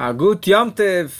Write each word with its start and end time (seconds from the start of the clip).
Agut 0.00 0.48
Yom 0.48 0.70
Tev, 0.70 1.12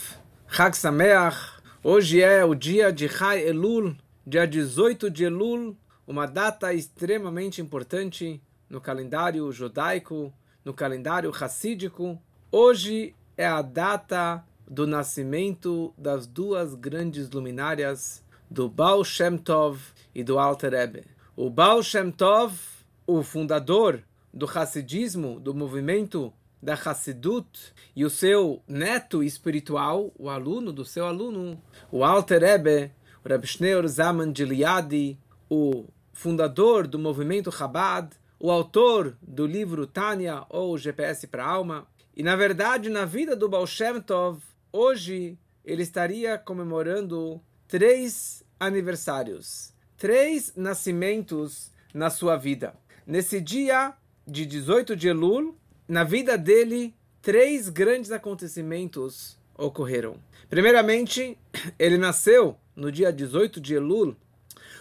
Chag 0.47 0.73
Sameach. 0.73 1.35
Hoje 1.83 2.21
é 2.21 2.45
o 2.45 2.55
dia 2.55 2.93
de 2.93 3.09
Chai 3.09 3.45
Elul, 3.45 3.93
dia 4.25 4.47
18 4.47 5.11
de 5.11 5.25
Elul, 5.25 5.75
uma 6.07 6.25
data 6.25 6.73
extremamente 6.73 7.61
importante 7.61 8.41
no 8.69 8.79
calendário 8.79 9.51
judaico, 9.51 10.33
no 10.63 10.73
calendário 10.73 11.29
racídico. 11.29 12.17
Hoje 12.49 13.13
é 13.35 13.45
a 13.45 13.61
data 13.61 14.45
do 14.65 14.87
nascimento 14.87 15.93
das 15.97 16.25
duas 16.25 16.73
grandes 16.73 17.29
luminárias 17.29 18.23
do 18.49 18.69
Baal 18.69 19.03
Shem 19.03 19.37
Tov 19.37 19.77
e 20.15 20.23
do 20.23 20.39
Alter 20.39 20.71
Rebbe. 20.71 21.03
O 21.35 21.49
Baal 21.49 21.83
Shem 21.83 22.11
Tov, 22.11 22.57
o 23.05 23.23
fundador 23.23 24.01
do 24.33 24.45
Hassidismo, 24.45 25.37
do 25.37 25.53
movimento 25.53 26.33
da 26.61 26.73
Hassidut 26.73 27.73
e 27.95 28.03
o 28.03 28.09
seu 28.09 28.61
neto 28.67 29.23
espiritual, 29.23 30.11
o 30.17 30.29
aluno 30.29 30.71
do 30.71 30.85
seu 30.85 31.05
aluno, 31.05 31.61
o 31.91 32.03
Alter 32.03 32.41
Rebbe, 32.41 32.91
o 33.23 33.29
Reb 33.29 33.45
Schneur 33.45 33.87
Zaman 33.87 34.33
Gileadi, 34.35 35.17
o 35.49 35.85
fundador 36.13 36.87
do 36.87 36.99
movimento 36.99 37.51
Chabad, 37.51 38.09
o 38.39 38.51
autor 38.51 39.17
do 39.21 39.45
livro 39.45 39.85
Tânia 39.85 40.45
ou 40.49 40.77
GPS 40.77 41.27
para 41.27 41.43
a 41.43 41.49
Alma. 41.49 41.87
E 42.15 42.23
na 42.23 42.35
verdade, 42.35 42.89
na 42.89 43.05
vida 43.05 43.35
do 43.35 43.49
Baal 43.49 43.67
Shem 43.67 44.01
Tov, 44.01 44.41
hoje 44.71 45.37
ele 45.63 45.83
estaria 45.83 46.37
comemorando 46.37 47.41
três 47.67 48.43
aniversários, 48.59 49.73
três 49.97 50.53
nascimentos 50.55 51.71
na 51.93 52.09
sua 52.09 52.35
vida. 52.37 52.73
Nesse 53.05 53.41
dia 53.41 53.93
de 54.25 54.45
18 54.45 54.95
de 54.95 55.07
Elul, 55.07 55.57
na 55.89 56.03
vida 56.03 56.37
dele, 56.37 56.93
três 57.19 57.67
grandes 57.67 58.11
acontecimentos 58.11 59.39
ocorreram. 59.57 60.17
Primeiramente, 60.47 61.35
ele 61.79 61.97
nasceu 61.97 62.55
no 62.75 62.91
dia 62.91 63.11
18 63.11 63.59
de 63.59 63.73
Elul 63.73 64.15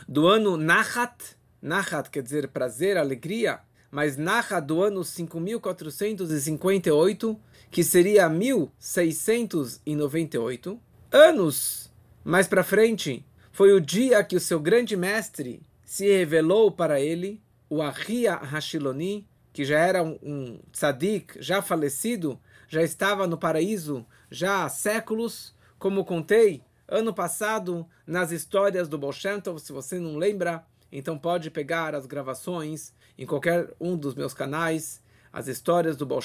do 0.06 0.26
ano 0.26 0.58
Nahat. 0.58 1.34
Nahat 1.62 2.10
quer 2.10 2.22
dizer 2.22 2.48
prazer, 2.48 2.98
alegria, 2.98 3.60
mas 3.90 4.18
Nahat 4.18 4.66
do 4.66 4.82
ano 4.82 5.02
5458, 5.02 7.40
que 7.70 7.82
seria 7.82 8.28
1698. 8.28 10.78
Anos 11.10 11.90
mais 12.22 12.46
para 12.46 12.62
frente, 12.62 13.24
foi 13.50 13.72
o 13.72 13.80
dia 13.80 14.22
que 14.22 14.36
o 14.36 14.40
seu 14.40 14.60
grande 14.60 14.94
mestre 14.94 15.62
se 15.82 16.06
revelou 16.06 16.70
para 16.70 17.00
ele, 17.00 17.40
o 17.70 17.80
Ahia 17.80 18.34
Hashiloni, 18.34 19.26
que 19.52 19.64
já 19.64 19.78
era 19.78 20.02
um, 20.02 20.18
um 20.22 20.60
tzadik, 20.72 21.34
já 21.40 21.60
falecido, 21.62 22.38
já 22.68 22.82
estava 22.82 23.26
no 23.26 23.38
paraíso 23.38 24.06
já 24.30 24.64
há 24.64 24.68
séculos, 24.68 25.54
como 25.78 26.04
contei 26.04 26.62
ano 26.86 27.12
passado 27.12 27.86
nas 28.06 28.30
histórias 28.30 28.88
do 28.88 28.98
Baal 28.98 29.12
se 29.12 29.72
você 29.72 29.98
não 29.98 30.16
lembra, 30.16 30.64
então 30.90 31.18
pode 31.18 31.50
pegar 31.50 31.94
as 31.94 32.06
gravações 32.06 32.92
em 33.16 33.26
qualquer 33.26 33.72
um 33.80 33.96
dos 33.96 34.14
meus 34.14 34.32
canais, 34.32 35.02
as 35.32 35.48
histórias 35.48 35.96
do 35.96 36.06
Baal 36.06 36.20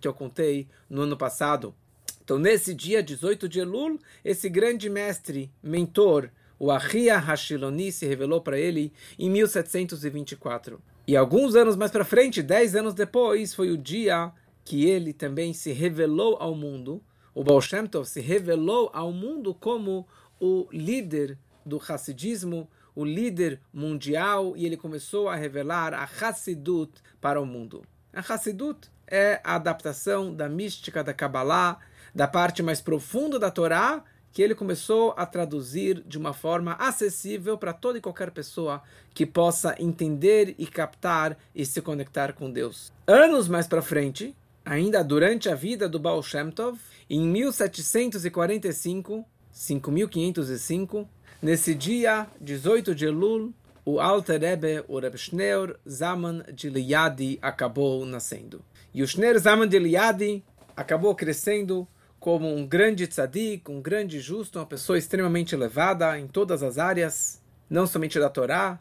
que 0.00 0.06
eu 0.06 0.14
contei 0.14 0.68
no 0.88 1.02
ano 1.02 1.16
passado. 1.16 1.74
Então, 2.22 2.38
nesse 2.38 2.74
dia 2.74 3.02
18 3.02 3.48
de 3.48 3.60
Elul, 3.60 3.98
esse 4.24 4.48
grande 4.48 4.88
mestre, 4.88 5.52
mentor, 5.62 6.30
o 6.64 6.70
Ahia 6.70 7.18
Hashiloni, 7.18 7.92
se 7.92 8.06
revelou 8.06 8.40
para 8.40 8.58
ele 8.58 8.90
em 9.18 9.28
1724. 9.28 10.80
E 11.06 11.14
alguns 11.14 11.54
anos 11.54 11.76
mais 11.76 11.90
para 11.90 12.06
frente, 12.06 12.42
dez 12.42 12.74
anos 12.74 12.94
depois, 12.94 13.52
foi 13.52 13.70
o 13.70 13.76
dia 13.76 14.32
que 14.64 14.86
ele 14.86 15.12
também 15.12 15.52
se 15.52 15.72
revelou 15.72 16.38
ao 16.40 16.54
mundo. 16.54 17.02
O 17.34 17.44
Baal 17.44 17.60
Shem 17.60 17.86
Tov 17.86 18.06
se 18.06 18.18
revelou 18.18 18.90
ao 18.94 19.12
mundo 19.12 19.54
como 19.54 20.08
o 20.40 20.66
líder 20.72 21.36
do 21.66 21.78
Hassidismo, 21.86 22.66
o 22.94 23.04
líder 23.04 23.60
mundial, 23.70 24.56
e 24.56 24.64
ele 24.64 24.78
começou 24.78 25.28
a 25.28 25.36
revelar 25.36 25.92
a 25.92 26.04
Hassidut 26.04 26.92
para 27.20 27.38
o 27.38 27.44
mundo. 27.44 27.82
A 28.10 28.20
Hassidut 28.20 28.90
é 29.06 29.38
a 29.44 29.56
adaptação 29.56 30.34
da 30.34 30.48
mística 30.48 31.04
da 31.04 31.12
Kabbalah, 31.12 31.78
da 32.14 32.26
parte 32.26 32.62
mais 32.62 32.80
profunda 32.80 33.38
da 33.38 33.50
Torá, 33.50 34.02
que 34.34 34.42
ele 34.42 34.54
começou 34.54 35.14
a 35.16 35.24
traduzir 35.24 36.02
de 36.04 36.18
uma 36.18 36.32
forma 36.32 36.72
acessível 36.72 37.56
para 37.56 37.72
toda 37.72 37.98
e 37.98 38.00
qualquer 38.00 38.32
pessoa 38.32 38.82
que 39.14 39.24
possa 39.24 39.76
entender 39.78 40.56
e 40.58 40.66
captar 40.66 41.38
e 41.54 41.64
se 41.64 41.80
conectar 41.80 42.32
com 42.32 42.50
Deus. 42.50 42.92
Anos 43.06 43.46
mais 43.46 43.68
para 43.68 43.80
frente, 43.80 44.34
ainda 44.64 45.04
durante 45.04 45.48
a 45.48 45.54
vida 45.54 45.88
do 45.88 46.00
Baal 46.00 46.20
Shem 46.20 46.50
Tov, 46.50 46.76
em 47.08 47.20
1745, 47.28 49.24
5505, 49.52 51.08
nesse 51.40 51.72
dia 51.72 52.26
18 52.40 52.92
de 52.92 53.06
Elul, 53.06 53.54
o 53.84 54.00
Alter 54.00 54.40
Rebbe, 54.40 54.84
o 54.88 55.16
Schneur 55.16 55.78
Zaman 55.88 56.42
de 56.52 56.68
Liadi, 56.70 57.38
acabou 57.40 58.04
nascendo. 58.04 58.64
E 58.92 59.00
o 59.00 59.06
Schneur 59.06 59.38
Zaman 59.38 59.68
de 59.68 59.78
Liadi 59.78 60.42
acabou 60.76 61.14
crescendo 61.14 61.86
como 62.24 62.48
um 62.48 62.66
grande 62.66 63.06
tzadik, 63.06 63.70
um 63.70 63.82
grande 63.82 64.18
justo, 64.18 64.58
uma 64.58 64.64
pessoa 64.64 64.96
extremamente 64.96 65.54
elevada 65.54 66.18
em 66.18 66.26
todas 66.26 66.62
as 66.62 66.78
áreas, 66.78 67.38
não 67.68 67.86
somente 67.86 68.18
da 68.18 68.30
Torá, 68.30 68.80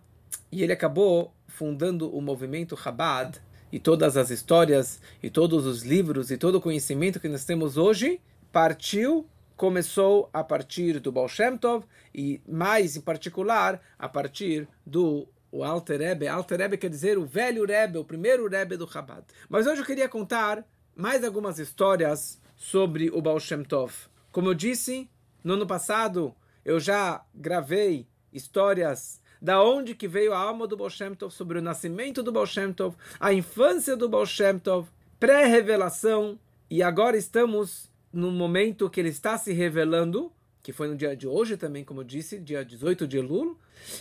e 0.49 0.63
ele 0.63 0.71
acabou 0.71 1.33
fundando 1.45 2.09
o 2.09 2.21
movimento 2.21 2.77
Chabad, 2.77 3.41
e 3.69 3.79
todas 3.79 4.15
as 4.15 4.29
histórias, 4.29 5.01
e 5.21 5.29
todos 5.29 5.65
os 5.65 5.83
livros, 5.83 6.31
e 6.31 6.37
todo 6.37 6.55
o 6.55 6.61
conhecimento 6.61 7.19
que 7.19 7.27
nós 7.27 7.43
temos 7.43 7.75
hoje, 7.75 8.21
partiu, 8.49 9.27
começou 9.57 10.29
a 10.31 10.41
partir 10.41 11.01
do 11.01 11.11
Baal 11.11 11.27
Shem 11.27 11.57
Tov, 11.57 11.85
e 12.15 12.39
mais 12.47 12.95
em 12.95 13.01
particular, 13.01 13.81
a 13.99 14.07
partir 14.07 14.69
do 14.85 15.27
o 15.51 15.65
Alter 15.65 15.99
Rebbe. 15.99 16.29
Alter 16.29 16.59
Rebbe 16.61 16.77
quer 16.77 16.89
dizer 16.89 17.17
o 17.17 17.25
velho 17.25 17.65
Rebbe, 17.65 17.97
o 17.97 18.05
primeiro 18.05 18.47
Rebbe 18.47 18.77
do 18.77 18.89
Chabad. 18.89 19.25
Mas 19.49 19.67
hoje 19.67 19.81
eu 19.81 19.85
queria 19.85 20.07
contar 20.07 20.65
mais 20.95 21.25
algumas 21.25 21.59
histórias 21.59 22.41
sobre 22.63 23.09
o 23.09 23.21
Baal 23.21 23.41
Shem 23.41 23.61
Tov. 23.61 23.93
Como 24.31 24.47
eu 24.47 24.53
disse, 24.53 25.09
no 25.43 25.55
ano 25.55 25.67
passado 25.67 26.33
eu 26.63 26.79
já 26.79 27.21
gravei 27.35 28.07
histórias 28.31 29.21
da 29.41 29.61
onde 29.61 29.93
que 29.93 30.07
veio 30.07 30.31
a 30.31 30.37
alma 30.37 30.65
do 30.65 30.77
Baal 30.77 30.89
Shem 30.89 31.13
Tov, 31.13 31.33
sobre 31.33 31.59
o 31.59 31.61
nascimento 31.61 32.23
do 32.23 32.31
Baal 32.31 32.45
Shem 32.45 32.71
Tov, 32.71 32.95
a 33.19 33.33
infância 33.33 33.97
do 33.97 34.07
Baal 34.07 34.25
Shem 34.25 34.57
Tov, 34.59 34.87
pré-revelação, 35.19 36.39
e 36.69 36.81
agora 36.81 37.17
estamos 37.17 37.91
no 38.13 38.31
momento 38.31 38.89
que 38.89 39.01
ele 39.01 39.09
está 39.09 39.37
se 39.37 39.51
revelando, 39.51 40.31
que 40.63 40.71
foi 40.71 40.87
no 40.87 40.95
dia 40.95 41.17
de 41.17 41.27
hoje 41.27 41.57
também, 41.57 41.83
como 41.83 41.99
eu 41.99 42.05
disse, 42.05 42.39
dia 42.39 42.63
18 42.63 43.05
de 43.05 43.17
Elul, 43.17 43.57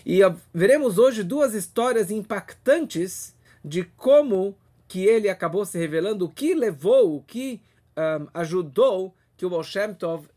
e 0.06 0.20
veremos 0.54 0.98
hoje 0.98 1.24
duas 1.24 1.52
histórias 1.52 2.12
impactantes 2.12 3.34
de 3.64 3.82
como 3.96 4.56
que 4.86 5.04
ele 5.04 5.28
acabou 5.28 5.64
se 5.64 5.76
revelando, 5.78 6.26
o 6.26 6.30
que 6.30 6.54
levou, 6.54 7.16
o 7.16 7.22
que 7.22 7.60
um, 7.96 8.26
ajudou 8.34 9.14
que 9.36 9.46
o 9.46 9.50
Baal 9.50 9.64
Shem 9.64 9.94
Tov 9.94 10.24
uh, 10.24 10.28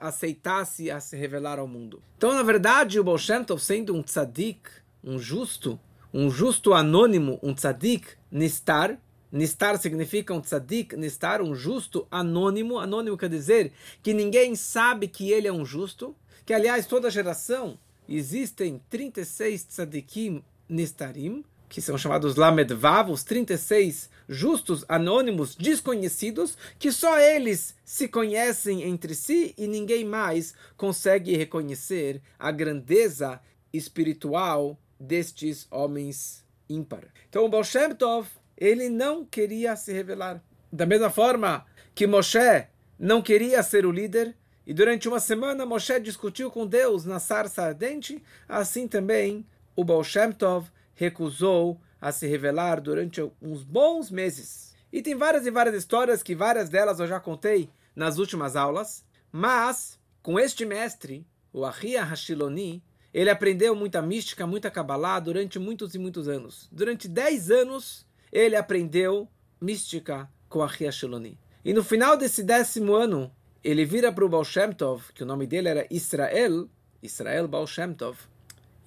aceitasse 0.00 0.90
a 0.90 1.00
se 1.00 1.16
revelar 1.16 1.58
ao 1.58 1.66
mundo. 1.66 2.02
Então, 2.16 2.34
na 2.34 2.42
verdade, 2.42 2.98
o 2.98 3.04
Baal 3.04 3.18
Shem 3.18 3.44
Tov, 3.44 3.62
sendo 3.62 3.94
um 3.94 4.02
tzadik, 4.02 4.68
um 5.02 5.18
justo, 5.18 5.78
um 6.12 6.30
justo 6.30 6.74
anônimo, 6.74 7.38
um 7.42 7.54
tzadik 7.54 8.08
nistar, 8.30 8.98
nistar 9.30 9.78
significa 9.78 10.32
um 10.34 10.40
tzadik, 10.40 10.96
nistar, 10.96 11.42
um 11.42 11.54
justo 11.54 12.06
anônimo, 12.10 12.78
anônimo 12.78 13.16
quer 13.16 13.28
dizer 13.28 13.72
que 14.02 14.14
ninguém 14.14 14.54
sabe 14.54 15.08
que 15.08 15.30
ele 15.30 15.48
é 15.48 15.52
um 15.52 15.64
justo, 15.64 16.14
que 16.44 16.54
aliás 16.54 16.86
toda 16.86 17.10
geração 17.10 17.78
existem 18.08 18.80
36 18.88 19.64
tzadikim 19.64 20.42
nistarim, 20.68 21.44
que 21.68 21.80
são 21.80 21.98
chamados 21.98 22.36
Lamedvav, 22.36 23.10
os 23.10 23.22
36 23.22 24.08
justos 24.28 24.84
anônimos 24.88 25.54
desconhecidos, 25.54 26.56
que 26.78 26.90
só 26.90 27.18
eles 27.18 27.74
se 27.84 28.08
conhecem 28.08 28.82
entre 28.82 29.14
si 29.14 29.54
e 29.56 29.66
ninguém 29.66 30.04
mais 30.04 30.54
consegue 30.76 31.36
reconhecer 31.36 32.22
a 32.38 32.50
grandeza 32.50 33.40
espiritual 33.72 34.78
destes 34.98 35.66
homens 35.70 36.44
ímpar. 36.68 37.04
Então 37.28 37.44
o 37.44 37.48
Baal 37.48 37.64
Shem 37.64 37.94
Tov, 37.94 38.28
ele 38.56 38.88
não 38.88 39.24
queria 39.24 39.76
se 39.76 39.92
revelar. 39.92 40.42
Da 40.72 40.84
mesma 40.84 41.10
forma 41.10 41.64
que 41.94 42.06
Moshe 42.06 42.66
não 42.98 43.22
queria 43.22 43.62
ser 43.62 43.86
o 43.86 43.92
líder, 43.92 44.36
e 44.66 44.74
durante 44.74 45.08
uma 45.08 45.20
semana 45.20 45.64
Moshe 45.64 45.98
discutiu 46.00 46.50
com 46.50 46.66
Deus 46.66 47.04
na 47.04 47.18
sarça 47.18 47.62
ardente, 47.62 48.22
assim 48.46 48.86
também 48.86 49.46
o 49.74 49.84
Baal 49.84 50.04
Shem 50.04 50.32
Tov 50.32 50.70
recusou 50.98 51.80
a 52.00 52.10
se 52.10 52.26
revelar 52.26 52.80
durante 52.80 53.22
uns 53.40 53.62
bons 53.62 54.10
meses. 54.10 54.74
E 54.92 55.00
tem 55.00 55.14
várias 55.14 55.46
e 55.46 55.50
várias 55.50 55.76
histórias 55.76 56.24
que 56.24 56.34
várias 56.34 56.68
delas 56.68 56.98
eu 56.98 57.06
já 57.06 57.20
contei 57.20 57.70
nas 57.94 58.18
últimas 58.18 58.56
aulas, 58.56 59.04
mas 59.30 59.96
com 60.20 60.40
este 60.40 60.66
mestre, 60.66 61.24
o 61.52 61.64
Ahia 61.64 62.02
Hashiloni, 62.02 62.82
ele 63.14 63.30
aprendeu 63.30 63.76
muita 63.76 64.02
mística, 64.02 64.44
muita 64.44 64.72
Kabbalah 64.72 65.20
durante 65.20 65.56
muitos 65.56 65.94
e 65.94 65.98
muitos 66.00 66.26
anos. 66.26 66.68
Durante 66.72 67.06
10 67.06 67.50
anos, 67.52 68.04
ele 68.32 68.56
aprendeu 68.56 69.28
mística 69.60 70.28
com 70.48 70.64
Ahia 70.64 70.88
Hashiloni. 70.88 71.38
E 71.64 71.72
no 71.72 71.84
final 71.84 72.16
desse 72.16 72.42
décimo 72.42 72.94
ano, 72.94 73.30
ele 73.62 73.84
vira 73.84 74.12
para 74.12 74.24
o 74.24 74.28
Baal 74.28 74.44
Shem 74.44 74.72
Tov, 74.72 75.12
que 75.14 75.22
o 75.22 75.26
nome 75.26 75.46
dele 75.46 75.68
era 75.68 75.86
Israel, 75.90 76.68
Israel 77.00 77.46
Baal 77.46 77.68
Shem 77.68 77.94
Tov, 77.94 78.18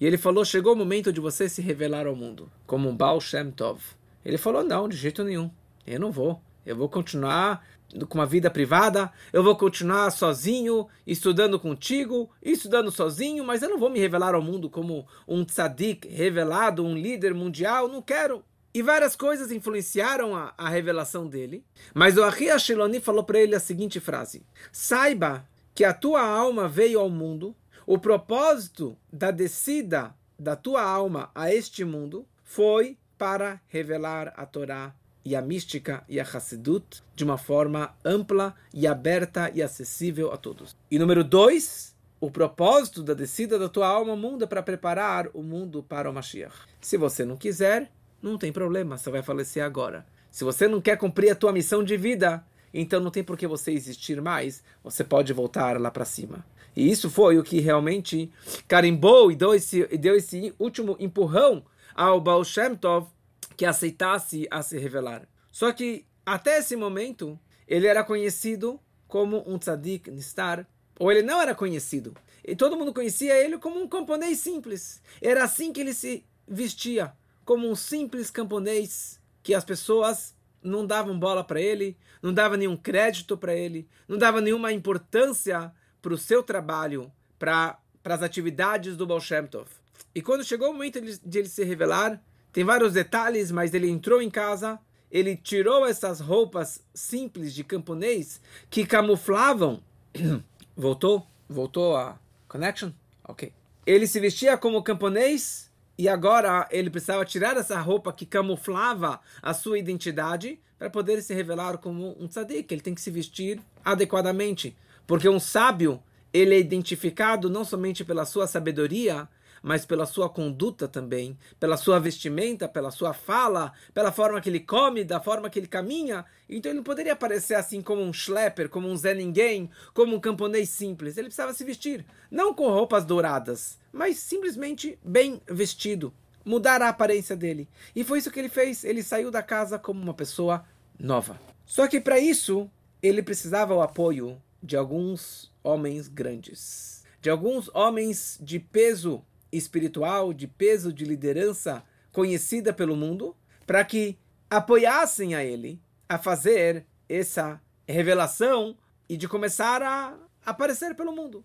e 0.02 0.04
ele 0.04 0.18
falou, 0.18 0.44
chegou 0.44 0.72
o 0.72 0.76
momento 0.76 1.12
de 1.12 1.20
você 1.20 1.48
se 1.48 1.62
revelar 1.62 2.08
ao 2.08 2.16
mundo, 2.16 2.50
como 2.66 2.88
um 2.88 2.96
Baal 2.96 3.20
Shem 3.20 3.52
Tov. 3.52 3.80
Ele 4.24 4.36
falou, 4.36 4.64
não, 4.64 4.88
de 4.88 4.96
jeito 4.96 5.22
nenhum, 5.22 5.48
eu 5.86 6.00
não 6.00 6.10
vou, 6.10 6.42
eu 6.66 6.74
vou 6.74 6.88
continuar 6.88 7.64
com 8.08 8.18
uma 8.18 8.26
vida 8.26 8.50
privada, 8.50 9.12
eu 9.32 9.44
vou 9.44 9.54
continuar 9.54 10.10
sozinho, 10.10 10.88
estudando 11.06 11.56
contigo, 11.56 12.28
estudando 12.42 12.90
sozinho, 12.90 13.44
mas 13.44 13.62
eu 13.62 13.68
não 13.68 13.78
vou 13.78 13.88
me 13.88 14.00
revelar 14.00 14.34
ao 14.34 14.42
mundo 14.42 14.68
como 14.68 15.06
um 15.28 15.44
tzadik 15.44 16.08
revelado, 16.08 16.84
um 16.84 16.96
líder 16.96 17.32
mundial, 17.32 17.86
não 17.86 18.02
quero. 18.02 18.42
E 18.74 18.82
várias 18.82 19.14
coisas 19.14 19.52
influenciaram 19.52 20.34
a, 20.34 20.52
a 20.58 20.68
revelação 20.68 21.28
dele. 21.28 21.64
Mas 21.94 22.16
o 22.16 22.24
Ahi 22.24 22.50
Ashiloni 22.50 22.98
falou 22.98 23.22
para 23.22 23.38
ele 23.38 23.54
a 23.54 23.60
seguinte 23.60 24.00
frase: 24.00 24.42
Saiba 24.72 25.46
que 25.72 25.84
a 25.84 25.94
tua 25.94 26.22
alma 26.22 26.68
veio 26.68 26.98
ao 26.98 27.08
mundo, 27.08 27.54
o 27.86 27.98
propósito 27.98 28.96
da 29.12 29.30
descida 29.30 30.14
da 30.38 30.56
tua 30.56 30.82
alma 30.82 31.30
a 31.34 31.52
este 31.52 31.84
mundo 31.84 32.26
foi 32.42 32.96
para 33.16 33.60
revelar 33.68 34.32
a 34.36 34.44
Torá 34.44 34.94
e 35.24 35.36
a 35.36 35.42
mística 35.42 36.02
e 36.08 36.18
a 36.18 36.24
Hassidut 36.24 37.02
de 37.14 37.24
uma 37.24 37.38
forma 37.38 37.94
ampla 38.04 38.54
e 38.74 38.86
aberta 38.86 39.50
e 39.54 39.62
acessível 39.62 40.32
a 40.32 40.36
todos. 40.36 40.76
E 40.90 40.98
número 40.98 41.22
dois, 41.22 41.94
o 42.20 42.30
propósito 42.30 43.02
da 43.02 43.14
descida 43.14 43.58
da 43.58 43.68
tua 43.68 43.86
alma 43.86 44.12
ao 44.12 44.16
mundo 44.16 44.44
é 44.44 44.46
para 44.46 44.62
preparar 44.62 45.28
o 45.34 45.42
mundo 45.42 45.82
para 45.82 46.10
o 46.10 46.12
Mashiach. 46.12 46.54
Se 46.80 46.96
você 46.96 47.24
não 47.24 47.36
quiser, 47.36 47.90
não 48.20 48.38
tem 48.38 48.52
problema, 48.52 48.98
você 48.98 49.10
vai 49.10 49.22
falecer 49.22 49.62
agora. 49.62 50.06
Se 50.30 50.44
você 50.44 50.66
não 50.66 50.80
quer 50.80 50.96
cumprir 50.96 51.30
a 51.30 51.36
tua 51.36 51.52
missão 51.52 51.84
de 51.84 51.96
vida, 51.96 52.44
então 52.72 53.00
não 53.00 53.10
tem 53.10 53.22
por 53.22 53.36
que 53.36 53.46
você 53.46 53.72
existir 53.72 54.20
mais, 54.20 54.62
você 54.82 55.04
pode 55.04 55.32
voltar 55.32 55.80
lá 55.80 55.90
para 55.90 56.04
cima. 56.04 56.44
E 56.74 56.90
isso 56.90 57.10
foi 57.10 57.38
o 57.38 57.42
que 57.42 57.60
realmente 57.60 58.30
carimbou 58.66 59.30
e 59.30 59.36
deu 59.36 59.54
esse, 59.54 59.86
deu 59.98 60.16
esse 60.16 60.54
último 60.58 60.96
empurrão 60.98 61.64
ao 61.94 62.20
Baal 62.20 62.44
Shem 62.44 62.74
Tov 62.74 63.08
que 63.56 63.66
aceitasse 63.66 64.46
a 64.50 64.62
se 64.62 64.78
revelar. 64.78 65.28
Só 65.50 65.70
que 65.72 66.06
até 66.24 66.58
esse 66.58 66.74
momento 66.76 67.38
ele 67.68 67.86
era 67.86 68.02
conhecido 68.02 68.80
como 69.06 69.44
um 69.46 69.58
tzadik 69.58 70.10
nistar, 70.10 70.66
ou 70.98 71.12
ele 71.12 71.22
não 71.22 71.40
era 71.40 71.54
conhecido. 71.54 72.14
E 72.44 72.56
todo 72.56 72.76
mundo 72.76 72.94
conhecia 72.94 73.34
ele 73.34 73.58
como 73.58 73.80
um 73.80 73.86
camponês 73.86 74.38
simples. 74.38 75.02
Era 75.20 75.44
assim 75.44 75.72
que 75.72 75.80
ele 75.80 75.92
se 75.92 76.24
vestia, 76.48 77.12
como 77.44 77.68
um 77.68 77.74
simples 77.74 78.30
camponês 78.30 79.20
que 79.42 79.54
as 79.54 79.64
pessoas 79.64 80.34
não 80.62 80.86
davam 80.86 81.18
bola 81.18 81.44
para 81.44 81.60
ele, 81.60 81.96
não 82.22 82.32
davam 82.32 82.56
nenhum 82.56 82.76
crédito 82.76 83.36
para 83.36 83.54
ele, 83.54 83.88
não 84.08 84.16
davam 84.16 84.40
nenhuma 84.40 84.72
importância 84.72 85.72
para 86.02 86.12
o 86.12 86.18
seu 86.18 86.42
trabalho, 86.42 87.10
para 87.38 87.78
as 88.04 88.22
atividades 88.22 88.96
do 88.96 89.06
Baal 89.06 89.20
Shem 89.20 89.46
Tov. 89.46 89.68
E 90.14 90.20
quando 90.20 90.44
chegou 90.44 90.70
o 90.70 90.72
momento 90.72 91.00
de 91.00 91.38
ele 91.38 91.48
se 91.48 91.64
revelar, 91.64 92.20
tem 92.52 92.64
vários 92.64 92.92
detalhes, 92.92 93.50
mas 93.50 93.72
ele 93.72 93.88
entrou 93.88 94.20
em 94.20 94.28
casa, 94.28 94.78
ele 95.10 95.36
tirou 95.36 95.86
essas 95.86 96.20
roupas 96.20 96.82
simples 96.92 97.54
de 97.54 97.64
camponês 97.64 98.40
que 98.68 98.84
camuflavam. 98.84 99.82
Voltou? 100.76 101.26
Voltou 101.48 101.96
a 101.96 102.18
connection? 102.48 102.92
Ok. 103.24 103.52
Ele 103.86 104.06
se 104.06 104.20
vestia 104.20 104.58
como 104.58 104.82
camponês 104.82 105.70
e 105.96 106.08
agora 106.08 106.66
ele 106.70 106.90
precisava 106.90 107.24
tirar 107.24 107.56
essa 107.56 107.78
roupa 107.80 108.12
que 108.12 108.26
camuflava 108.26 109.20
a 109.40 109.54
sua 109.54 109.78
identidade 109.78 110.58
para 110.78 110.90
poder 110.90 111.22
se 111.22 111.32
revelar 111.32 111.78
como 111.78 112.16
um 112.20 112.26
tzadik. 112.26 112.72
Ele 112.72 112.80
tem 112.80 112.94
que 112.94 113.00
se 113.00 113.10
vestir 113.10 113.60
adequadamente. 113.84 114.76
Porque 115.06 115.28
um 115.28 115.40
sábio, 115.40 116.02
ele 116.32 116.54
é 116.54 116.58
identificado 116.58 117.50
não 117.50 117.64
somente 117.64 118.04
pela 118.04 118.24
sua 118.24 118.46
sabedoria, 118.46 119.28
mas 119.62 119.86
pela 119.86 120.04
sua 120.04 120.28
conduta 120.28 120.88
também, 120.88 121.38
pela 121.60 121.76
sua 121.76 122.00
vestimenta, 122.00 122.68
pela 122.68 122.90
sua 122.90 123.12
fala, 123.12 123.72
pela 123.94 124.10
forma 124.10 124.40
que 124.40 124.50
ele 124.50 124.60
come, 124.60 125.04
da 125.04 125.20
forma 125.20 125.48
que 125.48 125.58
ele 125.58 125.68
caminha. 125.68 126.24
Então 126.48 126.70
ele 126.70 126.78
não 126.78 126.84
poderia 126.84 127.12
aparecer 127.12 127.54
assim 127.54 127.80
como 127.80 128.02
um 128.02 128.12
schlepper, 128.12 128.68
como 128.68 128.88
um 128.88 128.96
Zé 128.96 129.14
Ninguém, 129.14 129.70
como 129.94 130.16
um 130.16 130.20
camponês 130.20 130.68
simples. 130.70 131.16
Ele 131.16 131.28
precisava 131.28 131.54
se 131.54 131.64
vestir, 131.64 132.04
não 132.30 132.52
com 132.52 132.68
roupas 132.68 133.04
douradas, 133.04 133.78
mas 133.92 134.18
simplesmente 134.18 134.98
bem 135.04 135.40
vestido, 135.46 136.12
mudar 136.44 136.82
a 136.82 136.88
aparência 136.88 137.36
dele. 137.36 137.68
E 137.94 138.02
foi 138.02 138.18
isso 138.18 138.30
que 138.30 138.40
ele 138.40 138.48
fez. 138.48 138.82
Ele 138.82 139.02
saiu 139.02 139.30
da 139.30 139.42
casa 139.42 139.78
como 139.78 140.02
uma 140.02 140.14
pessoa 140.14 140.64
nova. 140.98 141.40
Só 141.64 141.86
que 141.86 142.00
para 142.00 142.18
isso, 142.18 142.68
ele 143.00 143.22
precisava 143.22 143.74
o 143.74 143.80
apoio 143.80 144.40
de 144.62 144.76
alguns 144.76 145.50
homens 145.62 146.08
grandes, 146.08 147.04
de 147.20 147.28
alguns 147.28 147.68
homens 147.74 148.38
de 148.40 148.58
peso 148.58 149.24
espiritual, 149.50 150.32
de 150.32 150.46
peso, 150.46 150.92
de 150.92 151.04
liderança 151.04 151.84
conhecida 152.12 152.72
pelo 152.72 152.96
mundo, 152.96 153.36
para 153.66 153.84
que 153.84 154.18
apoiassem 154.48 155.34
a 155.34 155.44
ele 155.44 155.80
a 156.08 156.18
fazer 156.18 156.86
essa 157.08 157.60
revelação 157.86 158.76
e 159.08 159.16
de 159.16 159.28
começar 159.28 159.82
a 159.82 160.16
aparecer 160.44 160.94
pelo 160.94 161.14
mundo. 161.14 161.44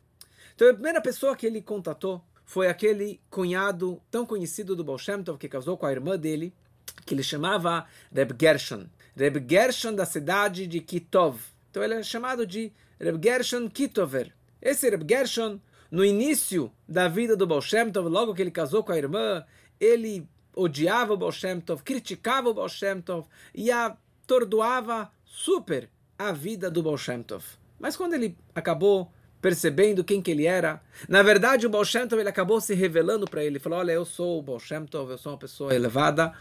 Então 0.55 0.69
a 0.69 0.73
primeira 0.73 1.01
pessoa 1.01 1.35
que 1.35 1.45
ele 1.45 1.61
contatou 1.61 2.23
foi 2.45 2.67
aquele 2.67 3.19
cunhado 3.29 4.01
tão 4.09 4.25
conhecido 4.25 4.75
do 4.75 4.83
Baal 4.83 4.97
Shem 4.97 5.21
Tov, 5.21 5.37
que 5.37 5.49
casou 5.49 5.77
com 5.77 5.85
a 5.85 5.91
irmã 5.91 6.17
dele, 6.17 6.53
que 7.05 7.13
ele 7.13 7.23
chamava 7.23 7.85
Reb 8.13 8.31
Gershon. 8.39 8.87
Reb 9.15 9.45
Gershon 9.49 9.93
da 9.93 10.05
cidade 10.05 10.65
de 10.65 10.79
Kitov. 10.79 11.39
Então 11.69 11.83
ele 11.83 11.95
é 11.95 12.03
chamado 12.03 12.45
de 12.45 12.71
Reb 12.99 13.23
Gershon 13.23 13.69
Kitover. 13.69 14.33
Esse 14.61 14.89
Reb 14.89 15.03
Gershon 15.07 15.59
no 15.89 16.03
início 16.03 16.71
da 16.87 17.07
vida 17.07 17.35
do 17.35 17.47
Baal 17.47 17.61
Shem 17.61 17.91
Tov, 17.91 18.09
logo 18.09 18.33
que 18.33 18.41
ele 18.41 18.51
casou 18.51 18.83
com 18.83 18.91
a 18.91 18.97
irmã, 18.97 19.43
ele 19.79 20.27
odiava 20.55 21.13
o 21.13 21.17
Baal 21.17 21.31
Shem 21.31 21.59
Tov, 21.59 21.83
criticava 21.83 22.49
o 22.49 22.53
Baal 22.53 22.69
Shem 22.69 23.01
Tov 23.01 23.27
e 23.53 23.71
atordoava 23.71 25.11
super 25.23 25.89
a 26.17 26.31
vida 26.31 26.69
do 26.69 26.83
Baal 26.83 26.97
Shem 26.97 27.23
Tov. 27.23 27.43
Mas 27.79 27.95
quando 27.95 28.13
ele 28.13 28.37
acabou 28.53 29.11
percebendo 29.39 30.03
quem 30.03 30.19
que 30.19 30.31
ele 30.31 30.47
era, 30.47 30.81
na 31.07 31.21
verdade 31.21 31.65
o 31.65 31.69
Baal 31.69 31.85
Shem 31.85 32.07
Tov 32.07 32.19
ele 32.19 32.29
acabou 32.29 32.59
se 32.59 32.73
revelando 32.73 33.25
para 33.25 33.41
ele, 33.41 33.51
ele 33.51 33.59
falou, 33.59 33.79
olha, 33.79 33.91
eu 33.91 34.03
sou 34.03 34.39
o 34.39 34.41
Baal 34.41 34.59
Shem 34.59 34.85
Tov, 34.85 35.11
eu 35.11 35.17
sou 35.17 35.31
uma 35.31 35.39
pessoa 35.39 35.73
elevada, 35.73 36.33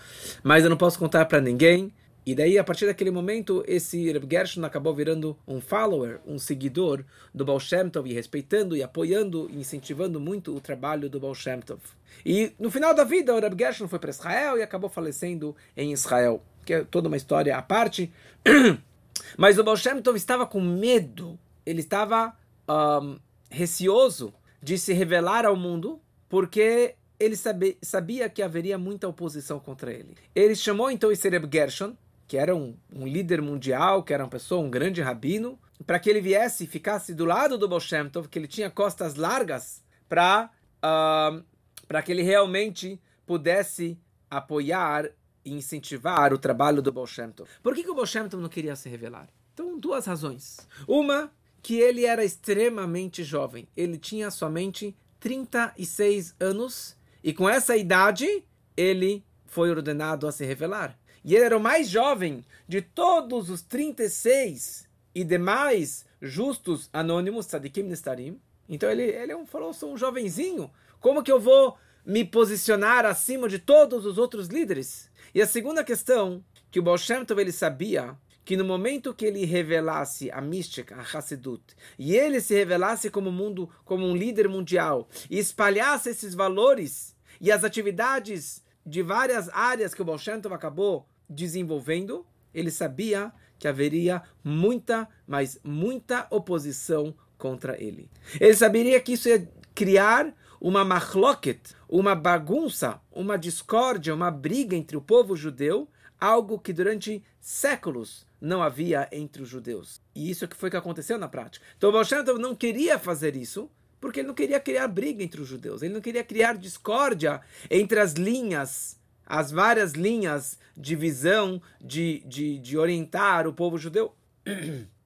mas 0.43 0.65
eu 0.65 0.71
não 0.71 0.77
posso 0.77 0.99
contar 0.99 1.27
para 1.27 1.41
ninguém, 1.41 1.93
e 2.27 2.35
daí, 2.35 2.59
a 2.59 2.65
partir 2.65 2.87
daquele 2.87 3.13
momento, 3.13 3.63
esse 3.69 4.11
Reb 4.11 4.27
Gershon 4.29 4.65
acabou 4.65 4.93
virando 4.93 5.39
um 5.47 5.61
follower, 5.61 6.19
um 6.27 6.41
seguidor 6.41 7.05
do 7.33 7.45
Baal 7.45 7.61
Shem 7.61 7.89
Tov, 7.89 8.11
e 8.11 8.13
respeitando 8.13 8.77
e 8.77 8.83
apoiando 8.83 9.49
e 9.49 9.61
incentivando 9.61 10.19
muito 10.19 10.53
o 10.53 10.61
trabalho 10.61 11.09
do 11.09 11.21
Baal 11.21 11.37
Shem 11.37 11.61
Tov. 11.61 11.81
E 12.25 12.53
no 12.59 12.69
final 12.69 12.93
da 12.93 13.05
vida, 13.05 13.33
o 13.33 13.39
Reb 13.39 13.57
Gershon 13.57 13.87
foi 13.87 14.01
para 14.01 14.11
Israel 14.11 14.59
e 14.59 14.63
acabou 14.63 14.91
falecendo 14.91 15.55
em 15.77 15.93
Israel, 15.93 16.43
que 16.65 16.75
é 16.75 16.85
toda 16.85 17.07
uma 17.07 17.17
história 17.17 17.57
à 17.57 17.63
parte. 17.63 18.13
Mas 19.39 19.57
o 19.57 19.63
Baal 19.63 19.77
Shem 19.77 20.03
Tov 20.03 20.17
estava 20.17 20.45
com 20.45 20.61
medo, 20.61 21.39
ele 21.65 21.81
estava 21.81 22.37
um, 22.69 23.21
receoso 23.49 24.35
de 24.61 24.77
se 24.77 24.93
revelar 24.93 25.47
ao 25.47 25.55
mundo, 25.55 26.01
porque 26.29 26.97
ele 27.21 27.37
sabia, 27.37 27.77
sabia 27.81 28.29
que 28.29 28.43
haveria 28.43 28.77
muita 28.77 29.07
oposição 29.07 29.61
contra 29.61 29.93
ele. 29.93 30.17
Ele 30.35 30.57
chamou 30.57 30.91
então 30.91 31.13
esse 31.13 31.29
Reb 31.29 31.49
Gershon, 31.53 31.95
que 32.27 32.37
era 32.37 32.55
um, 32.55 32.77
um, 32.93 33.07
líder 33.07 33.41
mundial, 33.41 34.03
que 34.03 34.13
era 34.13 34.25
uma 34.25 34.31
pessoa, 34.31 34.65
um 34.65 34.71
grande 34.71 35.01
rabino, 35.01 35.59
para 35.87 35.99
que 35.99 36.11
ele 36.11 36.21
viesse 36.21 36.65
e 36.65 36.67
ficasse 36.67 37.15
do 37.15 37.25
lado 37.25 37.57
do 37.57 37.69
Baal 37.69 37.81
Shem 37.81 38.09
Tov, 38.09 38.29
que 38.29 38.39
ele 38.39 38.49
tinha 38.49 38.71
costas 38.71 39.15
largas, 39.15 39.85
para 40.09 40.51
uh, 40.83 42.03
que 42.03 42.13
ele 42.13 42.23
realmente 42.23 43.01
pudesse 43.25 43.99
apoiar 44.31 45.11
e 45.45 45.53
incentivar 45.53 46.33
o 46.33 46.39
trabalho 46.39 46.83
do 46.83 46.93
Baal 46.93 47.07
Shem 47.07 47.31
Tov. 47.31 47.49
Por 47.63 47.75
que, 47.75 47.83
que 47.83 47.91
o 47.91 47.95
Baal 47.95 48.07
Shem 48.07 48.29
Tov 48.29 48.43
não 48.43 48.49
queria 48.49 48.75
se 48.75 48.89
revelar? 48.89 49.29
Então, 49.55 49.79
duas 49.79 50.05
razões. 50.07 50.67
Uma, 50.87 51.31
que 51.63 51.81
ele 51.81 52.05
era 52.05 52.25
extremamente 52.25 53.25
jovem. 53.25 53.69
Ele 53.77 53.99
tinha 53.99 54.31
somente 54.31 54.97
36 55.19 56.35
anos 56.39 56.97
e 57.25 57.33
com 57.33 57.49
essa 57.49 57.77
idade 57.77 58.45
ele 58.77 59.25
foi 59.47 59.71
ordenado 59.71 60.29
a 60.29 60.33
se 60.33 60.45
revelar. 60.45 60.97
E 61.27 61.35
ele 61.35 61.45
era 61.45 61.57
o 61.57 61.61
mais 61.61 61.89
jovem 61.89 62.45
de 62.69 62.81
todos 62.81 63.51
os 63.51 63.61
36 63.61 64.89
e 65.13 65.25
demais 65.25 66.07
justos 66.23 66.89
anônimos, 66.93 67.47
tzadikim 67.47 67.83
nestarim. 67.83 68.41
Então 68.69 68.89
ele, 68.89 69.03
ele 69.03 69.33
é 69.33 69.47
falou, 69.47 69.73
sou 69.73 69.93
um 69.93 69.97
jovenzinho, 69.97 70.71
como 71.01 71.25
que 71.25 71.33
eu 71.33 71.41
vou 71.41 71.77
me 72.05 72.25
posicionar 72.25 73.05
acima 73.05 73.49
de 73.49 73.59
todos 73.59 74.07
os 74.07 74.19
outros 74.19 74.47
líderes? 74.47 75.11
E 75.35 75.43
a 75.43 75.47
segunda 75.49 75.83
questão, 75.83 76.45
que 76.71 76.79
o 76.79 76.83
Baal 76.83 76.97
Shem 76.97 77.25
Tov, 77.25 77.41
ele 77.41 77.51
sabia 77.51 78.17
que 78.45 78.57
no 78.57 78.65
momento 78.65 79.13
que 79.13 79.27
ele 79.27 79.45
revelasse 79.45 80.31
a 80.31 80.41
mística, 80.41 80.95
a 80.95 81.01
Hassidut, 81.01 81.75
e 81.99 82.15
ele 82.15 82.41
se 82.41 82.55
revelasse 82.55 83.11
como 83.11 83.33
mundo, 83.33 83.69
como 83.85 84.07
um 84.07 84.15
líder 84.15 84.49
mundial, 84.49 85.09
e 85.29 85.41
espalhasse 85.41 86.11
esses 86.11 86.35
valores 86.35 87.17
e 87.41 87.51
as 87.51 87.65
atividades 87.65 88.65
de 88.87 89.03
várias 89.03 89.49
áreas 89.49 89.93
que 89.93 90.03
o 90.03 90.05
Baal 90.05 90.19
Shem 90.19 90.41
Tov 90.41 90.55
acabou 90.55 91.05
desenvolvendo, 91.29 92.27
ele 92.53 92.71
sabia 92.71 93.33
que 93.59 93.69
haveria 93.69 94.23
muita, 94.43 95.09
mas 95.27 95.59
muita 95.65 96.27
oposição 96.31 97.15
contra 97.39 97.81
ele. 97.83 98.11
Ele 98.41 98.55
saberia 98.55 99.01
que 99.01 99.13
isso 99.13 99.29
ia 99.29 99.49
criar 99.75 100.35
uma 100.61 100.85
machloket, 100.85 101.61
uma 101.89 102.15
bagunça, 102.15 103.01
uma 103.13 103.37
discórdia, 103.37 104.15
uma 104.15 104.31
briga 104.31 104.75
entre 104.75 104.97
o 104.97 105.03
povo 105.03 105.37
judeu, 105.37 105.89
algo 106.19 106.59
que 106.59 106.73
durante 106.73 107.23
séculos 107.41 108.27
não 108.41 108.63
havia 108.63 109.09
entre 109.13 109.43
os 109.43 109.49
judeus. 109.49 110.01
E 110.15 110.31
isso 110.31 110.45
é 110.45 110.49
que 110.49 110.57
foi 110.57 110.71
que 110.71 110.77
aconteceu 110.77 111.19
na 111.19 111.29
prática. 111.29 111.65
Então, 111.77 111.93
Baal 111.93 112.05
Shem 112.05 112.25
Tov 112.25 112.39
não 112.39 112.55
queria 112.55 112.99
fazer 112.99 113.37
isso, 113.37 113.71
porque 114.01 114.21
ele 114.21 114.29
não 114.29 114.35
queria 114.35 114.61
criar 114.61 114.89
briga 114.89 115.23
entre 115.23 115.41
os 115.41 115.49
judeus, 115.49 115.83
ele 115.83 115.95
não 115.95 116.01
queria 116.01 116.25
criar 116.25 116.57
discórdia 116.57 117.41
entre 117.71 117.99
as 118.01 118.13
linhas, 118.13 118.99
as 119.27 119.51
várias 119.51 119.93
linhas 119.93 120.59
de 120.77 120.95
visão 120.95 121.61
de, 121.81 122.23
de, 122.25 122.59
de 122.59 122.79
orientar 122.79 123.47
o 123.47 123.53
povo 123.53 123.77
judeu. 123.77 124.15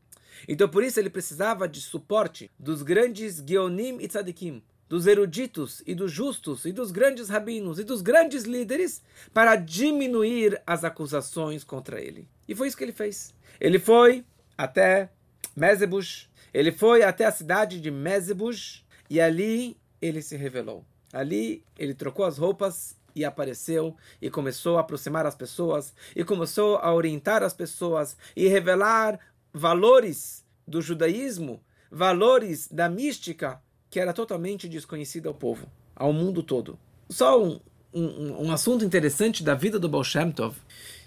Então, 0.49 0.67
por 0.69 0.83
isso, 0.83 0.99
ele 0.99 1.11
precisava 1.11 1.69
de 1.69 1.83
suporte 1.83 2.51
dos 2.59 2.83
grandes 2.83 3.45
Geonim 3.47 3.99
e 4.01 4.09
Tzadikim, 4.09 4.63
dos 4.89 5.07
eruditos 5.07 5.83
e 5.87 5.95
dos 5.95 6.11
justos 6.11 6.65
e 6.65 6.73
dos 6.73 6.91
grandes 6.91 7.29
rabinos 7.29 7.79
e 7.79 7.85
dos 7.85 8.03
grandes 8.03 8.45
líderes 8.45 9.03
para 9.33 9.55
diminuir 9.55 10.61
as 10.67 10.83
acusações 10.83 11.63
contra 11.63 12.01
ele. 12.01 12.27
E 12.49 12.55
foi 12.55 12.69
isso 12.69 12.77
que 12.77 12.83
ele 12.83 12.93
fez. 12.93 13.33
Ele 13.61 13.79
foi 13.79 14.25
até 14.59 15.11
Mezebush, 15.55 16.29
ele 16.53 16.73
foi 16.73 17.03
até 17.03 17.25
a 17.25 17.31
cidade 17.31 17.81
de 17.81 17.91
Mezebush 17.91 18.85
e 19.09 19.21
ali 19.21 19.77
ele 20.03 20.23
se 20.23 20.37
revelou. 20.37 20.85
Ali 21.13 21.65
ele 21.79 21.95
trocou 21.95 22.25
as 22.25 22.39
roupas 22.39 22.97
e 23.15 23.25
apareceu 23.25 23.97
e 24.21 24.31
começou 24.31 24.77
a 24.77 24.81
aproximar 24.81 25.27
as 25.27 25.35
pessoas 25.35 25.93
e 26.15 26.25
começou 26.25 26.77
a 26.77 26.93
orientar 26.95 27.43
as 27.43 27.53
pessoas 27.53 28.17
e 28.35 28.49
revelar 28.49 29.19
valores 29.53 30.45
do 30.67 30.81
judaísmo, 30.81 31.63
valores 31.91 32.69
da 32.69 32.89
mística 32.89 33.61
que 33.91 33.99
era 33.99 34.13
totalmente 34.13 34.69
desconhecida 34.69 35.29
ao 35.29 35.35
povo, 35.35 35.67
ao 35.97 36.13
mundo 36.13 36.43
todo. 36.43 36.79
Só 37.09 37.43
um, 37.43 37.61
um, 37.93 38.47
um 38.47 38.53
assunto 38.53 38.85
interessante 38.85 39.43
da 39.43 39.55
vida 39.55 39.79
do 39.79 39.89
Baal 39.89 40.05
Shem 40.05 40.31
Tov. 40.31 40.57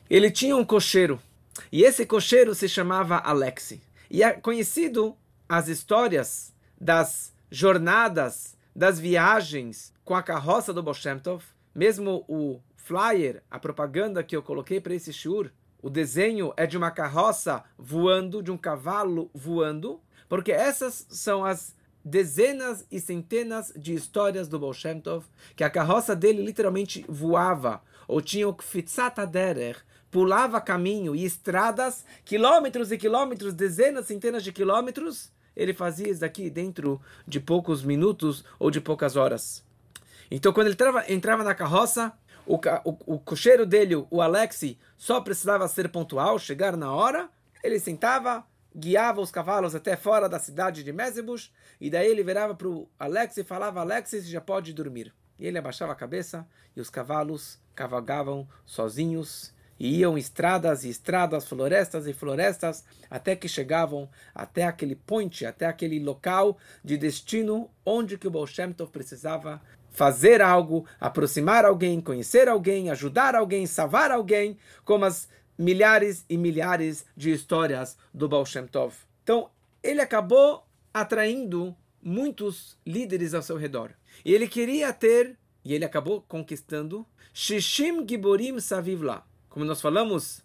Ele 0.09 0.29
tinha 0.29 0.55
um 0.55 0.65
cocheiro 0.65 1.19
e 1.71 1.83
esse 1.83 2.05
cocheiro 2.05 2.53
se 2.53 2.67
chamava 2.67 3.17
Alexi. 3.17 3.81
E 4.09 4.21
é 4.21 4.33
conhecido 4.33 5.15
as 5.47 5.67
histórias 5.67 6.53
das 6.79 7.33
jornadas, 7.49 8.57
das 8.75 8.99
viagens 8.99 9.93
com 10.03 10.15
a 10.15 10.21
carroça 10.21 10.73
do 10.73 10.83
Baal 10.83 10.93
Shem 10.93 11.19
Tov, 11.19 11.43
mesmo 11.73 12.23
o 12.27 12.59
flyer, 12.75 13.41
a 13.49 13.59
propaganda 13.59 14.23
que 14.23 14.35
eu 14.35 14.43
coloquei 14.43 14.79
para 14.79 14.93
esse 14.93 15.13
shiur, 15.13 15.51
o 15.81 15.89
desenho 15.89 16.53
é 16.55 16.65
de 16.65 16.77
uma 16.77 16.91
carroça 16.91 17.63
voando, 17.77 18.41
de 18.41 18.51
um 18.51 18.57
cavalo 18.57 19.29
voando, 19.33 20.01
porque 20.29 20.51
essas 20.51 21.05
são 21.09 21.43
as 21.43 21.75
dezenas 22.03 22.85
e 22.91 22.99
centenas 22.99 23.73
de 23.75 23.93
histórias 23.93 24.47
do 24.47 24.59
Baal 24.59 24.73
Tov, 25.01 25.25
que 25.55 25.63
a 25.63 25.69
carroça 25.69 26.15
dele 26.15 26.43
literalmente 26.43 27.05
voava, 27.07 27.81
ou 28.07 28.21
tinha 28.21 28.47
o 28.47 28.53
Kfitzat 28.53 29.19
Aderer, 29.19 29.83
pulava 30.11 30.61
caminho 30.61 31.15
e 31.15 31.25
estradas, 31.25 32.05
quilômetros 32.23 32.91
e 32.91 32.97
quilômetros, 32.97 33.53
dezenas, 33.53 34.05
centenas 34.05 34.43
de 34.43 34.51
quilômetros, 34.51 35.31
ele 35.55 35.73
fazia 35.73 36.09
isso 36.09 36.21
daqui 36.21 36.49
dentro 36.49 36.99
de 37.27 37.39
poucos 37.39 37.83
minutos 37.83 38.43
ou 38.59 38.71
de 38.71 38.81
poucas 38.81 39.15
horas. 39.15 39.63
Então, 40.29 40.53
quando 40.53 40.67
ele 40.67 40.77
entrava, 41.09 41.43
na 41.43 41.55
carroça, 41.55 42.13
o, 42.45 42.55
o, 42.55 43.15
o 43.15 43.19
cocheiro 43.19 43.65
dele, 43.65 43.95
o 44.09 44.21
Alexi, 44.21 44.77
só 44.97 45.21
precisava 45.21 45.67
ser 45.67 45.89
pontual, 45.89 46.37
chegar 46.39 46.75
na 46.75 46.93
hora, 46.93 47.29
ele 47.63 47.79
sentava, 47.79 48.45
guiava 48.75 49.21
os 49.21 49.31
cavalos 49.31 49.75
até 49.75 49.95
fora 49.95 50.27
da 50.27 50.39
cidade 50.39 50.83
de 50.83 50.91
Mezebush, 50.91 51.51
e 51.79 51.89
daí 51.89 52.09
ele 52.09 52.23
virava 52.23 52.55
para 52.55 52.67
o 52.67 52.89
Alexi 52.99 53.41
e 53.41 53.45
falava, 53.45 53.81
Alexi, 53.81 54.21
já 54.21 54.41
pode 54.41 54.73
dormir. 54.73 55.13
E 55.39 55.45
ele 55.45 55.57
abaixava 55.57 55.91
a 55.91 55.95
cabeça, 55.95 56.47
e 56.75 56.81
os 56.81 56.89
cavalos 56.89 57.59
cavalgavam 57.75 58.47
sozinhos, 58.65 59.53
e 59.79 59.99
iam 59.99 60.17
estradas 60.17 60.83
e 60.83 60.89
estradas, 60.89 61.45
florestas 61.45 62.07
e 62.07 62.13
florestas, 62.13 62.85
até 63.09 63.35
que 63.35 63.47
chegavam 63.47 64.09
até 64.33 64.63
aquele 64.63 64.95
point, 64.95 65.45
até 65.45 65.65
aquele 65.65 65.99
local 65.99 66.57
de 66.83 66.97
destino 66.97 67.69
onde 67.85 68.17
que 68.17 68.27
o 68.27 68.31
Baal 68.31 68.47
Shem 68.47 68.71
Tov 68.71 68.91
precisava 68.91 69.61
fazer 69.93 70.41
algo, 70.41 70.85
aproximar 70.99 71.63
alguém, 71.63 72.01
conhecer 72.01 72.49
alguém, 72.49 72.89
ajudar 72.89 73.35
alguém, 73.35 73.65
salvar 73.65 74.11
alguém, 74.11 74.57
como 74.83 75.05
as 75.05 75.29
milhares 75.57 76.25
e 76.27 76.35
milhares 76.35 77.05
de 77.15 77.31
histórias 77.31 77.95
do 78.13 78.27
Baal 78.27 78.45
Shem 78.45 78.67
Tov. 78.67 78.93
Então, 79.23 79.49
ele 79.81 80.01
acabou 80.01 80.65
atraindo 80.93 81.75
muitos 82.01 82.75
líderes 82.85 83.33
ao 83.33 83.41
seu 83.41 83.55
redor. 83.55 83.91
E 84.25 84.33
ele 84.33 84.47
queria 84.47 84.91
ter, 84.91 85.37
e 85.63 85.73
ele 85.73 85.85
acabou 85.85 86.21
conquistando, 86.27 87.05
Shishim 87.33 88.05
Giborim 88.07 88.59
Savivla. 88.59 89.23
Como 89.49 89.63
nós 89.63 89.79
falamos 89.79 90.41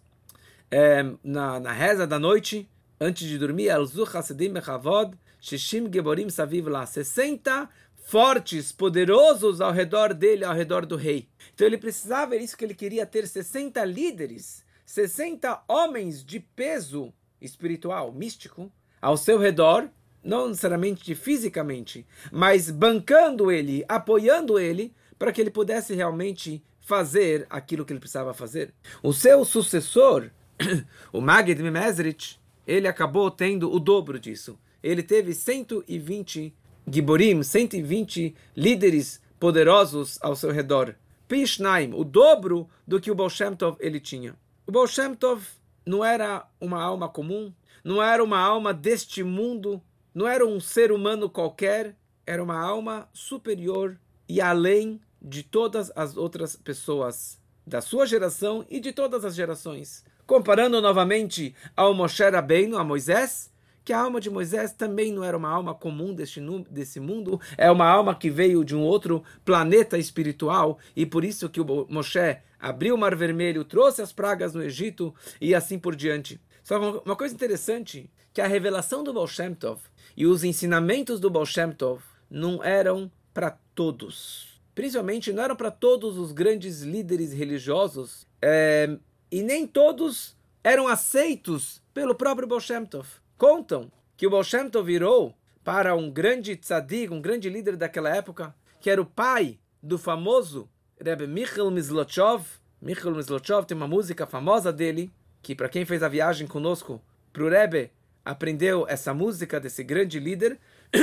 é, 0.69 1.03
na, 1.23 1.59
na 1.59 1.71
reza 1.71 2.05
da 2.05 2.19
noite, 2.19 2.69
antes 2.99 3.27
de 3.27 3.37
dormir, 3.37 3.69
Al-Zuch 3.71 4.15
Hasidim 4.15 4.49
Mechavod, 4.49 5.17
Shishim 5.41 5.91
Giborim 5.91 6.29
Savivla. 6.29 6.85
60 6.85 7.69
fortes, 8.09 8.71
poderosos 8.71 9.61
ao 9.61 9.71
redor 9.71 10.15
dele, 10.15 10.43
ao 10.43 10.55
redor 10.55 10.83
do 10.83 10.95
rei. 10.95 11.29
Então 11.53 11.67
ele 11.67 11.77
precisava, 11.77 12.33
era 12.33 12.43
isso 12.43 12.57
que 12.57 12.65
ele 12.65 12.73
queria 12.73 13.05
ter 13.05 13.27
60 13.27 13.85
líderes, 13.85 14.65
60 14.83 15.61
homens 15.67 16.25
de 16.25 16.39
peso 16.39 17.13
espiritual, 17.39 18.11
místico, 18.11 18.71
ao 18.99 19.15
seu 19.15 19.37
redor, 19.37 19.87
não 20.23 20.47
necessariamente 20.47 21.13
fisicamente, 21.13 22.03
mas 22.31 22.71
bancando 22.71 23.51
ele, 23.51 23.85
apoiando 23.87 24.57
ele, 24.57 24.91
para 25.19 25.31
que 25.31 25.39
ele 25.39 25.51
pudesse 25.51 25.93
realmente 25.93 26.63
fazer 26.81 27.45
aquilo 27.47 27.85
que 27.85 27.93
ele 27.93 27.99
precisava 27.99 28.33
fazer. 28.33 28.73
O 29.03 29.13
seu 29.13 29.45
sucessor, 29.45 30.31
o 31.13 31.21
Magid 31.21 31.61
Mimezrich, 31.61 32.39
ele 32.65 32.87
acabou 32.87 33.29
tendo 33.29 33.71
o 33.71 33.79
dobro 33.79 34.19
disso. 34.19 34.57
Ele 34.81 35.03
teve 35.03 35.35
120 35.35 36.55
Giborim, 36.91 37.43
120 37.43 38.35
líderes 38.55 39.21
poderosos 39.39 40.17
ao 40.21 40.35
seu 40.35 40.51
redor. 40.51 40.95
Pishnaim, 41.27 41.93
o 41.93 42.03
dobro 42.03 42.67
do 42.87 42.99
que 42.99 43.11
o 43.11 43.15
Baal 43.15 43.29
Shem 43.29 43.55
Tov 43.55 43.77
ele 43.79 43.99
tinha. 43.99 44.35
O 44.65 44.71
Baal 44.71 44.87
Shem 44.87 45.13
Tov 45.13 45.45
não 45.85 46.03
era 46.03 46.47
uma 46.59 46.81
alma 46.81 47.07
comum, 47.07 47.53
não 47.83 48.01
era 48.01 48.23
uma 48.23 48.39
alma 48.39 48.73
deste 48.73 49.23
mundo, 49.23 49.81
não 50.13 50.27
era 50.27 50.45
um 50.45 50.59
ser 50.59 50.91
humano 50.91 51.29
qualquer, 51.29 51.95
era 52.25 52.43
uma 52.43 52.59
alma 52.59 53.07
superior 53.13 53.97
e 54.27 54.41
além 54.41 54.99
de 55.21 55.43
todas 55.43 55.91
as 55.95 56.17
outras 56.17 56.55
pessoas 56.55 57.39
da 57.65 57.81
sua 57.81 58.05
geração 58.05 58.65
e 58.69 58.79
de 58.79 58.91
todas 58.91 59.23
as 59.23 59.35
gerações. 59.35 60.03
Comparando 60.25 60.81
novamente 60.81 61.55
ao 61.75 61.93
Moshe 61.93 62.23
Rabbeinu, 62.23 62.77
a 62.77 62.83
Moisés, 62.83 63.48
que 63.89 63.93
a 63.93 64.01
alma 64.01 64.21
de 64.21 64.29
Moisés 64.29 64.71
também 64.71 65.11
não 65.11 65.23
era 65.23 65.35
uma 65.35 65.49
alma 65.49 65.73
comum 65.73 66.13
deste, 66.13 66.39
desse 66.69 66.99
mundo, 66.99 67.41
é 67.57 67.71
uma 67.71 67.87
alma 67.87 68.13
que 68.13 68.29
veio 68.29 68.63
de 68.63 68.75
um 68.75 68.83
outro 68.83 69.23
planeta 69.43 69.97
espiritual, 69.97 70.77
e 70.95 71.07
por 71.07 71.25
isso 71.25 71.49
que 71.49 71.59
o 71.59 71.87
Moshe 71.89 72.37
abriu 72.59 72.93
o 72.93 72.97
Mar 72.99 73.15
Vermelho, 73.15 73.65
trouxe 73.65 73.99
as 73.99 74.13
pragas 74.13 74.53
no 74.53 74.61
Egito 74.61 75.11
e 75.41 75.55
assim 75.55 75.79
por 75.79 75.95
diante. 75.95 76.39
Só 76.63 77.01
uma 77.03 77.15
coisa 77.15 77.33
interessante, 77.33 78.11
que 78.31 78.41
a 78.41 78.45
revelação 78.45 79.03
do 79.03 79.11
Baal 79.11 79.25
Shem 79.25 79.55
Tov 79.55 79.81
e 80.15 80.27
os 80.27 80.43
ensinamentos 80.43 81.19
do 81.19 81.31
Baal 81.31 81.47
Shem 81.47 81.71
Tov 81.71 82.03
não 82.29 82.63
eram 82.63 83.11
para 83.33 83.57
todos. 83.73 84.61
Principalmente 84.75 85.33
não 85.33 85.41
eram 85.41 85.55
para 85.55 85.71
todos 85.71 86.15
os 86.15 86.31
grandes 86.31 86.83
líderes 86.83 87.33
religiosos, 87.33 88.27
é, 88.39 88.99
e 89.31 89.41
nem 89.41 89.65
todos 89.65 90.37
eram 90.63 90.87
aceitos 90.87 91.81
pelo 91.91 92.13
próprio 92.13 92.47
Baal 92.47 92.61
Shem 92.61 92.85
Tov. 92.85 93.07
Contam 93.39 93.89
que 94.17 94.27
o 94.27 94.29
Baal 94.29 94.43
Tov 94.69 94.85
virou 94.85 95.33
para 95.63 95.95
um 95.95 96.11
grande 96.11 96.57
tzadig, 96.57 97.09
um 97.09 97.21
grande 97.21 97.49
líder 97.49 97.77
daquela 97.77 98.13
época, 98.13 98.53
que 98.81 98.89
era 98.89 99.01
o 99.01 99.05
pai 99.05 99.57
do 99.81 99.97
famoso 99.97 100.69
Rebbe 100.99 101.25
Michael 101.25 101.71
Mislotchov. 101.71 102.45
Michael 102.81 103.15
Mislotchov 103.15 103.65
tem 103.65 103.77
uma 103.77 103.87
música 103.87 104.27
famosa 104.27 104.73
dele, 104.73 105.09
que 105.41 105.55
para 105.55 105.69
quem 105.69 105.85
fez 105.85 106.03
a 106.03 106.09
viagem 106.09 106.45
conosco 106.45 107.01
para 107.31 107.45
o 107.45 107.49
Rebbe, 107.49 107.91
aprendeu 108.25 108.85
essa 108.89 109.13
música 109.13 109.57
desse 109.57 109.85
grande 109.85 110.19
líder. 110.19 110.59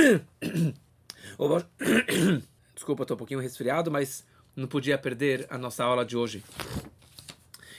Desculpa, 2.75 3.01
estou 3.01 3.15
um 3.15 3.17
pouquinho 3.17 3.39
resfriado, 3.39 3.89
mas 3.89 4.23
não 4.55 4.67
podia 4.67 4.95
perder 4.95 5.47
a 5.49 5.57
nossa 5.57 5.83
aula 5.83 6.05
de 6.05 6.15
hoje. 6.15 6.43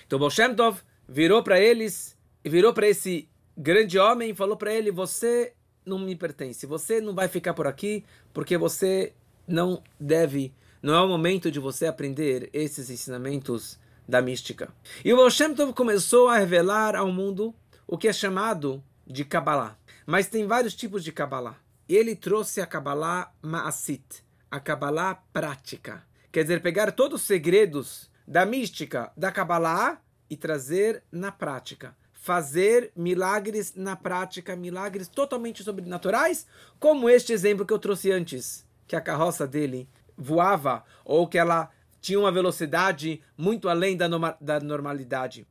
Então, 0.04 0.16
o 0.16 0.18
Baal 0.18 0.32
Shem 0.32 0.52
Tov 0.52 0.80
virou 1.08 1.44
para 1.44 1.60
eles, 1.60 2.18
virou 2.44 2.74
para 2.74 2.88
esse 2.88 3.28
grande 3.58 3.98
homem 3.98 4.34
falou 4.34 4.56
para 4.56 4.72
ele: 4.72 4.90
Você 4.92 5.52
não 5.84 5.98
me 5.98 6.14
pertence, 6.14 6.64
você 6.64 7.00
não 7.00 7.14
vai 7.14 7.28
ficar 7.28 7.52
por 7.52 7.66
aqui 7.66 8.04
porque 8.32 8.56
você 8.56 9.12
não 9.46 9.82
deve, 9.98 10.54
não 10.82 10.94
é 10.94 11.00
o 11.00 11.08
momento 11.08 11.50
de 11.50 11.58
você 11.58 11.86
aprender 11.86 12.48
esses 12.52 12.88
ensinamentos 12.88 13.78
da 14.06 14.22
mística. 14.22 14.72
E 15.04 15.12
o 15.12 15.16
Baal 15.16 15.30
Tov 15.56 15.72
começou 15.72 16.28
a 16.28 16.38
revelar 16.38 16.94
ao 16.94 17.10
mundo 17.10 17.54
o 17.86 17.98
que 17.98 18.08
é 18.08 18.12
chamado 18.12 18.82
de 19.06 19.24
Kabbalah. 19.24 19.76
Mas 20.06 20.28
tem 20.28 20.46
vários 20.46 20.74
tipos 20.74 21.02
de 21.02 21.12
Kabbalah. 21.12 21.56
Ele 21.88 22.14
trouxe 22.14 22.60
a 22.60 22.66
Kabbalah 22.66 23.32
Ma'asit, 23.42 24.24
a 24.50 24.60
Kabbalah 24.60 25.22
prática. 25.32 26.06
Quer 26.30 26.42
dizer, 26.42 26.62
pegar 26.62 26.92
todos 26.92 27.22
os 27.22 27.26
segredos 27.26 28.10
da 28.26 28.44
mística 28.44 29.10
da 29.16 29.32
Kabbalah 29.32 30.00
e 30.28 30.36
trazer 30.36 31.02
na 31.10 31.32
prática. 31.32 31.96
Fazer 32.28 32.92
milagres 32.94 33.74
na 33.74 33.96
prática, 33.96 34.54
milagres 34.54 35.08
totalmente 35.08 35.64
sobrenaturais, 35.64 36.46
como 36.78 37.08
este 37.08 37.32
exemplo 37.32 37.64
que 37.64 37.72
eu 37.72 37.78
trouxe 37.78 38.12
antes, 38.12 38.66
que 38.86 38.94
a 38.94 39.00
carroça 39.00 39.46
dele 39.46 39.88
voava 40.14 40.84
ou 41.06 41.26
que 41.26 41.38
ela 41.38 41.70
tinha 42.02 42.20
uma 42.20 42.30
velocidade 42.30 43.22
muito 43.34 43.66
além 43.66 43.96
da, 43.96 44.06
da 44.38 44.60
normalidade. 44.60 45.46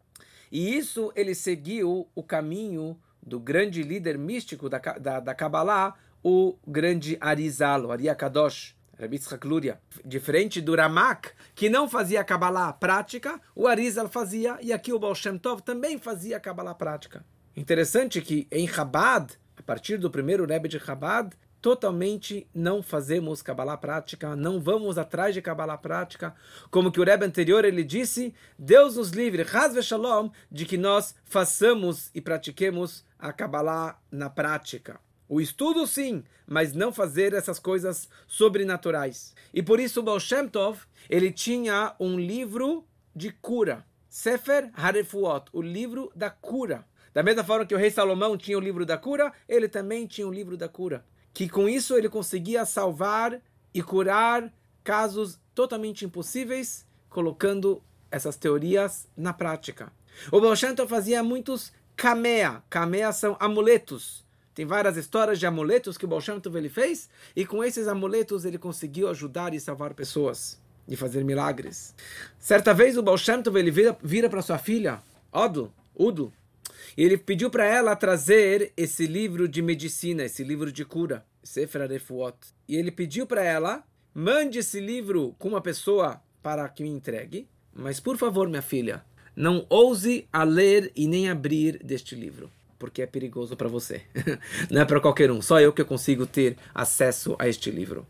E 0.52 0.78
isso 0.78 1.12
ele 1.16 1.34
seguiu 1.34 2.08
o 2.14 2.22
caminho 2.22 2.96
do 3.24 3.40
grande 3.40 3.82
líder 3.82 4.16
místico 4.16 4.70
da, 4.70 4.78
da, 4.78 5.20
da 5.20 5.34
Kabbalah, 5.34 5.96
o 6.24 6.60
grande 6.68 7.18
Arizal, 7.20 7.86
o 7.86 7.92
Rabbi 9.00 9.20
Luria. 9.44 9.80
Diferente 10.04 10.60
do 10.60 10.76
Ramak, 10.76 11.32
que 11.54 11.70
não 11.70 11.88
fazia 11.90 12.24
Kabbalah 12.24 12.74
prática, 12.74 13.40
o 13.56 13.68
Arizal 13.68 14.10
fazia, 14.10 14.58
e 14.62 14.74
aqui 14.74 14.92
o 14.92 15.00
Baal 15.00 15.16
Shem 15.16 15.38
Tov 15.38 15.62
também 15.62 15.98
fazia 15.98 16.40
Kabbalah 16.40 16.74
prática. 16.74 17.26
Interessante 17.56 18.22
que 18.22 18.48
em 18.52 18.68
Chabad, 18.68 19.34
a 19.56 19.62
partir 19.64 19.98
do 19.98 20.10
primeiro 20.10 20.46
Rebbe 20.46 20.68
de 20.68 20.80
Chabad, 20.80 21.36
totalmente 21.62 22.48
não 22.54 22.82
fazemos 22.82 23.42
Kabbalah 23.42 23.78
prática, 23.78 24.36
não 24.36 24.60
vamos 24.60 24.98
atrás 24.98 25.34
de 25.34 25.42
Kabbalah 25.42 25.78
prática, 25.78 26.36
como 26.70 26.92
que 26.92 27.00
o 27.00 27.04
Rebbe 27.04 27.26
anterior 27.26 27.66
ele 27.66 27.84
disse, 27.84 28.34
Deus 28.58 28.96
nos 28.96 29.12
livre, 29.12 29.46
Haz 29.52 29.74
Shalom, 29.86 30.30
de 30.52 30.66
que 30.66 30.78
nós 30.78 31.16
façamos 31.26 32.10
e 32.14 32.22
pratiquemos 32.22 33.06
a 33.18 33.34
Kabbalah 33.34 34.00
na 34.12 34.30
prática. 34.30 35.00
O 35.30 35.42
estudo 35.42 35.86
sim, 35.86 36.24
mas 36.46 36.74
não 36.74 36.94
fazer 36.94 37.34
essas 37.34 37.60
coisas 37.60 38.08
sobrenaturais. 38.26 39.36
E 39.54 39.62
por 39.62 39.80
isso 39.80 40.02
Baal 40.02 40.20
Shem 40.20 40.48
Tov, 40.48 40.80
ele 41.10 41.32
tinha 41.32 41.94
um 42.00 42.18
livro 42.18 42.86
de 43.14 43.32
cura. 43.32 43.86
Sefer 44.10 44.72
Harefuot, 44.74 45.50
o 45.52 45.62
livro 45.62 46.12
da 46.16 46.30
cura. 46.30 46.86
Da 47.14 47.22
mesma 47.22 47.44
forma 47.44 47.66
que 47.66 47.76
o 47.76 47.78
rei 47.78 47.92
Salomão 47.92 48.38
tinha 48.38 48.58
o 48.58 48.62
livro 48.62 48.86
da 48.86 48.98
cura, 48.98 49.34
ele 49.50 49.68
também 49.68 50.08
tinha 50.08 50.28
o 50.28 50.32
livro 50.32 50.56
da 50.56 50.70
cura. 50.70 51.06
Que 51.34 51.50
com 51.50 51.68
isso 51.68 51.98
ele 51.98 52.08
conseguia 52.08 52.66
salvar 52.66 53.42
e 53.74 53.84
curar 53.84 54.54
casos 54.84 55.38
totalmente 55.54 56.06
impossíveis, 56.06 56.88
colocando 57.10 57.84
essas 58.10 58.38
teorias 58.38 59.10
na 59.18 59.34
prática. 59.34 59.92
O 60.32 60.40
Baal 60.40 60.56
Shem 60.56 60.74
Tov 60.74 60.90
fazia 60.90 61.22
muitos 61.22 61.74
kamea. 61.98 62.64
Kamea 62.70 63.12
são 63.12 63.36
amuletos 63.40 64.27
tem 64.58 64.66
várias 64.66 64.98
histórias 64.98 65.38
de 65.38 65.46
amuletos 65.46 66.00
que 66.00 66.06
o 66.06 66.08
Baal 66.08 66.20
ele 66.56 66.68
fez, 66.68 67.08
e 67.36 67.46
com 67.46 67.64
esses 67.64 67.88
amuletos 67.88 68.44
ele 68.44 68.58
conseguiu 68.58 69.08
ajudar 69.08 69.54
e 69.54 69.60
salvar 69.60 69.94
pessoas 69.94 70.60
e 70.88 70.96
fazer 70.96 71.24
milagres. 71.24 71.94
Certa 72.40 72.74
vez 72.74 72.98
o 72.98 73.04
Baal 73.04 73.18
ele 73.56 73.70
vira, 73.70 73.96
vira 74.02 74.28
para 74.28 74.42
sua 74.42 74.58
filha, 74.58 75.00
Odo, 75.32 75.72
Udo, 75.96 76.34
e 76.98 77.04
ele 77.04 77.20
pediu 77.20 77.52
para 77.52 77.66
ela 77.66 77.96
trazer 77.96 78.74
esse 78.76 79.06
livro 79.06 79.48
de 79.48 79.62
medicina, 79.62 80.24
esse 80.24 80.44
livro 80.44 80.72
de 80.72 80.84
cura, 80.84 81.24
Sefer 81.44 81.88
Refuot. 81.88 82.36
E 82.68 82.78
ele 82.78 82.90
pediu 82.90 83.28
para 83.28 83.44
ela, 83.44 83.84
mande 84.12 84.58
esse 84.58 84.80
livro 84.80 85.36
com 85.38 85.50
uma 85.50 85.62
pessoa 85.62 86.20
para 86.42 86.68
que 86.68 86.82
me 86.82 86.90
entregue, 86.90 87.48
mas 87.72 88.00
por 88.00 88.18
favor, 88.18 88.50
minha 88.50 88.64
filha, 88.64 89.06
não 89.36 89.68
ouse 89.70 90.28
a 90.34 90.44
ler 90.44 90.92
e 90.96 91.08
nem 91.08 91.30
abrir 91.30 91.78
deste 91.84 92.16
livro 92.16 92.50
porque 92.78 93.02
é 93.02 93.06
perigoso 93.06 93.56
para 93.56 93.68
você. 93.68 94.02
Não 94.70 94.82
é 94.82 94.86
para 94.86 95.00
qualquer 95.00 95.32
um, 95.32 95.42
só 95.42 95.60
eu 95.60 95.74
que 95.74 95.84
consigo 95.84 96.26
ter 96.26 96.58
acesso 96.74 97.36
a 97.40 97.48
este 97.48 97.72
livro. 97.72 98.06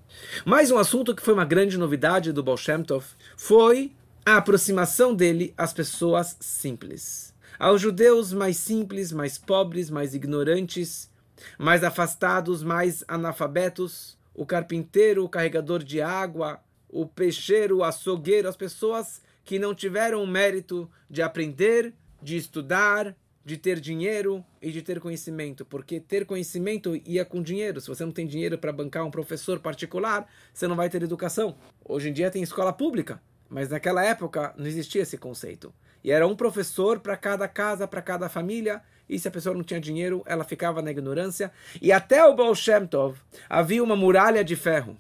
Mais 0.46 0.72
um 0.72 0.78
assunto 0.78 1.16
que 1.16 1.22
foi 1.22 1.34
uma 1.34 1.46
grande 1.46 1.78
novidade 1.78 2.32
do 2.32 2.44
Baal 2.44 2.58
Tov 2.86 3.06
foi 3.36 3.92
a 4.26 4.38
aproximação 4.38 5.14
dele 5.16 5.54
às 5.58 5.74
pessoas 5.74 6.36
simples. 6.40 7.34
Aos 7.58 7.82
judeus 7.82 8.34
mais 8.34 8.58
simples, 8.58 9.12
mais 9.12 9.38
pobres, 9.38 9.90
mais 9.90 10.14
ignorantes, 10.14 11.10
mais 11.58 11.84
afastados, 11.84 12.62
mais 12.62 13.04
analfabetos, 13.08 14.18
o 14.34 14.46
carpinteiro, 14.46 15.24
o 15.24 15.30
carregador 15.30 15.84
de 15.84 16.02
água, 16.02 16.60
o 16.90 17.06
peixeiro, 17.06 17.78
o 17.78 17.84
açougueiro, 17.84 18.48
as 18.48 18.56
pessoas 18.56 19.22
que 19.44 19.58
não 19.58 19.74
tiveram 19.74 20.22
o 20.22 20.28
mérito 20.28 20.90
de 21.10 21.22
aprender, 21.22 21.94
de 22.22 22.36
estudar, 22.36 23.16
de 23.48 23.56
ter 23.56 23.80
dinheiro 23.80 24.44
e 24.62 24.74
de 24.74 24.82
ter 24.82 25.00
conhecimento, 25.00 25.64
porque 25.64 26.02
ter 26.02 26.26
conhecimento 26.26 27.02
ia 27.06 27.24
com 27.24 27.42
dinheiro. 27.42 27.80
Se 27.80 27.88
você 27.88 28.04
não 28.04 28.12
tem 28.12 28.28
dinheiro 28.28 28.58
para 28.58 28.74
bancar 28.74 29.06
um 29.06 29.10
professor 29.10 29.58
particular, 29.58 30.28
você 30.54 30.68
não 30.68 30.76
vai 30.76 30.90
ter 30.90 31.02
educação. 31.02 31.56
Hoje 31.86 32.10
em 32.10 32.14
dia 32.14 32.30
tem 32.30 32.44
escola 32.44 32.74
pública, 32.74 33.22
mas 33.48 33.70
naquela 33.70 34.04
época 34.04 34.54
não 34.58 34.68
existia 34.68 35.04
esse 35.04 35.18
conceito. 35.18 35.74
E 36.04 36.12
era 36.12 36.28
um 36.28 36.36
professor 36.36 37.00
para 37.00 37.16
cada 37.16 37.48
casa, 37.48 37.88
para 37.88 38.02
cada 38.02 38.28
família, 38.28 38.82
e 39.08 39.18
se 39.18 39.30
a 39.30 39.32
pessoa 39.32 39.56
não 39.56 39.64
tinha 39.64 39.80
dinheiro, 39.80 40.22
ela 40.26 40.44
ficava 40.44 40.82
na 40.82 40.92
ignorância. 40.92 41.50
E 41.82 41.90
até 41.90 42.26
o 42.26 42.36
Baal 42.36 42.54
Shem 42.54 42.86
Tov 42.86 43.18
havia 43.48 43.82
uma 43.82 43.96
muralha 43.96 44.44
de 44.44 44.58
ferro, 44.58 44.98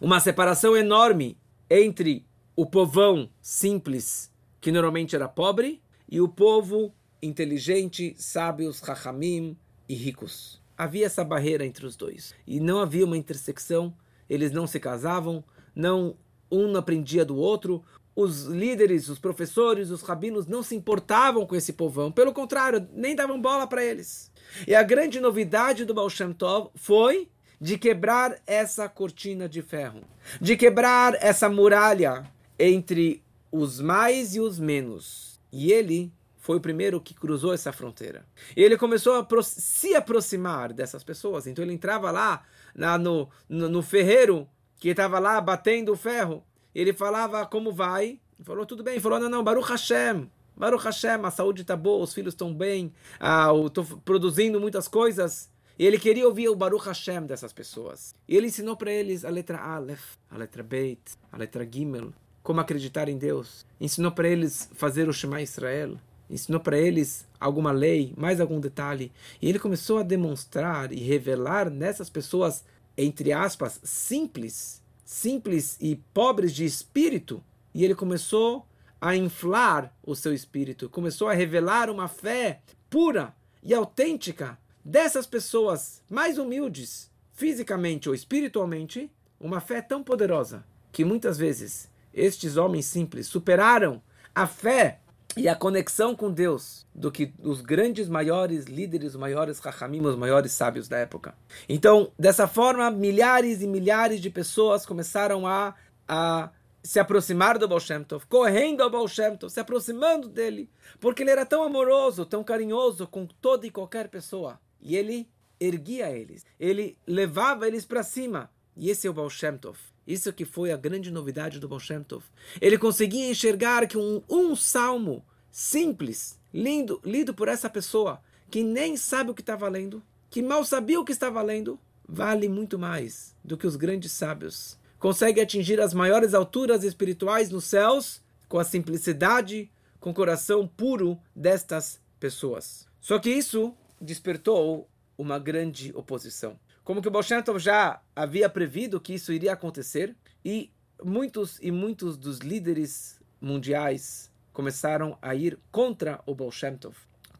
uma 0.00 0.18
separação 0.18 0.76
enorme 0.76 1.38
entre 1.70 2.26
o 2.56 2.66
povão 2.66 3.30
simples, 3.40 4.32
que 4.60 4.72
normalmente 4.72 5.14
era 5.14 5.28
pobre, 5.28 5.80
e 6.08 6.20
o 6.20 6.26
povo 6.26 6.92
inteligente, 7.24 8.14
sábios, 8.18 8.80
rachamim 8.80 9.56
e 9.88 9.94
ricos. 9.94 10.62
Havia 10.76 11.06
essa 11.06 11.24
barreira 11.24 11.64
entre 11.64 11.86
os 11.86 11.96
dois. 11.96 12.34
E 12.46 12.60
não 12.60 12.80
havia 12.80 13.04
uma 13.04 13.16
intersecção, 13.16 13.94
eles 14.28 14.50
não 14.50 14.66
se 14.66 14.80
casavam, 14.80 15.44
não 15.74 16.16
um 16.50 16.68
não 16.68 16.80
aprendia 16.80 17.24
do 17.24 17.36
outro. 17.36 17.82
Os 18.14 18.44
líderes, 18.44 19.08
os 19.08 19.18
professores, 19.18 19.90
os 19.90 20.02
rabinos 20.02 20.46
não 20.46 20.62
se 20.62 20.76
importavam 20.76 21.46
com 21.46 21.56
esse 21.56 21.72
povão. 21.72 22.12
Pelo 22.12 22.32
contrário, 22.32 22.86
nem 22.92 23.14
davam 23.14 23.40
bola 23.40 23.66
para 23.66 23.84
eles. 23.84 24.30
E 24.66 24.74
a 24.74 24.82
grande 24.82 25.20
novidade 25.20 25.84
do 25.84 25.94
Baal 25.94 26.10
Shem 26.10 26.32
Tov 26.32 26.70
foi 26.74 27.28
de 27.60 27.78
quebrar 27.78 28.40
essa 28.46 28.88
cortina 28.88 29.48
de 29.48 29.62
ferro, 29.62 30.02
de 30.40 30.56
quebrar 30.56 31.14
essa 31.20 31.48
muralha 31.48 32.30
entre 32.58 33.22
os 33.50 33.80
mais 33.80 34.34
e 34.34 34.40
os 34.40 34.58
menos. 34.58 35.40
E 35.52 35.72
ele 35.72 36.12
foi 36.44 36.58
o 36.58 36.60
primeiro 36.60 37.00
que 37.00 37.14
cruzou 37.14 37.54
essa 37.54 37.72
fronteira. 37.72 38.26
E 38.54 38.62
ele 38.62 38.76
começou 38.76 39.14
a 39.14 39.42
se 39.42 39.94
aproximar 39.94 40.74
dessas 40.74 41.02
pessoas. 41.02 41.46
Então 41.46 41.64
ele 41.64 41.72
entrava 41.72 42.10
lá 42.10 42.42
na, 42.74 42.98
no, 42.98 43.30
no, 43.48 43.66
no 43.66 43.82
ferreiro 43.82 44.46
que 44.78 44.90
estava 44.90 45.18
lá 45.18 45.40
batendo 45.40 45.92
o 45.92 45.96
ferro. 45.96 46.44
Ele 46.74 46.92
falava 46.92 47.46
como 47.46 47.72
vai. 47.72 48.20
Ele 48.36 48.44
falou 48.44 48.66
tudo 48.66 48.84
bem. 48.84 48.92
Ele 48.92 49.00
falou 49.00 49.18
não, 49.18 49.30
não, 49.30 49.42
Baruch 49.42 49.70
Hashem. 49.70 50.30
Baruch 50.54 50.84
Hashem, 50.84 51.24
a 51.24 51.30
saúde 51.30 51.62
está 51.62 51.74
boa, 51.74 52.04
os 52.04 52.12
filhos 52.12 52.34
estão 52.34 52.54
bem, 52.54 52.92
ah, 53.18 53.48
estou 53.66 53.84
produzindo 54.04 54.60
muitas 54.60 54.86
coisas. 54.86 55.50
E 55.78 55.86
ele 55.86 55.98
queria 55.98 56.28
ouvir 56.28 56.50
o 56.50 56.54
Baruch 56.54 56.86
Hashem 56.86 57.22
dessas 57.22 57.54
pessoas. 57.54 58.14
E 58.28 58.36
ele 58.36 58.48
ensinou 58.48 58.76
para 58.76 58.92
eles 58.92 59.24
a 59.24 59.30
letra 59.30 59.58
Aleph, 59.58 60.16
a 60.30 60.36
letra 60.36 60.62
Beit, 60.62 61.00
a 61.32 61.38
letra 61.38 61.66
Gimel, 61.68 62.12
como 62.42 62.60
acreditar 62.60 63.08
em 63.08 63.16
Deus. 63.16 63.66
Ensinou 63.80 64.12
para 64.12 64.28
eles 64.28 64.70
fazer 64.74 65.08
o 65.08 65.12
Shema 65.12 65.40
Israel 65.40 65.98
ensinou 66.28 66.60
para 66.60 66.78
eles 66.78 67.26
alguma 67.38 67.72
lei, 67.72 68.14
mais 68.16 68.40
algum 68.40 68.60
detalhe. 68.60 69.12
E 69.40 69.48
ele 69.48 69.58
começou 69.58 69.98
a 69.98 70.02
demonstrar 70.02 70.92
e 70.92 71.00
revelar 71.00 71.70
nessas 71.70 72.08
pessoas, 72.08 72.64
entre 72.96 73.32
aspas, 73.32 73.80
simples, 73.82 74.82
simples 75.04 75.76
e 75.80 75.96
pobres 76.12 76.54
de 76.54 76.64
espírito. 76.64 77.42
E 77.74 77.84
ele 77.84 77.94
começou 77.94 78.66
a 79.00 79.14
inflar 79.14 79.94
o 80.02 80.14
seu 80.14 80.32
espírito, 80.32 80.88
começou 80.88 81.28
a 81.28 81.34
revelar 81.34 81.90
uma 81.90 82.08
fé 82.08 82.62
pura 82.88 83.34
e 83.62 83.74
autêntica 83.74 84.58
dessas 84.84 85.26
pessoas 85.26 86.02
mais 86.08 86.38
humildes, 86.38 87.10
fisicamente 87.32 88.08
ou 88.08 88.14
espiritualmente, 88.14 89.10
uma 89.38 89.60
fé 89.60 89.82
tão 89.82 90.02
poderosa 90.02 90.64
que 90.90 91.04
muitas 91.04 91.36
vezes 91.36 91.90
estes 92.14 92.56
homens 92.56 92.86
simples 92.86 93.26
superaram 93.26 94.00
a 94.34 94.46
fé 94.46 95.00
e 95.36 95.48
a 95.48 95.54
conexão 95.54 96.14
com 96.14 96.30
Deus 96.30 96.86
do 96.94 97.10
que 97.10 97.32
os 97.42 97.60
grandes, 97.60 98.08
maiores 98.08 98.66
líderes, 98.66 99.14
os 99.14 99.20
maiores 99.20 99.58
rachamim, 99.58 100.00
os 100.00 100.16
maiores 100.16 100.52
sábios 100.52 100.88
da 100.88 100.98
época. 100.98 101.34
Então, 101.68 102.12
dessa 102.18 102.46
forma, 102.46 102.90
milhares 102.90 103.62
e 103.62 103.66
milhares 103.66 104.20
de 104.20 104.30
pessoas 104.30 104.86
começaram 104.86 105.46
a, 105.46 105.74
a 106.06 106.50
se 106.82 107.00
aproximar 107.00 107.58
do 107.58 107.66
Baal 107.66 107.80
Shem 107.80 108.04
Tov, 108.04 108.26
correndo 108.26 108.82
ao 108.82 108.90
Baal 108.90 109.08
Shem 109.08 109.36
Tov, 109.36 109.52
se 109.52 109.58
aproximando 109.58 110.28
dele, 110.28 110.70
porque 111.00 111.22
ele 111.22 111.30
era 111.30 111.46
tão 111.46 111.62
amoroso, 111.62 112.26
tão 112.26 112.44
carinhoso 112.44 113.06
com 113.06 113.26
toda 113.26 113.66
e 113.66 113.70
qualquer 113.70 114.08
pessoa. 114.08 114.60
E 114.80 114.94
ele 114.94 115.28
erguia 115.58 116.10
eles, 116.10 116.44
ele 116.60 116.96
levava 117.06 117.66
eles 117.66 117.84
para 117.84 118.02
cima. 118.02 118.50
E 118.76 118.90
esse 118.90 119.06
é 119.06 119.10
o 119.10 119.14
Baal 119.14 119.30
Shem 119.30 119.56
Tov. 119.56 119.78
Isso 120.06 120.32
que 120.32 120.44
foi 120.44 120.70
a 120.70 120.76
grande 120.76 121.10
novidade 121.10 121.58
do 121.58 121.68
Baal 121.68 121.80
Tov. 122.06 122.24
Ele 122.60 122.78
conseguia 122.78 123.30
enxergar 123.30 123.86
que 123.86 123.96
um, 123.96 124.22
um 124.28 124.54
salmo 124.54 125.24
simples, 125.50 126.38
lindo, 126.52 127.00
lido 127.04 127.32
por 127.32 127.48
essa 127.48 127.70
pessoa, 127.70 128.20
que 128.50 128.62
nem 128.62 128.96
sabe 128.96 129.30
o 129.30 129.34
que 129.34 129.40
está 129.40 129.56
valendo, 129.56 130.02
que 130.30 130.42
mal 130.42 130.64
sabia 130.64 131.00
o 131.00 131.04
que 131.04 131.12
está 131.12 131.30
valendo, 131.30 131.78
vale 132.08 132.48
muito 132.48 132.78
mais 132.78 133.34
do 133.42 133.56
que 133.56 133.66
os 133.66 133.76
grandes 133.76 134.12
sábios. 134.12 134.78
Consegue 134.98 135.40
atingir 135.40 135.80
as 135.80 135.94
maiores 135.94 136.34
alturas 136.34 136.84
espirituais 136.84 137.50
nos 137.50 137.64
céus 137.64 138.22
com 138.48 138.58
a 138.58 138.64
simplicidade, 138.64 139.70
com 140.00 140.10
o 140.10 140.14
coração 140.14 140.66
puro 140.66 141.18
destas 141.34 142.00
pessoas. 142.20 142.86
Só 143.00 143.18
que 143.18 143.30
isso 143.30 143.74
despertou 144.00 144.88
uma 145.16 145.38
grande 145.38 145.92
oposição. 145.94 146.58
Como 146.84 147.00
que 147.00 147.08
o 147.08 147.10
Baal 147.10 147.24
já 147.58 148.00
havia 148.14 148.48
previsto 148.48 149.00
que 149.00 149.14
isso 149.14 149.32
iria 149.32 149.54
acontecer 149.54 150.14
e 150.44 150.70
muitos 151.02 151.58
e 151.62 151.70
muitos 151.70 152.18
dos 152.18 152.38
líderes 152.38 153.18
mundiais 153.40 154.30
começaram 154.52 155.18
a 155.20 155.34
ir 155.34 155.58
contra 155.72 156.20
o 156.26 156.34
Baal 156.34 156.50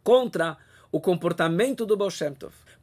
contra 0.03 0.57
o 0.91 0.99
comportamento 0.99 1.85
do 1.85 1.95
Baal 1.97 2.11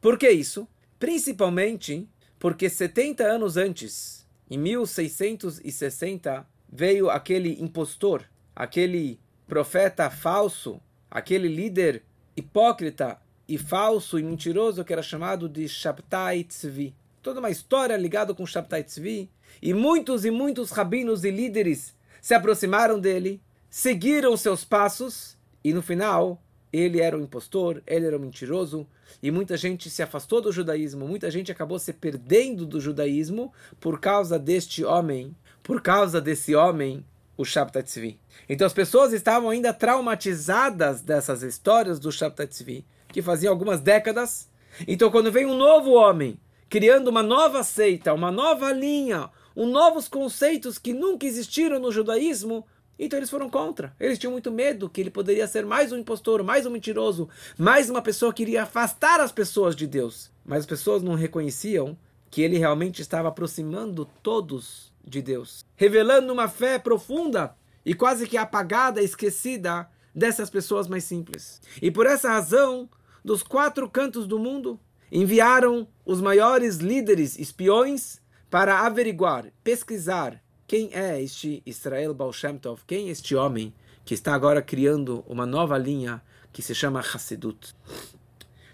Por 0.00 0.16
que 0.16 0.30
isso? 0.30 0.68
Principalmente 1.00 2.08
porque 2.38 2.70
70 2.70 3.24
anos 3.24 3.56
antes, 3.56 4.26
em 4.48 4.56
1660, 4.56 6.46
veio 6.68 7.10
aquele 7.10 7.60
impostor, 7.60 8.24
aquele 8.54 9.18
profeta 9.48 10.08
falso, 10.10 10.80
aquele 11.10 11.48
líder 11.48 12.04
hipócrita 12.36 13.20
e 13.52 13.58
falso 13.58 14.18
e 14.18 14.22
mentiroso 14.22 14.82
que 14.82 14.94
era 14.94 15.02
chamado 15.02 15.46
de 15.46 15.68
Shabtai 15.68 16.42
Tzvi. 16.42 16.94
Toda 17.20 17.38
uma 17.38 17.50
história 17.50 17.94
ligada 17.98 18.32
com 18.32 18.46
Shabtai 18.46 18.82
Tzvi. 18.82 19.30
E 19.60 19.74
muitos 19.74 20.24
e 20.24 20.30
muitos 20.30 20.70
rabinos 20.70 21.22
e 21.22 21.30
líderes 21.30 21.94
se 22.22 22.32
aproximaram 22.32 22.98
dele, 22.98 23.42
seguiram 23.68 24.38
seus 24.38 24.64
passos 24.64 25.36
e 25.62 25.74
no 25.74 25.82
final 25.82 26.42
ele 26.72 26.98
era 26.98 27.14
um 27.14 27.20
impostor, 27.20 27.82
ele 27.86 28.06
era 28.06 28.16
um 28.16 28.20
mentiroso 28.20 28.88
e 29.22 29.30
muita 29.30 29.54
gente 29.58 29.90
se 29.90 30.02
afastou 30.02 30.40
do 30.40 30.50
judaísmo, 30.50 31.06
muita 31.06 31.30
gente 31.30 31.52
acabou 31.52 31.78
se 31.78 31.92
perdendo 31.92 32.64
do 32.64 32.80
judaísmo 32.80 33.52
por 33.78 34.00
causa 34.00 34.38
deste 34.38 34.82
homem, 34.82 35.36
por 35.62 35.82
causa 35.82 36.22
desse 36.22 36.54
homem, 36.54 37.04
o 37.36 37.44
Shabtai 37.44 37.82
Tzvi. 37.82 38.18
Então 38.48 38.66
as 38.66 38.72
pessoas 38.72 39.12
estavam 39.12 39.50
ainda 39.50 39.74
traumatizadas 39.74 41.02
dessas 41.02 41.42
histórias 41.42 41.98
do 41.98 42.10
Shabtai 42.10 42.46
Tzvi 42.46 42.86
que 43.12 43.22
fazia 43.22 43.50
algumas 43.50 43.80
décadas. 43.80 44.50
Então, 44.88 45.10
quando 45.10 45.30
vem 45.30 45.46
um 45.46 45.56
novo 45.56 45.92
homem 45.92 46.40
criando 46.68 47.08
uma 47.08 47.22
nova 47.22 47.62
seita, 47.62 48.14
uma 48.14 48.32
nova 48.32 48.72
linha, 48.72 49.28
um 49.54 49.66
novos 49.66 50.08
conceitos 50.08 50.78
que 50.78 50.94
nunca 50.94 51.26
existiram 51.26 51.78
no 51.78 51.92
judaísmo, 51.92 52.66
então 52.98 53.18
eles 53.18 53.30
foram 53.30 53.50
contra. 53.50 53.94
Eles 54.00 54.18
tinham 54.18 54.32
muito 54.32 54.50
medo 54.50 54.88
que 54.88 55.00
ele 55.00 55.10
poderia 55.10 55.46
ser 55.46 55.66
mais 55.66 55.92
um 55.92 55.98
impostor, 55.98 56.42
mais 56.42 56.64
um 56.64 56.70
mentiroso, 56.70 57.28
mais 57.58 57.90
uma 57.90 58.00
pessoa 58.00 58.32
que 58.32 58.42
iria 58.42 58.62
afastar 58.62 59.20
as 59.20 59.30
pessoas 59.30 59.76
de 59.76 59.86
Deus. 59.86 60.30
Mas 60.44 60.60
as 60.60 60.66
pessoas 60.66 61.02
não 61.02 61.14
reconheciam 61.14 61.96
que 62.30 62.40
ele 62.40 62.56
realmente 62.56 63.02
estava 63.02 63.28
aproximando 63.28 64.08
todos 64.22 64.90
de 65.04 65.20
Deus, 65.20 65.64
revelando 65.76 66.32
uma 66.32 66.48
fé 66.48 66.78
profunda 66.78 67.54
e 67.84 67.92
quase 67.92 68.26
que 68.26 68.36
apagada, 68.36 69.02
esquecida 69.02 69.88
dessas 70.14 70.48
pessoas 70.48 70.86
mais 70.86 71.04
simples. 71.04 71.60
E 71.80 71.90
por 71.90 72.06
essa 72.06 72.30
razão, 72.30 72.88
dos 73.24 73.42
quatro 73.42 73.88
cantos 73.88 74.26
do 74.26 74.38
mundo, 74.38 74.78
enviaram 75.10 75.86
os 76.04 76.20
maiores 76.20 76.76
líderes 76.76 77.38
espiões 77.38 78.20
para 78.50 78.80
averiguar, 78.80 79.46
pesquisar 79.62 80.42
quem 80.66 80.90
é 80.92 81.22
este 81.22 81.62
Israel 81.66 82.14
Baal 82.14 82.32
Shem 82.32 82.58
Tov, 82.58 82.82
quem 82.86 83.08
é 83.08 83.10
este 83.10 83.34
homem 83.34 83.74
que 84.04 84.14
está 84.14 84.34
agora 84.34 84.62
criando 84.62 85.22
uma 85.26 85.44
nova 85.44 85.76
linha 85.76 86.22
que 86.52 86.62
se 86.62 86.74
chama 86.74 87.00
Hassidut. 87.00 87.74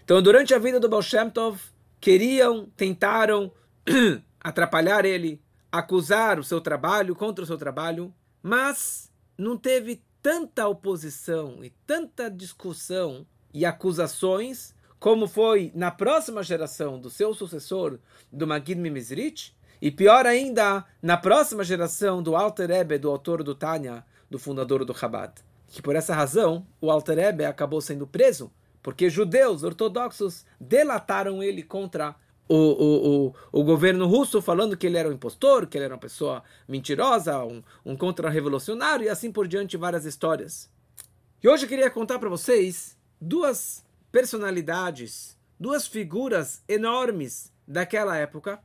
Então, 0.05 0.23
durante 0.23 0.55
a 0.55 0.59
vida 0.59 0.81
do 0.81 0.89
Baal 0.89 1.03
Shem 1.03 1.29
Tov, 1.29 1.61
queriam, 2.01 2.67
tentaram 2.77 3.53
atrapalhar 4.41 5.05
ele, 5.05 5.43
acusar 5.71 6.39
o 6.39 6.45
seu 6.45 6.61
trabalho, 6.61 7.15
contra 7.15 7.43
o 7.45 7.47
seu 7.47 7.59
trabalho, 7.59 8.15
mas 8.43 9.11
não 9.37 9.57
teve 9.57 10.03
tanta 10.23 10.67
oposição 10.67 11.65
e 11.65 11.71
tanta 11.87 12.31
discussão 12.31 13.27
e 13.59 13.67
acusações, 13.67 14.73
como 15.01 15.27
foi 15.27 15.73
na 15.75 15.91
próxima 15.91 16.45
geração 16.45 16.97
do 16.97 17.11
seu 17.11 17.35
sucessor, 17.35 17.99
do 18.33 18.47
Magid 18.47 18.77
Mimizrich, 18.77 19.53
e 19.83 19.91
pior 19.91 20.27
ainda, 20.27 20.85
na 21.03 21.17
próxima 21.17 21.65
geração 21.65 22.23
do 22.23 22.37
Alter 22.37 22.69
Rebbe, 22.69 22.99
do 22.99 23.11
autor 23.11 23.43
do 23.43 23.57
Tanya, 23.57 24.05
do 24.31 24.39
fundador 24.39 24.85
do 24.85 24.97
Chabad. 24.97 25.33
Que 25.67 25.83
por 25.83 25.97
essa 25.97 26.15
razão, 26.15 26.65
o 26.81 26.89
Alter 26.89 27.17
Rebbe 27.17 27.45
acabou 27.45 27.81
sendo 27.81 28.07
preso, 28.07 28.49
porque 28.81 29.11
judeus 29.11 29.65
ortodoxos 29.65 30.47
delataram 30.61 31.43
ele 31.43 31.65
contra 31.65 32.15
o, 32.49 32.55
o, 32.55 33.27
o, 33.27 33.35
o 33.51 33.65
governo 33.65 34.07
russo, 34.07 34.41
falando 34.41 34.77
que 34.77 34.87
ele 34.87 34.99
era 34.99 35.09
um 35.09 35.13
impostor, 35.13 35.67
que 35.67 35.77
ele 35.77 35.87
era 35.87 35.95
uma 35.95 36.01
pessoa 36.01 36.45
mentirosa, 36.69 37.45
um, 37.45 37.61
um 37.85 37.97
contra-revolucionário, 37.97 39.07
e 39.07 39.09
assim 39.09 39.33
por 39.33 39.49
diante, 39.49 39.77
várias 39.77 40.05
histórias. 40.05 40.71
E 41.43 41.49
hoje 41.49 41.65
eu 41.65 41.69
queria 41.69 41.91
contar 41.91 42.21
para 42.21 42.29
vocês 42.29 42.98
duas 43.21 43.85
personalidades, 44.11 45.37
duas 45.59 45.87
figuras 45.87 46.63
enormes 46.69 47.53
daquela 47.67 48.17
época, 48.17 48.61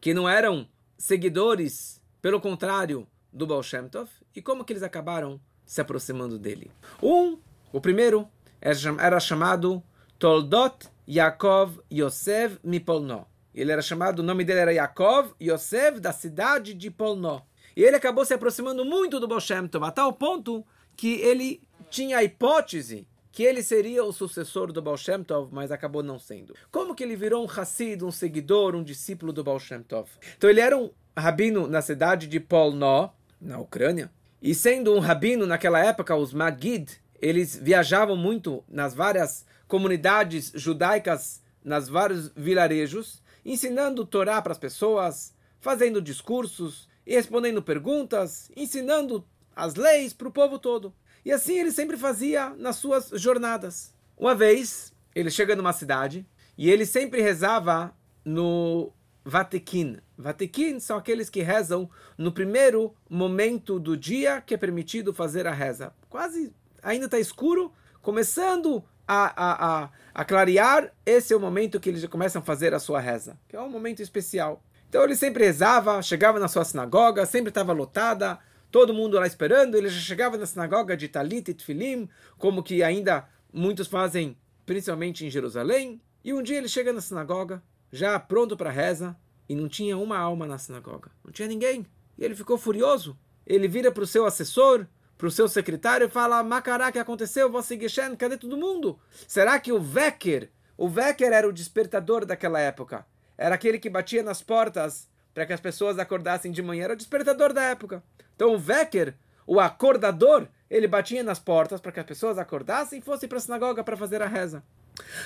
que 0.00 0.14
não 0.14 0.28
eram 0.28 0.68
seguidores, 0.98 2.02
pelo 2.20 2.40
contrário, 2.40 3.06
do 3.32 3.46
Baal 3.46 3.62
Shem 3.62 3.88
Tov, 3.88 4.10
e 4.34 4.42
como 4.42 4.64
que 4.64 4.72
eles 4.72 4.82
acabaram 4.82 5.40
se 5.64 5.80
aproximando 5.80 6.38
dele. 6.38 6.70
Um, 7.02 7.38
o 7.72 7.80
primeiro, 7.80 8.28
era 8.60 9.20
chamado 9.20 9.82
Toldot 10.18 10.88
Yaakov 11.08 11.80
Yosef 11.90 12.58
Mipolno. 12.62 13.26
Ele 13.54 13.72
era 13.72 13.82
chamado, 13.82 14.20
o 14.20 14.22
nome 14.22 14.44
dele 14.44 14.60
era 14.60 14.72
Yaakov 14.72 15.34
Yosef, 15.40 16.00
da 16.00 16.12
cidade 16.12 16.74
de 16.74 16.90
Polno. 16.90 17.42
E 17.76 17.82
ele 17.82 17.96
acabou 17.96 18.24
se 18.24 18.34
aproximando 18.34 18.84
muito 18.84 19.18
do 19.18 19.28
Baal 19.28 19.40
Shem 19.40 19.66
Tov, 19.66 19.84
a 19.84 19.90
tal 19.90 20.12
ponto 20.12 20.64
que 20.96 21.20
ele 21.20 21.62
tinha 21.90 22.18
a 22.18 22.24
hipótese 22.24 23.06
que 23.32 23.42
ele 23.42 23.62
seria 23.62 24.04
o 24.04 24.12
sucessor 24.12 24.70
do 24.70 24.82
Baal 24.82 24.96
Shem 24.96 25.24
Tov, 25.24 25.48
mas 25.50 25.72
acabou 25.72 26.02
não 26.02 26.18
sendo. 26.18 26.54
Como 26.70 26.94
que 26.94 27.02
ele 27.02 27.16
virou 27.16 27.44
um 27.44 27.50
Hassid, 27.50 28.04
um 28.04 28.10
seguidor, 28.10 28.76
um 28.76 28.84
discípulo 28.84 29.32
do 29.32 29.42
Baal 29.42 29.58
Shem 29.58 29.82
Tov? 29.82 30.08
Então 30.36 30.48
ele 30.48 30.60
era 30.60 30.76
um 30.76 30.90
rabino 31.16 31.66
na 31.66 31.82
cidade 31.82 32.26
de 32.26 32.38
Polno, 32.38 33.10
na 33.40 33.58
Ucrânia, 33.58 34.10
e 34.40 34.54
sendo 34.54 34.94
um 34.94 35.00
rabino 35.00 35.46
naquela 35.46 35.84
época, 35.84 36.14
os 36.14 36.32
Magid, 36.32 37.00
eles 37.20 37.56
viajavam 37.56 38.16
muito 38.16 38.62
nas 38.68 38.94
várias 38.94 39.46
comunidades 39.66 40.52
judaicas, 40.54 41.42
nas 41.64 41.88
vários 41.88 42.28
vilarejos, 42.36 43.22
ensinando 43.44 44.04
Torá 44.04 44.40
para 44.42 44.52
as 44.52 44.58
pessoas, 44.58 45.34
fazendo 45.58 46.02
discursos 46.02 46.88
respondendo 47.06 47.62
perguntas, 47.62 48.50
ensinando 48.56 49.24
as 49.54 49.74
leis 49.74 50.12
para 50.12 50.28
o 50.28 50.32
povo 50.32 50.58
todo. 50.58 50.94
E 51.24 51.30
assim 51.32 51.58
ele 51.58 51.70
sempre 51.70 51.96
fazia 51.96 52.50
nas 52.50 52.76
suas 52.76 53.10
jornadas. 53.14 53.94
Uma 54.16 54.34
vez, 54.34 54.92
ele 55.14 55.30
chega 55.30 55.56
numa 55.56 55.72
cidade 55.72 56.26
e 56.56 56.70
ele 56.70 56.84
sempre 56.84 57.20
rezava 57.20 57.94
no 58.24 58.92
Vatekin. 59.24 59.98
Vatekin 60.16 60.80
são 60.80 60.96
aqueles 60.96 61.30
que 61.30 61.42
rezam 61.42 61.88
no 62.18 62.32
primeiro 62.32 62.94
momento 63.08 63.78
do 63.78 63.96
dia 63.96 64.40
que 64.40 64.54
é 64.54 64.56
permitido 64.56 65.14
fazer 65.14 65.46
a 65.46 65.52
reza. 65.52 65.92
Quase 66.08 66.52
ainda 66.82 67.06
está 67.06 67.18
escuro, 67.18 67.72
começando 68.00 68.84
a, 69.06 69.24
a, 69.24 69.82
a, 69.84 69.90
a, 70.14 70.24
clarear, 70.24 70.92
esse 71.06 71.32
é 71.32 71.36
o 71.36 71.40
momento 71.40 71.78
que 71.78 71.88
eles 71.88 72.04
começam 72.06 72.42
a 72.42 72.44
fazer 72.44 72.74
a 72.74 72.80
sua 72.80 73.00
reza, 73.00 73.38
que 73.48 73.56
é 73.56 73.60
um 73.60 73.68
momento 73.68 74.02
especial. 74.02 74.62
Então 74.88 75.02
ele 75.04 75.16
sempre 75.16 75.44
rezava, 75.44 76.02
chegava 76.02 76.38
na 76.38 76.48
sua 76.48 76.64
sinagoga, 76.64 77.24
sempre 77.24 77.48
estava 77.48 77.72
lotada, 77.72 78.38
todo 78.72 78.94
mundo 78.94 79.18
lá 79.18 79.26
esperando, 79.26 79.76
ele 79.76 79.90
já 79.90 80.00
chegava 80.00 80.38
na 80.38 80.46
sinagoga 80.46 80.96
de 80.96 81.06
Talit 81.06 81.50
e 81.50 81.54
Tfilim, 81.54 82.08
como 82.38 82.62
que 82.62 82.82
ainda 82.82 83.28
muitos 83.52 83.86
fazem, 83.86 84.36
principalmente 84.64 85.26
em 85.26 85.30
Jerusalém. 85.30 86.00
E 86.24 86.32
um 86.32 86.42
dia 86.42 86.56
ele 86.56 86.68
chega 86.68 86.90
na 86.90 87.02
sinagoga, 87.02 87.62
já 87.92 88.18
pronto 88.18 88.56
para 88.56 88.70
reza, 88.70 89.14
e 89.46 89.54
não 89.54 89.68
tinha 89.68 89.98
uma 89.98 90.16
alma 90.16 90.46
na 90.46 90.56
sinagoga. 90.56 91.10
Não 91.22 91.30
tinha 91.30 91.46
ninguém. 91.46 91.84
E 92.16 92.24
ele 92.24 92.34
ficou 92.34 92.56
furioso. 92.56 93.16
Ele 93.46 93.68
vira 93.68 93.92
para 93.92 94.04
o 94.04 94.06
seu 94.06 94.24
assessor, 94.24 94.86
para 95.18 95.26
o 95.26 95.30
seu 95.30 95.46
secretário 95.46 96.06
e 96.06 96.10
fala: 96.10 96.42
Macará, 96.42 96.90
que 96.90 96.98
aconteceu? 96.98 97.50
Você 97.50 97.78
Geshen, 97.78 98.16
cadê 98.16 98.38
todo 98.38 98.56
mundo? 98.56 98.98
Será 99.28 99.60
que 99.60 99.70
o 99.70 99.80
Vecker, 99.80 100.50
o 100.78 100.88
Vecker 100.88 101.32
era 101.32 101.46
o 101.46 101.52
despertador 101.52 102.24
daquela 102.24 102.58
época? 102.58 103.04
Era 103.36 103.54
aquele 103.54 103.78
que 103.78 103.90
batia 103.90 104.22
nas 104.22 104.40
portas 104.40 105.10
para 105.34 105.46
que 105.46 105.52
as 105.52 105.60
pessoas 105.60 105.98
acordassem 105.98 106.52
de 106.52 106.62
manhã, 106.62 106.84
era 106.84 106.92
o 106.94 106.96
despertador 106.96 107.52
da 107.52 107.62
época. 107.62 108.02
Então 108.34 108.54
o 108.54 108.58
Vecker, 108.58 109.14
o 109.46 109.60
acordador, 109.60 110.46
ele 110.70 110.86
batia 110.88 111.22
nas 111.22 111.38
portas 111.38 111.80
para 111.80 111.92
que 111.92 112.00
as 112.00 112.06
pessoas 112.06 112.38
acordassem 112.38 112.98
e 112.98 113.02
fossem 113.02 113.28
para 113.28 113.38
a 113.38 113.40
sinagoga 113.40 113.84
para 113.84 113.96
fazer 113.96 114.22
a 114.22 114.26
reza. 114.26 114.62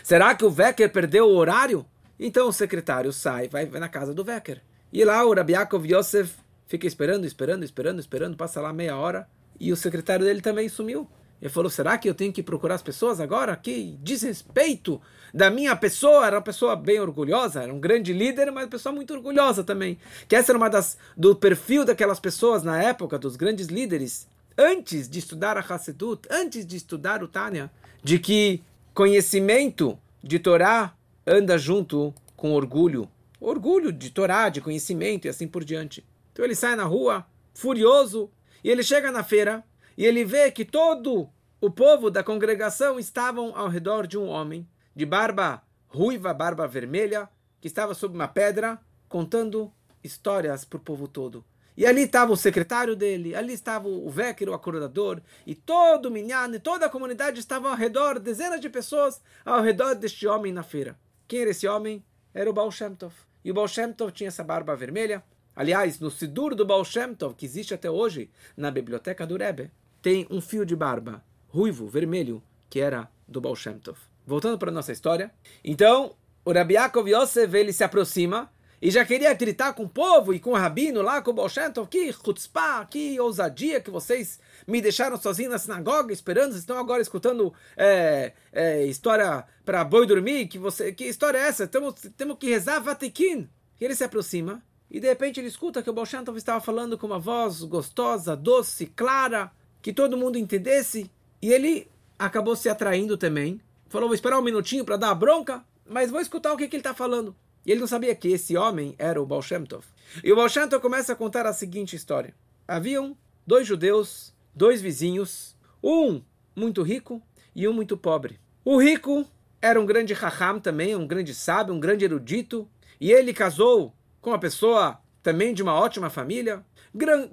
Será 0.02 0.34
que 0.34 0.44
o 0.44 0.50
Vecker 0.50 0.90
perdeu 0.90 1.26
o 1.26 1.36
horário? 1.36 1.86
Então 2.18 2.48
o 2.48 2.52
secretário 2.52 3.12
sai, 3.12 3.48
vai, 3.48 3.66
vai 3.66 3.80
na 3.80 3.88
casa 3.88 4.14
do 4.14 4.24
Vecker. 4.24 4.62
E 4.92 5.04
lá 5.04 5.24
o 5.24 5.34
Rabbi 5.34 5.52
Yaakov 5.52 5.86
Yosef 5.86 6.34
fica 6.66 6.86
esperando, 6.86 7.26
esperando, 7.26 7.64
esperando, 7.64 8.00
esperando, 8.00 8.36
passa 8.36 8.60
lá 8.60 8.72
meia 8.72 8.96
hora 8.96 9.28
e 9.58 9.72
o 9.72 9.76
secretário 9.76 10.24
dele 10.24 10.40
também 10.40 10.68
sumiu. 10.68 11.08
Ele 11.40 11.50
falou: 11.50 11.70
será 11.70 11.98
que 11.98 12.08
eu 12.08 12.14
tenho 12.14 12.32
que 12.32 12.42
procurar 12.42 12.74
as 12.74 12.82
pessoas 12.82 13.20
agora? 13.20 13.56
Que 13.56 13.96
desrespeito 14.00 15.00
da 15.32 15.50
minha 15.50 15.76
pessoa. 15.76 16.26
Era 16.26 16.36
uma 16.36 16.42
pessoa 16.42 16.74
bem 16.74 16.98
orgulhosa, 16.98 17.62
era 17.62 17.72
um 17.72 17.80
grande 17.80 18.12
líder, 18.12 18.50
mas 18.50 18.64
uma 18.64 18.70
pessoa 18.70 18.94
muito 18.94 19.12
orgulhosa 19.12 19.62
também. 19.62 19.98
Que 20.28 20.36
essa 20.36 20.52
era 20.52 20.58
uma 20.58 20.70
das 20.70 20.96
do 21.16 21.36
perfil 21.36 21.84
daquelas 21.84 22.18
pessoas 22.18 22.62
na 22.62 22.82
época, 22.82 23.18
dos 23.18 23.36
grandes 23.36 23.66
líderes, 23.66 24.26
antes 24.56 25.08
de 25.08 25.18
estudar 25.18 25.56
a 25.56 25.60
Hassedut, 25.60 26.26
antes 26.30 26.66
de 26.66 26.76
estudar 26.76 27.22
o 27.22 27.28
Tânia, 27.28 27.70
de 28.02 28.18
que 28.18 28.62
conhecimento 28.94 29.98
de 30.22 30.38
Torá 30.38 30.94
anda 31.26 31.58
junto 31.58 32.14
com 32.34 32.52
orgulho. 32.52 33.08
Orgulho 33.38 33.92
de 33.92 34.10
Torá, 34.10 34.48
de 34.48 34.60
conhecimento 34.62 35.26
e 35.26 35.28
assim 35.28 35.46
por 35.46 35.62
diante. 35.62 36.02
Então 36.32 36.44
ele 36.44 36.54
sai 36.54 36.76
na 36.76 36.84
rua, 36.84 37.26
furioso, 37.52 38.30
e 38.64 38.70
ele 38.70 38.82
chega 38.82 39.12
na 39.12 39.22
feira 39.22 39.62
e 39.96 40.04
ele 40.04 40.24
vê 40.24 40.50
que 40.50 40.64
todo 40.64 41.28
o 41.60 41.70
povo 41.70 42.10
da 42.10 42.22
congregação 42.22 42.98
estavam 42.98 43.56
ao 43.56 43.68
redor 43.68 44.06
de 44.06 44.18
um 44.18 44.26
homem 44.26 44.68
de 44.94 45.06
barba 45.06 45.62
ruiva, 45.88 46.34
barba 46.34 46.66
vermelha, 46.66 47.28
que 47.60 47.68
estava 47.68 47.94
sob 47.94 48.14
uma 48.14 48.28
pedra, 48.28 48.78
contando 49.08 49.72
histórias 50.04 50.64
para 50.64 50.76
o 50.76 50.80
povo 50.80 51.08
todo. 51.08 51.44
E 51.76 51.84
ali 51.84 52.02
estava 52.02 52.32
o 52.32 52.36
secretário 52.36 52.96
dele, 52.96 53.34
ali 53.34 53.52
estava 53.52 53.86
o 53.86 54.08
Veker, 54.08 54.48
o 54.48 54.54
acordador, 54.54 55.20
e 55.46 55.54
todo 55.54 56.06
o 56.06 56.10
minyan, 56.10 56.54
e 56.54 56.58
toda 56.58 56.86
a 56.86 56.90
comunidade 56.90 57.38
estavam 57.38 57.70
ao 57.70 57.76
redor, 57.76 58.18
dezenas 58.18 58.60
de 58.60 58.70
pessoas 58.70 59.20
ao 59.44 59.62
redor 59.62 59.94
deste 59.94 60.26
homem 60.26 60.52
na 60.52 60.62
feira. 60.62 60.98
Quem 61.28 61.40
era 61.40 61.50
esse 61.50 61.68
homem? 61.68 62.02
Era 62.32 62.48
o 62.48 62.52
Baal 62.52 62.70
Shem 62.70 62.94
Tov. 62.94 63.14
E 63.44 63.50
o 63.50 63.54
Baal 63.54 63.68
Shem 63.68 63.92
Tov 63.92 64.10
tinha 64.12 64.28
essa 64.28 64.42
barba 64.42 64.74
vermelha. 64.74 65.22
Aliás, 65.54 66.00
no 66.00 66.10
Sidur 66.10 66.54
do 66.54 66.64
Baal 66.64 66.84
Shem 66.84 67.14
Tov, 67.14 67.34
que 67.34 67.44
existe 67.44 67.74
até 67.74 67.90
hoje 67.90 68.30
na 68.56 68.70
biblioteca 68.70 69.26
do 69.26 69.36
Rebbe, 69.36 69.70
tem 70.02 70.26
um 70.30 70.40
fio 70.40 70.64
de 70.64 70.76
barba 70.76 71.24
ruivo, 71.48 71.86
vermelho, 71.86 72.42
que 72.68 72.80
era 72.80 73.08
do 73.26 73.40
Baal 73.40 73.56
Shem 73.56 73.78
Tov. 73.78 73.98
Voltando 74.26 74.58
para 74.58 74.70
a 74.70 74.74
nossa 74.74 74.92
história. 74.92 75.32
Então, 75.64 76.14
o 76.44 76.52
Rabi 76.52 76.74
Yaakov 76.74 77.08
Yosef, 77.08 77.56
ele 77.56 77.72
se 77.72 77.82
aproxima 77.82 78.50
e 78.80 78.90
já 78.90 79.04
queria 79.04 79.32
gritar 79.32 79.72
com 79.72 79.84
o 79.84 79.88
povo 79.88 80.34
e 80.34 80.38
com 80.38 80.50
o 80.50 80.54
rabino 80.54 81.00
lá, 81.00 81.22
com 81.22 81.30
o 81.30 81.34
Baal 81.34 81.48
Shem 81.48 81.70
Tov, 81.72 81.88
que 81.88 82.12
chutzpah, 82.12 82.84
que 82.84 83.18
ousadia 83.18 83.80
que 83.80 83.90
vocês 83.90 84.38
me 84.66 84.80
deixaram 84.80 85.16
sozinho 85.16 85.50
na 85.50 85.58
sinagoga 85.58 86.12
esperando, 86.12 86.50
vocês 86.50 86.60
estão 86.60 86.78
agora 86.78 87.00
escutando 87.00 87.54
é, 87.76 88.32
é, 88.52 88.84
história 88.84 89.44
para 89.64 89.82
boi 89.82 90.06
dormir, 90.06 90.46
que, 90.46 90.58
você, 90.58 90.92
que 90.92 91.04
história 91.04 91.38
é 91.38 91.48
essa? 91.48 91.66
Temos, 91.66 91.94
temos 92.16 92.36
que 92.38 92.50
rezar 92.50 92.80
Vatikin. 92.80 93.48
E 93.80 93.84
ele 93.84 93.94
se 93.94 94.04
aproxima 94.04 94.62
e 94.90 95.00
de 95.00 95.08
repente 95.08 95.40
ele 95.40 95.48
escuta 95.48 95.82
que 95.82 95.90
o 95.90 95.92
Baal 95.92 96.06
Shem 96.06 96.24
Tov 96.24 96.36
estava 96.36 96.60
falando 96.60 96.96
com 96.98 97.06
uma 97.06 97.18
voz 97.18 97.62
gostosa, 97.62 98.36
doce, 98.36 98.86
clara, 98.86 99.50
que 99.86 99.92
todo 99.92 100.16
mundo 100.16 100.36
entendesse. 100.36 101.08
E 101.40 101.52
ele 101.52 101.88
acabou 102.18 102.56
se 102.56 102.68
atraindo 102.68 103.16
também. 103.16 103.60
Falou: 103.88 104.08
vou 104.08 104.16
esperar 104.16 104.36
um 104.36 104.42
minutinho 104.42 104.84
para 104.84 104.96
dar 104.96 105.10
a 105.10 105.14
bronca, 105.14 105.64
mas 105.88 106.10
vou 106.10 106.20
escutar 106.20 106.52
o 106.52 106.56
que, 106.56 106.66
que 106.66 106.74
ele 106.74 106.80
está 106.80 106.92
falando. 106.92 107.36
E 107.64 107.70
ele 107.70 107.78
não 107.78 107.86
sabia 107.86 108.12
que 108.12 108.26
esse 108.26 108.56
homem 108.56 108.96
era 108.98 109.22
o 109.22 109.24
Baal 109.24 109.42
Shem 109.42 109.64
Tov. 109.64 109.84
E 110.24 110.32
o 110.32 110.34
Baal 110.34 110.48
Shem 110.48 110.68
Tov 110.68 110.82
começa 110.82 111.12
a 111.12 111.16
contar 111.16 111.46
a 111.46 111.52
seguinte 111.52 111.94
história: 111.94 112.34
haviam 112.66 113.16
dois 113.46 113.64
judeus, 113.64 114.34
dois 114.52 114.80
vizinhos, 114.80 115.54
um 115.80 116.20
muito 116.56 116.82
rico 116.82 117.22
e 117.54 117.68
um 117.68 117.72
muito 117.72 117.96
pobre. 117.96 118.40
O 118.64 118.78
rico 118.82 119.24
era 119.62 119.80
um 119.80 119.86
grande 119.86 120.12
raham 120.14 120.58
também, 120.58 120.96
um 120.96 121.06
grande 121.06 121.32
sábio, 121.32 121.72
um 121.72 121.78
grande 121.78 122.04
erudito, 122.04 122.68
e 123.00 123.12
ele 123.12 123.32
casou 123.32 123.94
com 124.20 124.30
uma 124.30 124.38
pessoa 124.40 124.98
também 125.22 125.54
de 125.54 125.62
uma 125.62 125.74
ótima 125.74 126.10
família, 126.10 126.64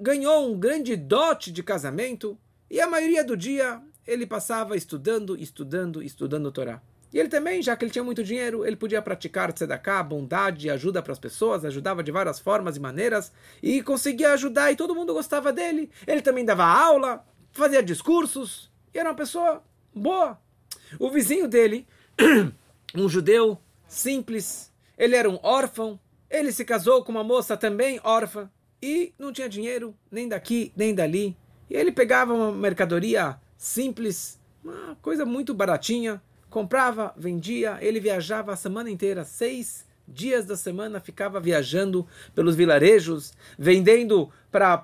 ganhou 0.00 0.52
um 0.52 0.56
grande 0.56 0.94
dote 0.94 1.50
de 1.50 1.64
casamento, 1.64 2.38
e 2.70 2.80
a 2.80 2.86
maioria 2.86 3.24
do 3.24 3.36
dia 3.36 3.80
ele 4.06 4.26
passava 4.26 4.76
estudando, 4.76 5.36
estudando, 5.36 6.02
estudando 6.02 6.52
Torá. 6.52 6.80
E 7.14 7.18
ele 7.18 7.28
também, 7.28 7.62
já 7.62 7.76
que 7.76 7.84
ele 7.84 7.92
tinha 7.92 8.02
muito 8.02 8.24
dinheiro, 8.24 8.66
ele 8.66 8.74
podia 8.74 9.00
praticar 9.00 9.52
tzedakah, 9.52 10.02
bondade, 10.02 10.68
ajuda 10.68 11.00
para 11.00 11.12
as 11.12 11.18
pessoas, 11.18 11.64
ajudava 11.64 12.02
de 12.02 12.10
várias 12.10 12.40
formas 12.40 12.76
e 12.76 12.80
maneiras, 12.80 13.30
e 13.62 13.80
conseguia 13.84 14.32
ajudar, 14.32 14.72
e 14.72 14.76
todo 14.76 14.96
mundo 14.96 15.14
gostava 15.14 15.52
dele. 15.52 15.88
Ele 16.08 16.20
também 16.20 16.44
dava 16.44 16.64
aula, 16.64 17.24
fazia 17.52 17.80
discursos, 17.80 18.68
e 18.92 18.98
era 18.98 19.10
uma 19.10 19.14
pessoa 19.14 19.62
boa. 19.94 20.36
O 20.98 21.08
vizinho 21.08 21.46
dele, 21.46 21.86
um 22.96 23.08
judeu 23.08 23.60
simples, 23.86 24.72
ele 24.98 25.14
era 25.14 25.30
um 25.30 25.38
órfão, 25.40 26.00
ele 26.28 26.50
se 26.50 26.64
casou 26.64 27.04
com 27.04 27.12
uma 27.12 27.22
moça 27.22 27.56
também 27.56 28.00
órfã, 28.02 28.50
e 28.82 29.14
não 29.16 29.32
tinha 29.32 29.48
dinheiro, 29.48 29.96
nem 30.10 30.28
daqui, 30.28 30.72
nem 30.76 30.92
dali. 30.92 31.36
E 31.68 31.74
ele 31.74 31.92
pegava 31.92 32.32
uma 32.32 32.52
mercadoria 32.52 33.36
simples, 33.56 34.38
uma 34.62 34.96
coisa 35.02 35.24
muito 35.24 35.54
baratinha, 35.54 36.22
comprava, 36.50 37.12
vendia, 37.16 37.78
ele 37.80 37.98
viajava 37.98 38.52
a 38.52 38.56
semana 38.56 38.90
inteira, 38.90 39.24
seis 39.24 39.84
dias 40.06 40.44
da 40.44 40.56
semana 40.56 41.00
ficava 41.00 41.40
viajando 41.40 42.06
pelos 42.34 42.54
vilarejos, 42.54 43.32
vendendo 43.58 44.30
para 44.50 44.80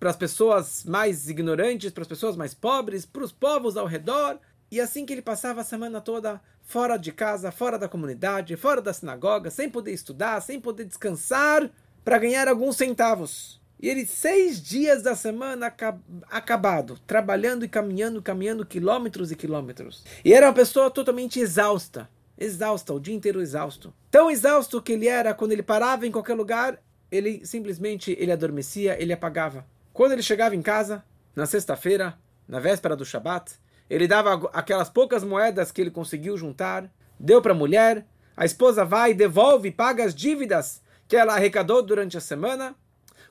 as 0.00 0.16
pessoas 0.16 0.84
mais 0.84 1.28
ignorantes, 1.28 1.92
para 1.92 2.02
as 2.02 2.08
pessoas 2.08 2.36
mais 2.36 2.52
pobres, 2.52 3.06
para 3.06 3.22
os 3.22 3.32
povos 3.32 3.76
ao 3.76 3.86
redor. 3.86 4.38
E 4.70 4.80
assim 4.80 5.06
que 5.06 5.12
ele 5.12 5.22
passava 5.22 5.60
a 5.60 5.64
semana 5.64 6.00
toda 6.00 6.40
fora 6.64 6.96
de 6.96 7.12
casa, 7.12 7.52
fora 7.52 7.78
da 7.78 7.88
comunidade, 7.88 8.56
fora 8.56 8.82
da 8.82 8.92
sinagoga, 8.92 9.50
sem 9.50 9.70
poder 9.70 9.92
estudar, 9.92 10.40
sem 10.42 10.60
poder 10.60 10.84
descansar, 10.84 11.70
para 12.04 12.18
ganhar 12.18 12.48
alguns 12.48 12.76
centavos. 12.76 13.60
E 13.80 13.88
ele, 13.88 14.06
seis 14.06 14.60
dias 14.62 15.02
da 15.02 15.14
semana 15.14 15.72
acabado, 16.30 16.98
trabalhando 17.06 17.64
e 17.64 17.68
caminhando, 17.68 18.22
caminhando 18.22 18.64
quilômetros 18.64 19.30
e 19.30 19.36
quilômetros. 19.36 20.04
E 20.24 20.32
era 20.32 20.46
uma 20.46 20.52
pessoa 20.54 20.90
totalmente 20.90 21.38
exausta. 21.38 22.08
Exausta, 22.38 22.92
o 22.92 23.00
dia 23.00 23.14
inteiro 23.14 23.40
exausto. 23.40 23.92
Tão 24.10 24.30
exausto 24.30 24.80
que 24.80 24.92
ele 24.92 25.08
era, 25.08 25.34
quando 25.34 25.52
ele 25.52 25.62
parava 25.62 26.06
em 26.06 26.10
qualquer 26.10 26.34
lugar, 26.34 26.78
ele 27.10 27.44
simplesmente 27.44 28.16
ele 28.18 28.32
adormecia, 28.32 29.00
ele 29.00 29.12
apagava. 29.12 29.66
Quando 29.92 30.12
ele 30.12 30.22
chegava 30.22 30.54
em 30.54 30.62
casa, 30.62 31.04
na 31.34 31.46
sexta-feira, 31.46 32.18
na 32.48 32.60
véspera 32.60 32.96
do 32.96 33.04
Shabat, 33.04 33.52
ele 33.88 34.08
dava 34.08 34.50
aquelas 34.52 34.88
poucas 34.88 35.22
moedas 35.22 35.70
que 35.70 35.80
ele 35.80 35.90
conseguiu 35.90 36.36
juntar, 36.36 36.90
deu 37.18 37.40
para 37.40 37.52
a 37.52 37.56
mulher, 37.56 38.06
a 38.36 38.44
esposa 38.44 38.84
vai, 38.84 39.14
devolve, 39.14 39.70
paga 39.70 40.04
as 40.04 40.14
dívidas 40.14 40.82
que 41.08 41.16
ela 41.16 41.34
arrecadou 41.34 41.82
durante 41.82 42.16
a 42.16 42.20
semana, 42.20 42.74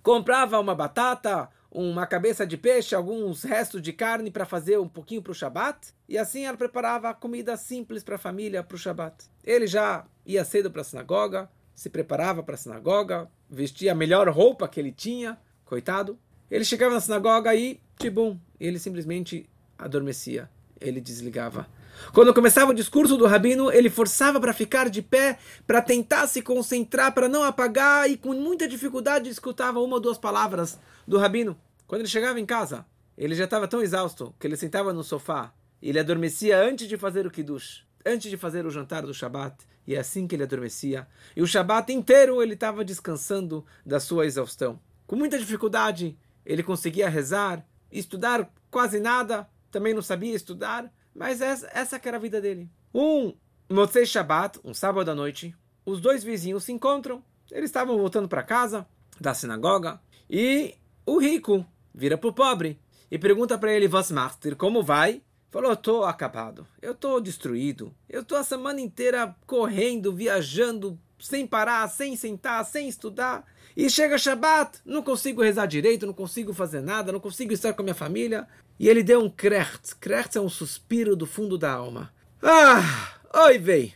comprava 0.06 0.60
uma 0.60 0.76
batata, 0.76 1.50
uma 1.72 2.06
cabeça 2.06 2.46
de 2.46 2.56
peixe, 2.56 2.94
alguns 2.94 3.42
restos 3.42 3.82
de 3.82 3.92
carne 3.92 4.30
para 4.30 4.46
fazer 4.46 4.78
um 4.78 4.88
pouquinho 4.88 5.20
para 5.20 5.32
o 5.32 5.36
Shabat. 5.36 5.96
E 6.08 6.16
assim 6.16 6.46
ela 6.46 6.56
preparava 6.56 7.12
comida 7.12 7.58
simples 7.58 8.04
para 8.04 8.14
a 8.14 8.20
família 8.20 8.62
para 8.62 8.76
o 8.76 8.78
Shabat. 8.78 9.26
Ele 9.44 9.66
já 9.66 10.06
ia 10.24 10.46
cedo 10.46 10.70
para 10.70 10.82
a 10.82 10.84
sinagoga, 10.84 11.50
se 11.74 11.90
preparava 11.90 12.44
para 12.44 12.54
a 12.54 12.58
sinagoga, 12.58 13.28
vestia 13.50 13.94
a 13.94 13.96
melhor 13.96 14.30
roupa 14.30 14.68
que 14.68 14.80
ele 14.80 14.92
tinha, 14.92 15.40
coitado. 15.66 16.20
Ele 16.52 16.64
chegava 16.64 16.94
na 16.94 17.02
sinagoga 17.02 17.56
e, 17.56 17.82
tibum, 17.98 18.38
ele 18.60 18.78
simplesmente 18.78 19.50
adormecia. 19.76 20.48
Ele 20.80 21.02
desligava. 21.02 21.68
Quando 22.14 22.34
começava 22.34 22.72
o 22.72 22.76
discurso 22.76 23.18
do 23.18 23.26
rabino, 23.26 23.72
ele 23.72 23.90
forçava 23.90 24.40
para 24.40 24.54
ficar 24.54 24.90
de 24.90 25.02
pé, 25.02 25.38
para 25.66 25.82
tentar 25.82 26.28
se 26.28 26.42
concentrar, 26.42 27.14
para 27.14 27.28
não 27.28 27.44
apagar, 27.44 28.10
e 28.10 28.18
com 28.18 28.34
muita 28.34 28.68
dificuldade 28.68 29.30
escutava 29.30 29.80
uma 29.80 29.96
ou 29.96 30.00
duas 30.00 30.18
palavras 30.18 30.80
do 31.08 31.18
rabino. 31.18 31.58
Quando 31.88 32.02
ele 32.02 32.10
chegava 32.10 32.40
em 32.40 32.46
casa, 32.46 32.86
ele 33.18 33.36
já 33.36 33.46
estava 33.46 33.68
tão 33.68 33.82
exausto 33.82 34.34
que 34.40 34.48
ele 34.48 34.58
sentava 34.58 34.92
no 34.92 35.04
sofá 35.04 35.54
e 35.82 35.90
ele 35.90 36.00
adormecia 36.00 36.60
antes 36.62 36.88
de 36.88 36.98
fazer 36.98 37.26
o 37.26 37.32
kiddush, 37.32 37.86
antes 38.06 38.30
de 38.30 38.38
fazer 38.38 38.66
o 38.66 38.72
jantar 38.72 39.04
do 39.04 39.14
Shabat, 39.14 39.56
e 39.88 39.96
é 39.96 40.00
assim 40.00 40.28
que 40.28 40.36
ele 40.36 40.44
adormecia. 40.44 41.08
E 41.36 41.42
o 41.42 41.48
Shabat 41.48 41.94
inteiro 41.94 42.42
ele 42.42 42.54
estava 42.54 42.84
descansando 42.84 43.66
da 43.86 44.00
sua 44.00 44.26
exaustão. 44.26 44.80
Com 45.06 45.16
muita 45.16 45.38
dificuldade, 45.38 46.18
ele 46.46 46.64
conseguia 46.64 47.08
rezar, 47.08 47.66
estudar 47.92 48.52
quase 48.72 49.00
nada, 49.00 49.48
também 49.70 49.94
não 49.94 50.02
sabia 50.02 50.36
estudar, 50.36 50.92
mas 51.16 51.42
essa, 51.42 51.70
essa 51.74 51.98
que 51.98 52.08
era 52.08 52.18
a 52.18 52.20
vida 52.20 52.42
dele. 52.42 52.70
Um 52.94 53.34
Motzei 53.70 54.06
Shabbat, 54.06 54.60
um 54.64 54.74
sábado 54.74 55.10
à 55.10 55.16
noite, 55.16 55.56
os 55.86 56.02
dois 56.02 56.24
vizinhos 56.24 56.66
se 56.66 56.72
encontram. 56.72 57.24
Eles 57.50 57.70
estavam 57.70 57.98
voltando 57.98 58.28
para 58.28 58.44
casa 58.44 58.86
da 59.20 59.34
sinagoga 59.34 60.02
e 60.30 60.76
o 61.06 61.18
rico 61.18 61.66
vira 61.94 62.18
para 62.18 62.30
o 62.30 62.34
pobre 62.34 62.80
e 63.10 63.18
pergunta 63.18 63.58
para 63.58 63.72
ele, 63.72 63.88
macht 63.88 64.56
como 64.56 64.84
vai? 64.84 65.22
Falou, 65.50 65.72
eu 65.72 65.78
tô 65.78 66.04
acabado, 66.04 66.68
eu 66.82 66.94
tô 66.94 67.18
destruído, 67.22 67.96
eu 68.10 68.26
tô 68.26 68.36
a 68.36 68.44
semana 68.44 68.82
inteira 68.82 69.34
correndo, 69.48 70.12
viajando, 70.14 71.00
sem 71.18 71.48
parar, 71.48 71.88
sem 71.88 72.16
sentar, 72.18 72.66
sem 72.66 72.90
estudar. 72.90 73.46
E 73.76 73.90
chega 73.90 74.18
Shabbat, 74.18 74.80
não 74.86 75.02
consigo 75.02 75.42
rezar 75.42 75.66
direito, 75.66 76.06
não 76.06 76.14
consigo 76.14 76.54
fazer 76.54 76.82
nada, 76.82 77.12
não 77.12 77.20
consigo 77.20 77.54
estar 77.54 77.74
com 77.74 77.82
a 77.82 77.84
minha 77.84 77.96
família. 77.96 78.48
E 78.78 78.90
ele 78.90 79.04
deu 79.04 79.22
um 79.22 79.30
krecht. 79.30 79.96
Krecht 79.96 80.38
é 80.38 80.42
um 80.42 80.50
suspiro 80.50 81.16
do 81.16 81.26
fundo 81.26 81.58
da 81.58 81.72
alma. 81.72 82.14
Ah, 82.42 83.14
oi, 83.46 83.58
vei. 83.58 83.94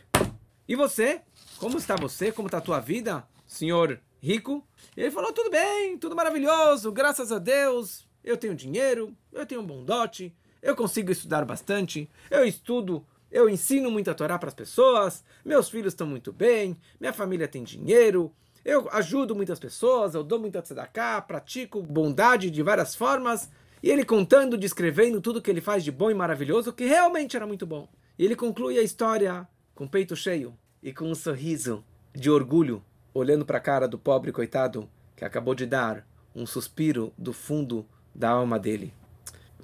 E 0.66 0.74
você? 0.74 1.20
Como 1.58 1.76
está 1.76 1.96
você? 1.96 2.32
Como 2.32 2.48
está 2.48 2.58
a 2.58 2.62
tua 2.62 2.80
vida, 2.80 3.22
senhor 3.46 4.00
rico? 4.22 4.66
Ele 4.96 5.10
falou, 5.10 5.32
tudo 5.32 5.50
bem, 5.50 5.98
tudo 5.98 6.16
maravilhoso, 6.16 6.90
graças 6.90 7.30
a 7.30 7.38
Deus. 7.38 8.08
Eu 8.24 8.36
tenho 8.36 8.54
dinheiro, 8.54 9.14
eu 9.32 9.44
tenho 9.44 9.60
um 9.60 9.66
bom 9.66 9.84
dote, 9.84 10.34
eu 10.62 10.74
consigo 10.74 11.10
estudar 11.10 11.44
bastante, 11.44 12.08
eu 12.30 12.44
estudo, 12.44 13.06
eu 13.30 13.48
ensino 13.48 13.90
muita 13.90 14.14
Torá 14.14 14.38
para 14.38 14.48
as 14.48 14.54
pessoas, 14.54 15.24
meus 15.44 15.70
filhos 15.70 15.92
estão 15.92 16.06
muito 16.06 16.32
bem, 16.32 16.76
minha 16.98 17.12
família 17.12 17.48
tem 17.48 17.62
dinheiro, 17.62 18.34
eu 18.62 18.88
ajudo 18.92 19.34
muitas 19.34 19.58
pessoas, 19.58 20.14
eu 20.14 20.22
dou 20.22 20.38
muita 20.38 20.60
tzedakah, 20.60 21.22
pratico 21.22 21.82
bondade 21.82 22.50
de 22.50 22.62
várias 22.62 22.94
formas. 22.94 23.50
E 23.82 23.90
ele 23.90 24.04
contando, 24.04 24.58
descrevendo 24.58 25.20
tudo 25.20 25.40
que 25.40 25.50
ele 25.50 25.60
faz 25.60 25.82
de 25.82 25.90
bom 25.90 26.10
e 26.10 26.14
maravilhoso, 26.14 26.72
que 26.72 26.84
realmente 26.84 27.36
era 27.36 27.46
muito 27.46 27.66
bom. 27.66 27.88
E 28.18 28.24
ele 28.24 28.36
conclui 28.36 28.78
a 28.78 28.82
história 28.82 29.48
com 29.74 29.84
o 29.84 29.88
peito 29.88 30.14
cheio 30.14 30.54
e 30.82 30.92
com 30.92 31.10
um 31.10 31.14
sorriso 31.14 31.82
de 32.14 32.30
orgulho, 32.30 32.84
olhando 33.14 33.46
para 33.46 33.58
a 33.58 33.60
cara 33.60 33.88
do 33.88 33.98
pobre 33.98 34.32
coitado 34.32 34.88
que 35.16 35.24
acabou 35.24 35.54
de 35.54 35.66
dar 35.66 36.06
um 36.34 36.46
suspiro 36.46 37.12
do 37.16 37.32
fundo 37.32 37.86
da 38.14 38.30
alma 38.30 38.58
dele. 38.58 38.92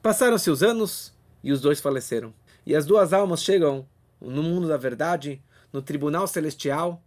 Passaram-se 0.02 0.50
os 0.50 0.62
anos 0.62 1.14
e 1.42 1.52
os 1.52 1.61
dois 1.61 1.81
faleceram. 1.81 2.33
E 2.64 2.74
as 2.74 2.87
duas 2.87 3.12
almas 3.12 3.42
chegam 3.42 3.87
no 4.20 4.42
mundo 4.42 4.68
da 4.68 4.76
verdade, 4.76 5.42
no 5.72 5.83
tribunal 5.83 6.26
celestial, 6.26 7.02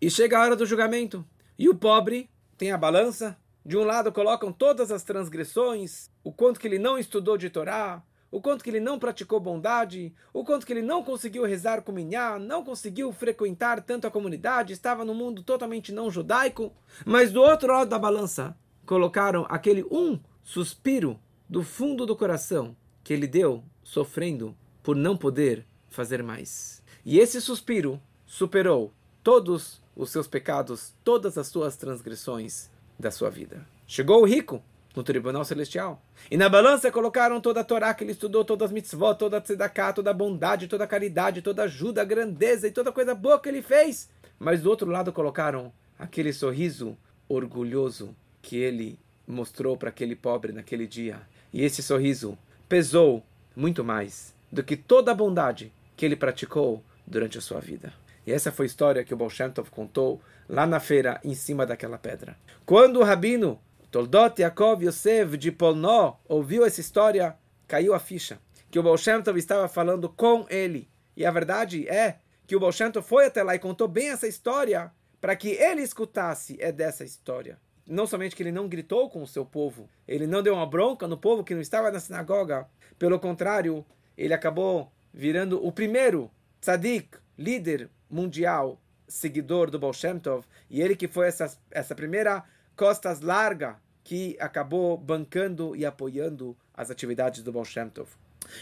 e 0.00 0.10
chega 0.10 0.38
a 0.38 0.42
hora 0.42 0.56
do 0.56 0.66
julgamento. 0.66 1.24
E 1.58 1.68
o 1.68 1.74
pobre 1.74 2.28
tem 2.56 2.72
a 2.72 2.78
balança. 2.78 3.36
De 3.64 3.76
um 3.76 3.84
lado 3.84 4.12
colocam 4.12 4.52
todas 4.52 4.90
as 4.90 5.02
transgressões, 5.02 6.10
o 6.24 6.32
quanto 6.32 6.58
que 6.58 6.66
ele 6.66 6.78
não 6.78 6.98
estudou 6.98 7.36
de 7.36 7.50
Torá, 7.50 8.02
o 8.30 8.40
quanto 8.40 8.64
que 8.64 8.70
ele 8.70 8.80
não 8.80 8.98
praticou 8.98 9.38
bondade, 9.38 10.12
o 10.32 10.44
quanto 10.44 10.66
que 10.66 10.72
ele 10.72 10.82
não 10.82 11.04
conseguiu 11.04 11.44
rezar 11.44 11.82
com 11.82 11.92
minhá, 11.92 12.36
não 12.36 12.64
conseguiu 12.64 13.12
frequentar 13.12 13.80
tanto 13.80 14.08
a 14.08 14.10
comunidade, 14.10 14.72
estava 14.72 15.04
no 15.04 15.14
mundo 15.14 15.44
totalmente 15.44 15.92
não 15.92 16.10
judaico. 16.10 16.72
Mas 17.06 17.30
do 17.30 17.40
outro 17.40 17.72
lado 17.72 17.90
da 17.90 17.98
balança, 17.98 18.56
colocaram 18.84 19.46
aquele 19.48 19.84
um 19.84 20.18
suspiro 20.42 21.20
do 21.48 21.62
fundo 21.62 22.04
do 22.04 22.16
coração 22.16 22.76
que 23.04 23.12
ele 23.12 23.28
deu 23.28 23.62
sofrendo 23.84 24.56
por 24.82 24.96
não 24.96 25.16
poder 25.16 25.64
fazer 25.88 26.20
mais. 26.20 26.82
E 27.04 27.20
esse 27.20 27.40
suspiro 27.40 28.00
superou 28.26 28.92
todos 29.22 29.80
os 29.94 30.10
seus 30.10 30.26
pecados, 30.26 30.92
todas 31.04 31.38
as 31.38 31.46
suas 31.46 31.76
transgressões 31.76 32.68
da 32.98 33.12
sua 33.12 33.30
vida. 33.30 33.64
Chegou 33.86 34.22
o 34.22 34.26
rico 34.26 34.60
no 34.94 35.02
tribunal 35.02 35.44
celestial. 35.44 36.02
E 36.30 36.36
na 36.36 36.48
balança 36.48 36.90
colocaram 36.90 37.40
toda 37.40 37.60
a 37.60 37.64
Torá 37.64 37.92
que 37.92 38.04
ele 38.04 38.12
estudou, 38.12 38.44
todas 38.44 38.66
as 38.66 38.72
mitzvot, 38.72 39.16
toda 39.16 39.38
a 39.38 39.40
tzedakah, 39.40 39.92
toda 39.92 40.10
a 40.10 40.14
bondade, 40.14 40.68
toda 40.68 40.84
a 40.84 40.86
caridade, 40.86 41.42
toda 41.42 41.62
a 41.62 41.64
ajuda, 41.64 42.02
a 42.02 42.04
grandeza 42.04 42.68
e 42.68 42.70
toda 42.70 42.90
a 42.90 42.92
coisa 42.92 43.14
boa 43.14 43.40
que 43.40 43.48
ele 43.48 43.62
fez. 43.62 44.08
Mas 44.38 44.62
do 44.62 44.70
outro 44.70 44.90
lado 44.90 45.12
colocaram 45.12 45.72
aquele 45.98 46.32
sorriso 46.32 46.96
orgulhoso 47.28 48.14
que 48.40 48.56
ele 48.56 48.98
mostrou 49.26 49.76
para 49.76 49.88
aquele 49.88 50.14
pobre 50.14 50.52
naquele 50.52 50.86
dia. 50.86 51.20
E 51.52 51.62
esse 51.62 51.82
sorriso 51.82 52.38
pesou 52.68 53.22
muito 53.56 53.84
mais 53.84 54.34
do 54.50 54.62
que 54.62 54.76
toda 54.76 55.12
a 55.12 55.14
bondade 55.14 55.72
que 55.96 56.04
ele 56.04 56.16
praticou 56.16 56.82
durante 57.06 57.38
a 57.38 57.40
sua 57.40 57.60
vida. 57.60 57.92
E 58.26 58.32
essa 58.32 58.50
foi 58.50 58.66
a 58.66 58.68
história 58.68 59.04
que 59.04 59.12
o 59.12 59.16
Baal 59.16 59.30
contou 59.70 60.20
lá 60.48 60.66
na 60.66 60.80
feira, 60.80 61.20
em 61.22 61.34
cima 61.34 61.66
daquela 61.66 61.98
pedra. 61.98 62.36
Quando 62.64 63.00
o 63.00 63.04
rabino 63.04 63.58
Toldot 63.94 64.42
Yaakov 64.42 64.82
Yosef 64.82 65.36
de 65.36 65.52
Polnó 65.52 66.16
ouviu 66.24 66.66
essa 66.66 66.80
história, 66.80 67.36
caiu 67.68 67.94
a 67.94 68.00
ficha. 68.00 68.40
Que 68.68 68.76
o 68.76 68.82
Baal 68.82 68.98
Shem 68.98 69.22
Tov 69.22 69.38
estava 69.38 69.68
falando 69.68 70.08
com 70.08 70.44
ele. 70.50 70.90
E 71.16 71.24
a 71.24 71.30
verdade 71.30 71.88
é 71.88 72.18
que 72.44 72.56
o 72.56 72.58
Baal 72.58 72.72
Shem 72.72 72.90
Tov 72.90 73.06
foi 73.06 73.26
até 73.26 73.40
lá 73.44 73.54
e 73.54 73.60
contou 73.60 73.86
bem 73.86 74.08
essa 74.08 74.26
história 74.26 74.90
para 75.20 75.36
que 75.36 75.50
ele 75.50 75.80
escutasse 75.80 76.56
é 76.58 76.72
dessa 76.72 77.04
história. 77.04 77.56
Não 77.86 78.04
somente 78.04 78.34
que 78.34 78.42
ele 78.42 78.50
não 78.50 78.66
gritou 78.66 79.08
com 79.08 79.22
o 79.22 79.28
seu 79.28 79.46
povo, 79.46 79.88
ele 80.08 80.26
não 80.26 80.42
deu 80.42 80.54
uma 80.54 80.66
bronca 80.66 81.06
no 81.06 81.16
povo 81.16 81.44
que 81.44 81.54
não 81.54 81.62
estava 81.62 81.88
na 81.92 82.00
sinagoga. 82.00 82.66
Pelo 82.98 83.20
contrário, 83.20 83.86
ele 84.18 84.34
acabou 84.34 84.90
virando 85.12 85.64
o 85.64 85.70
primeiro 85.70 86.28
tzadik, 86.60 87.16
líder 87.38 87.88
mundial 88.10 88.76
seguidor 89.06 89.70
do 89.70 89.78
Baal 89.78 89.92
Shem 89.92 90.18
Tov, 90.18 90.44
e 90.68 90.82
ele 90.82 90.96
que 90.96 91.06
foi 91.06 91.28
essa, 91.28 91.56
essa 91.70 91.94
primeira 91.94 92.42
costas 92.74 93.20
larga 93.20 93.83
que 94.04 94.36
acabou 94.38 94.96
bancando 94.98 95.74
e 95.74 95.84
apoiando 95.84 96.54
as 96.74 96.90
atividades 96.90 97.42
do 97.42 97.50
Baal 97.50 97.64
Shem 97.64 97.88
Tov. 97.88 98.08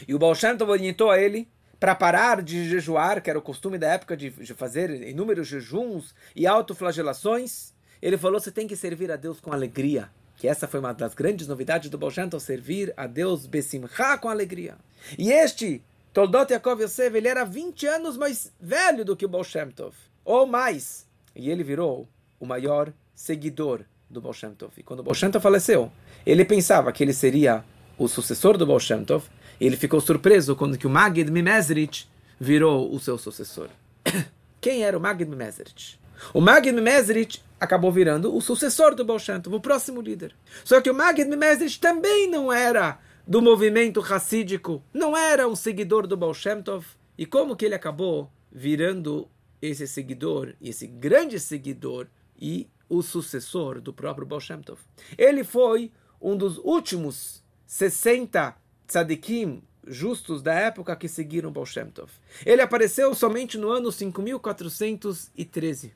E 0.07 0.15
o 0.15 0.19
Baal 0.19 0.33
Shem 0.33 0.55
Tov 0.57 0.71
orientou 0.71 1.11
a 1.11 1.19
ele 1.19 1.47
para 1.79 1.93
parar 1.93 2.41
de 2.41 2.67
jejuar, 2.69 3.21
que 3.21 3.29
era 3.29 3.37
o 3.37 3.41
costume 3.41 3.77
da 3.77 3.91
época 3.91 4.15
de, 4.15 4.31
fazer 4.53 4.89
inúmeros 4.89 5.49
jejuns 5.49 6.15
e 6.33 6.47
autoflagelações. 6.47 7.73
Ele 8.01 8.17
falou: 8.17 8.39
você 8.39 8.51
tem 8.51 8.65
que 8.65 8.75
servir 8.75 9.11
a 9.11 9.17
Deus 9.17 9.41
com 9.41 9.51
alegria. 9.51 10.09
Que 10.37 10.47
essa 10.47 10.67
foi 10.67 10.79
uma 10.79 10.93
das 10.93 11.13
grandes 11.13 11.45
novidades 11.45 11.89
do 11.89 11.97
Baal 11.97 12.09
Shem 12.09 12.29
Tov, 12.29 12.41
servir 12.41 12.93
a 12.95 13.05
Deus 13.05 13.45
besimcha 13.45 14.17
com 14.17 14.29
alegria. 14.29 14.77
E 15.19 15.31
este 15.31 15.83
Toldot 16.13 16.51
Yaakov 16.51 16.81
Yosef, 16.81 17.15
ele 17.15 17.27
era 17.27 17.43
20 17.43 17.85
anos 17.87 18.17
mais 18.17 18.51
velho 18.59 19.03
do 19.03 19.15
que 19.15 19.25
o 19.25 19.29
Baal 19.29 19.43
Shem 19.43 19.69
Tov, 19.71 19.93
ou 20.23 20.47
mais. 20.47 21.05
E 21.35 21.49
ele 21.49 21.63
virou 21.63 22.07
o 22.39 22.45
maior 22.45 22.93
seguidor 23.13 23.83
do 24.13 24.21
Baal 24.21 24.33
Shem 24.33 24.51
Tov. 24.51 24.71
E 24.77 24.83
quando 24.83 25.01
o 25.01 25.03
Baal 25.03 25.15
Shem 25.15 25.29
Tov 25.31 25.41
faleceu, 25.41 25.91
ele 26.25 26.45
pensava 26.45 26.91
que 26.91 27.03
ele 27.03 27.13
seria 27.13 27.65
o 27.97 28.07
sucessor 28.07 28.57
do 28.57 28.65
Baal 28.65 28.79
Shem 28.79 29.03
Tov, 29.03 29.25
e 29.59 29.65
ele 29.65 29.75
ficou 29.75 29.99
surpreso 29.99 30.55
quando 30.55 30.77
que 30.77 30.87
o 30.87 30.89
Magid 30.89 31.29
Mimezrich 31.29 32.07
virou 32.39 32.93
o 32.93 32.99
seu 32.99 33.17
sucessor. 33.17 33.69
Quem 34.61 34.83
era 34.83 34.97
o 34.97 35.01
Magid 35.01 35.29
Mimezrich? 35.29 35.99
O 36.33 36.39
Magid 36.39 36.73
Mimezrich 36.73 37.43
acabou 37.59 37.91
virando 37.91 38.33
o 38.33 38.39
sucessor 38.39 38.95
do 38.95 39.03
Baal 39.03 39.19
Shem 39.19 39.41
Tov, 39.41 39.55
o 39.55 39.59
próximo 39.59 40.01
líder. 40.01 40.35
Só 40.63 40.79
que 40.79 40.89
o 40.89 40.93
Magid 40.93 41.29
Mimezrich 41.29 41.79
também 41.79 42.29
não 42.29 42.53
era 42.53 42.99
do 43.27 43.41
movimento 43.41 43.99
racídico, 43.99 44.83
não 44.93 45.17
era 45.17 45.47
um 45.47 45.55
seguidor 45.55 46.07
do 46.07 46.15
Baal 46.15 46.33
Shem 46.33 46.61
Tov. 46.61 46.85
E 47.17 47.25
como 47.25 47.55
que 47.55 47.65
ele 47.65 47.75
acabou 47.75 48.31
virando 48.51 49.27
esse 49.61 49.87
seguidor, 49.87 50.53
esse 50.61 50.85
grande 50.85 51.39
seguidor 51.39 52.07
e 52.39 52.67
o 52.89 53.01
sucessor 53.01 53.81
do 53.81 53.93
próprio 53.93 54.25
Baal 54.25 54.41
Shem 54.41 54.61
Tov? 54.61 54.79
Ele 55.17 55.43
foi 55.43 55.91
um 56.21 56.37
dos 56.37 56.57
últimos 56.59 57.43
60 57.65 58.55
tzadikim 58.87 59.63
justos 59.85 60.41
da 60.41 60.53
época 60.53 60.95
que 60.95 61.07
seguiram 61.07 61.51
Baal 61.51 61.65
Shem 61.65 61.87
Tov. 61.87 62.11
Ele 62.45 62.61
apareceu 62.61 63.13
somente 63.13 63.57
no 63.57 63.69
ano 63.69 63.91
5413. 63.91 65.93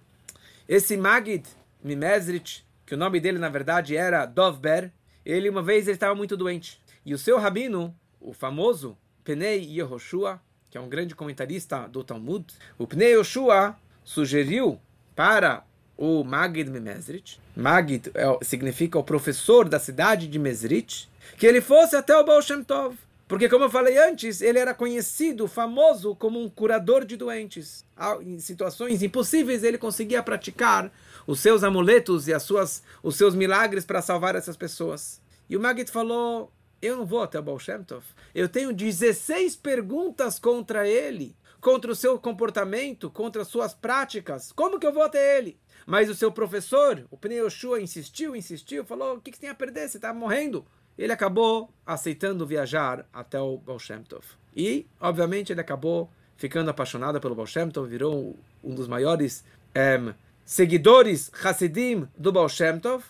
Esse 0.67 0.97
Magid 0.97 1.47
Mimezrich, 1.83 2.65
que 2.85 2.95
o 2.95 2.97
nome 2.97 3.19
dele 3.19 3.39
na 3.39 3.49
verdade 3.49 3.95
era 3.95 4.25
Dovber, 4.25 4.91
ele 5.25 5.49
uma 5.49 5.61
vez 5.61 5.87
estava 5.87 6.15
muito 6.15 6.35
doente. 6.35 6.81
E 7.05 7.13
o 7.13 7.17
seu 7.17 7.37
rabino, 7.37 7.95
o 8.19 8.33
famoso 8.33 8.97
Pnei 9.23 9.63
Yehoshua, 9.63 10.41
que 10.69 10.77
é 10.77 10.81
um 10.81 10.89
grande 10.89 11.15
comentarista 11.15 11.87
do 11.87 12.03
Talmud, 12.03 12.45
o 12.77 12.87
Pnei 12.87 13.09
Yehoshua 13.09 13.77
sugeriu 14.03 14.79
para 15.15 15.65
o 15.97 16.23
Magid 16.23 16.69
Mesrit, 16.69 17.39
Magid 17.55 18.11
é, 18.13 18.37
significa 18.43 18.99
o 18.99 19.03
professor 19.03 19.67
da 19.67 19.79
cidade 19.79 20.27
de 20.27 20.37
Mesrit, 20.37 21.09
que 21.37 21.45
ele 21.45 21.59
fosse 21.59 21.95
até 21.95 22.15
o 22.15 22.23
Baal 22.23 22.41
Shem 22.41 22.63
Tov. 22.63 22.95
Porque, 23.27 23.49
como 23.49 23.65
eu 23.65 23.69
falei 23.69 23.97
antes, 23.97 24.39
ele 24.39 24.57
era 24.57 24.73
conhecido, 24.73 25.47
famoso 25.47 26.15
como 26.15 26.41
um 26.41 26.49
curador 26.49 27.03
de 27.03 27.17
doentes. 27.17 27.83
Em 28.21 28.39
situações 28.39 29.03
impossíveis, 29.03 29.63
ele 29.63 29.77
conseguia 29.77 30.23
praticar 30.23 30.89
os 31.25 31.41
seus 31.41 31.61
amuletos 31.61 32.29
e 32.29 32.33
as 32.33 32.43
suas, 32.43 32.81
os 33.03 33.17
seus 33.17 33.35
milagres 33.35 33.83
para 33.83 34.01
salvar 34.01 34.35
essas 34.35 34.55
pessoas. 34.55 35.19
E 35.49 35.57
o 35.57 35.59
Magid 35.59 35.91
falou: 35.91 36.49
eu 36.81 36.95
não 36.95 37.05
vou 37.05 37.21
até 37.21 37.39
o 37.39 37.43
Baal 37.43 37.59
Shem 37.59 37.83
Tov. 37.83 38.05
Eu 38.33 38.47
tenho 38.47 38.71
16 38.71 39.55
perguntas 39.55 40.37
contra 40.37 40.87
ele, 40.87 41.35
contra 41.59 41.91
o 41.91 41.95
seu 41.95 42.19
comportamento, 42.19 43.09
contra 43.09 43.41
as 43.41 43.47
suas 43.47 43.73
práticas. 43.73 44.51
Como 44.51 44.79
que 44.79 44.85
eu 44.85 44.93
vou 44.93 45.03
até 45.03 45.37
ele? 45.37 45.57
Mas 45.87 46.09
o 46.09 46.13
seu 46.13 46.29
professor, 46.29 47.07
o 47.09 47.15
Pnei 47.15 47.39
Yoshua, 47.39 47.81
insistiu, 47.81 48.35
insistiu, 48.35 48.83
falou: 48.83 49.15
o 49.15 49.21
que, 49.21 49.31
que 49.31 49.39
tem 49.39 49.49
a 49.49 49.55
perder? 49.55 49.87
Você 49.87 49.97
está 49.97 50.13
morrendo. 50.13 50.65
Ele 50.97 51.13
acabou 51.13 51.69
aceitando 51.85 52.45
viajar 52.45 53.07
até 53.13 53.39
o 53.39 53.57
Baal 53.57 53.79
Shem 53.79 54.03
Tov. 54.03 54.25
E, 54.53 54.85
obviamente, 54.99 55.53
ele 55.53 55.61
acabou 55.61 56.09
ficando 56.35 56.69
apaixonado 56.69 57.21
pelo 57.21 57.33
Baal 57.33 57.47
Shem 57.47 57.69
Tov, 57.69 57.87
virou 57.87 58.37
um 58.61 58.75
dos 58.75 58.85
maiores 58.85 59.45
um, 59.73 60.13
seguidores 60.43 61.31
Hasidim 61.41 62.05
do 62.17 62.33
Baal 62.33 62.49
Shem 62.49 62.79
Tov. 62.81 63.05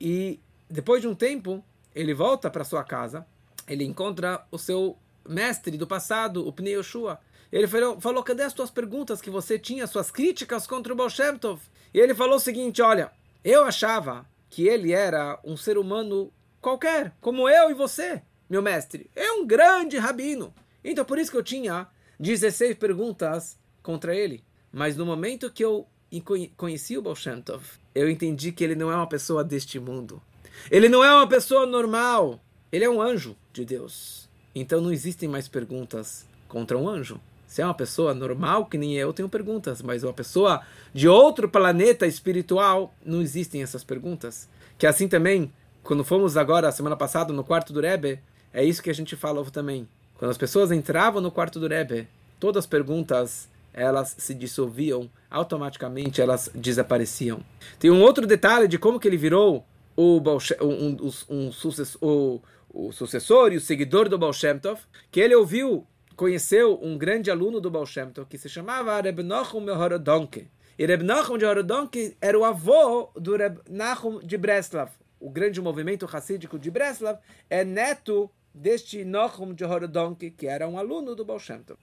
E, 0.00 0.40
depois 0.70 1.02
de 1.02 1.08
um 1.08 1.14
tempo, 1.14 1.62
ele 1.94 2.14
volta 2.14 2.48
para 2.48 2.64
sua 2.64 2.84
casa, 2.84 3.26
ele 3.66 3.84
encontra 3.84 4.46
o 4.50 4.56
seu 4.56 4.96
mestre 5.28 5.76
do 5.76 5.86
passado, 5.86 6.48
o 6.48 6.52
Pnei 6.54 6.74
Yoshua. 6.74 7.20
Ele 7.52 7.66
falou, 7.66 8.00
falou, 8.00 8.22
cadê 8.22 8.44
as 8.44 8.54
tuas 8.54 8.70
perguntas 8.70 9.20
que 9.20 9.28
você 9.28 9.58
tinha, 9.58 9.86
suas 9.86 10.10
críticas 10.10 10.66
contra 10.66 10.90
o 10.90 10.96
Baal 10.96 11.10
Shem 11.10 11.36
Tov? 11.36 11.60
E 11.92 11.98
ele 11.98 12.14
falou 12.14 12.36
o 12.36 12.40
seguinte, 12.40 12.82
olha, 12.82 13.10
eu 13.44 13.64
achava 13.64 14.26
que 14.50 14.66
ele 14.66 14.92
era 14.92 15.38
um 15.44 15.56
ser 15.56 15.78
humano 15.78 16.32
qualquer, 16.60 17.12
como 17.20 17.48
eu 17.48 17.70
e 17.70 17.74
você, 17.74 18.22
meu 18.48 18.62
mestre. 18.62 19.10
É 19.14 19.32
um 19.32 19.46
grande 19.46 19.98
rabino. 19.98 20.54
Então 20.84 21.04
por 21.04 21.18
isso 21.18 21.30
que 21.30 21.36
eu 21.36 21.42
tinha 21.42 21.86
16 22.18 22.76
perguntas 22.76 23.58
contra 23.82 24.14
ele. 24.14 24.44
Mas 24.72 24.96
no 24.96 25.06
momento 25.06 25.50
que 25.50 25.64
eu 25.64 25.86
conheci 26.56 26.96
o 26.96 27.02
Baal 27.02 27.16
Shem 27.16 27.40
Tov, 27.40 27.64
eu 27.94 28.08
entendi 28.08 28.52
que 28.52 28.64
ele 28.64 28.74
não 28.74 28.90
é 28.90 28.96
uma 28.96 29.08
pessoa 29.08 29.44
deste 29.44 29.78
mundo. 29.78 30.22
Ele 30.70 30.88
não 30.88 31.04
é 31.04 31.12
uma 31.14 31.28
pessoa 31.28 31.66
normal. 31.66 32.40
Ele 32.70 32.84
é 32.84 32.90
um 32.90 33.00
anjo 33.00 33.36
de 33.52 33.64
Deus. 33.64 34.28
então 34.54 34.80
não 34.80 34.92
existem 34.92 35.28
mais 35.28 35.48
perguntas 35.48 36.26
contra 36.48 36.76
um 36.76 36.88
anjo. 36.88 37.20
Se 37.48 37.62
é 37.62 37.64
uma 37.64 37.74
pessoa 37.74 38.12
normal, 38.12 38.66
que 38.66 38.76
nem 38.76 38.94
eu, 38.94 39.10
tenho 39.10 39.28
perguntas, 39.28 39.80
mas 39.80 40.04
uma 40.04 40.12
pessoa 40.12 40.60
de 40.92 41.08
outro 41.08 41.48
planeta 41.48 42.06
espiritual, 42.06 42.94
não 43.04 43.22
existem 43.22 43.62
essas 43.62 43.82
perguntas. 43.82 44.46
Que 44.76 44.86
assim 44.86 45.08
também, 45.08 45.50
quando 45.82 46.04
fomos 46.04 46.36
agora, 46.36 46.70
semana 46.70 46.94
passada, 46.94 47.32
no 47.32 47.42
quarto 47.42 47.72
do 47.72 47.80
Rebbe, 47.80 48.20
é 48.52 48.62
isso 48.62 48.82
que 48.82 48.90
a 48.90 48.94
gente 48.94 49.16
falou 49.16 49.46
também. 49.46 49.88
Quando 50.18 50.30
as 50.30 50.36
pessoas 50.36 50.70
entravam 50.70 51.22
no 51.22 51.30
quarto 51.30 51.58
do 51.58 51.66
Rebbe, 51.66 52.06
todas 52.38 52.64
as 52.64 52.66
perguntas, 52.66 53.48
elas 53.72 54.14
se 54.18 54.34
dissolviam, 54.34 55.08
automaticamente 55.30 56.20
elas 56.20 56.50
desapareciam. 56.54 57.40
Tem 57.78 57.90
um 57.90 58.02
outro 58.02 58.26
detalhe 58.26 58.68
de 58.68 58.78
como 58.78 59.00
que 59.00 59.08
ele 59.08 59.16
virou 59.16 59.64
o, 59.96 60.20
um, 60.20 60.96
um, 61.00 61.10
um, 61.30 61.52
sucessor, 61.52 61.98
o, 62.02 62.42
o 62.68 62.92
sucessor 62.92 63.54
e 63.54 63.56
o 63.56 63.60
seguidor 63.60 64.06
do 64.06 64.18
Baal 64.18 64.34
Shem 64.34 64.58
Tov, 64.58 64.80
que 65.10 65.18
ele 65.18 65.34
ouviu 65.34 65.86
conheceu 66.18 66.76
um 66.82 66.98
grande 66.98 67.30
aluno 67.30 67.60
do 67.60 67.70
Baal 67.70 67.86
Shem 67.86 68.10
Tov, 68.10 68.28
que 68.28 68.36
se 68.36 68.48
chamava 68.48 69.00
Reb 69.00 69.20
Nachum 69.22 69.64
Horodonke. 69.70 70.48
E 70.76 70.84
Reb 70.84 71.04
Nachum 71.04 71.38
de 71.38 71.44
Horodonke 71.44 72.16
era 72.20 72.36
o 72.36 72.44
avô 72.44 73.08
do 73.14 73.36
Reb 73.36 73.60
Nachum 73.70 74.18
de 74.18 74.36
Breslav. 74.36 74.90
O 75.20 75.30
grande 75.30 75.60
movimento 75.60 76.06
racídico 76.06 76.58
de 76.58 76.72
Breslav 76.72 77.20
é 77.48 77.64
neto 77.64 78.28
deste 78.52 79.04
Nachum 79.04 79.54
de 79.54 79.64
Horodonke, 79.64 80.32
que 80.32 80.48
era 80.48 80.66
um 80.66 80.76
aluno 80.76 81.14
do 81.14 81.24
Baal 81.24 81.38
Shem 81.38 81.62
Tov. 81.62 81.78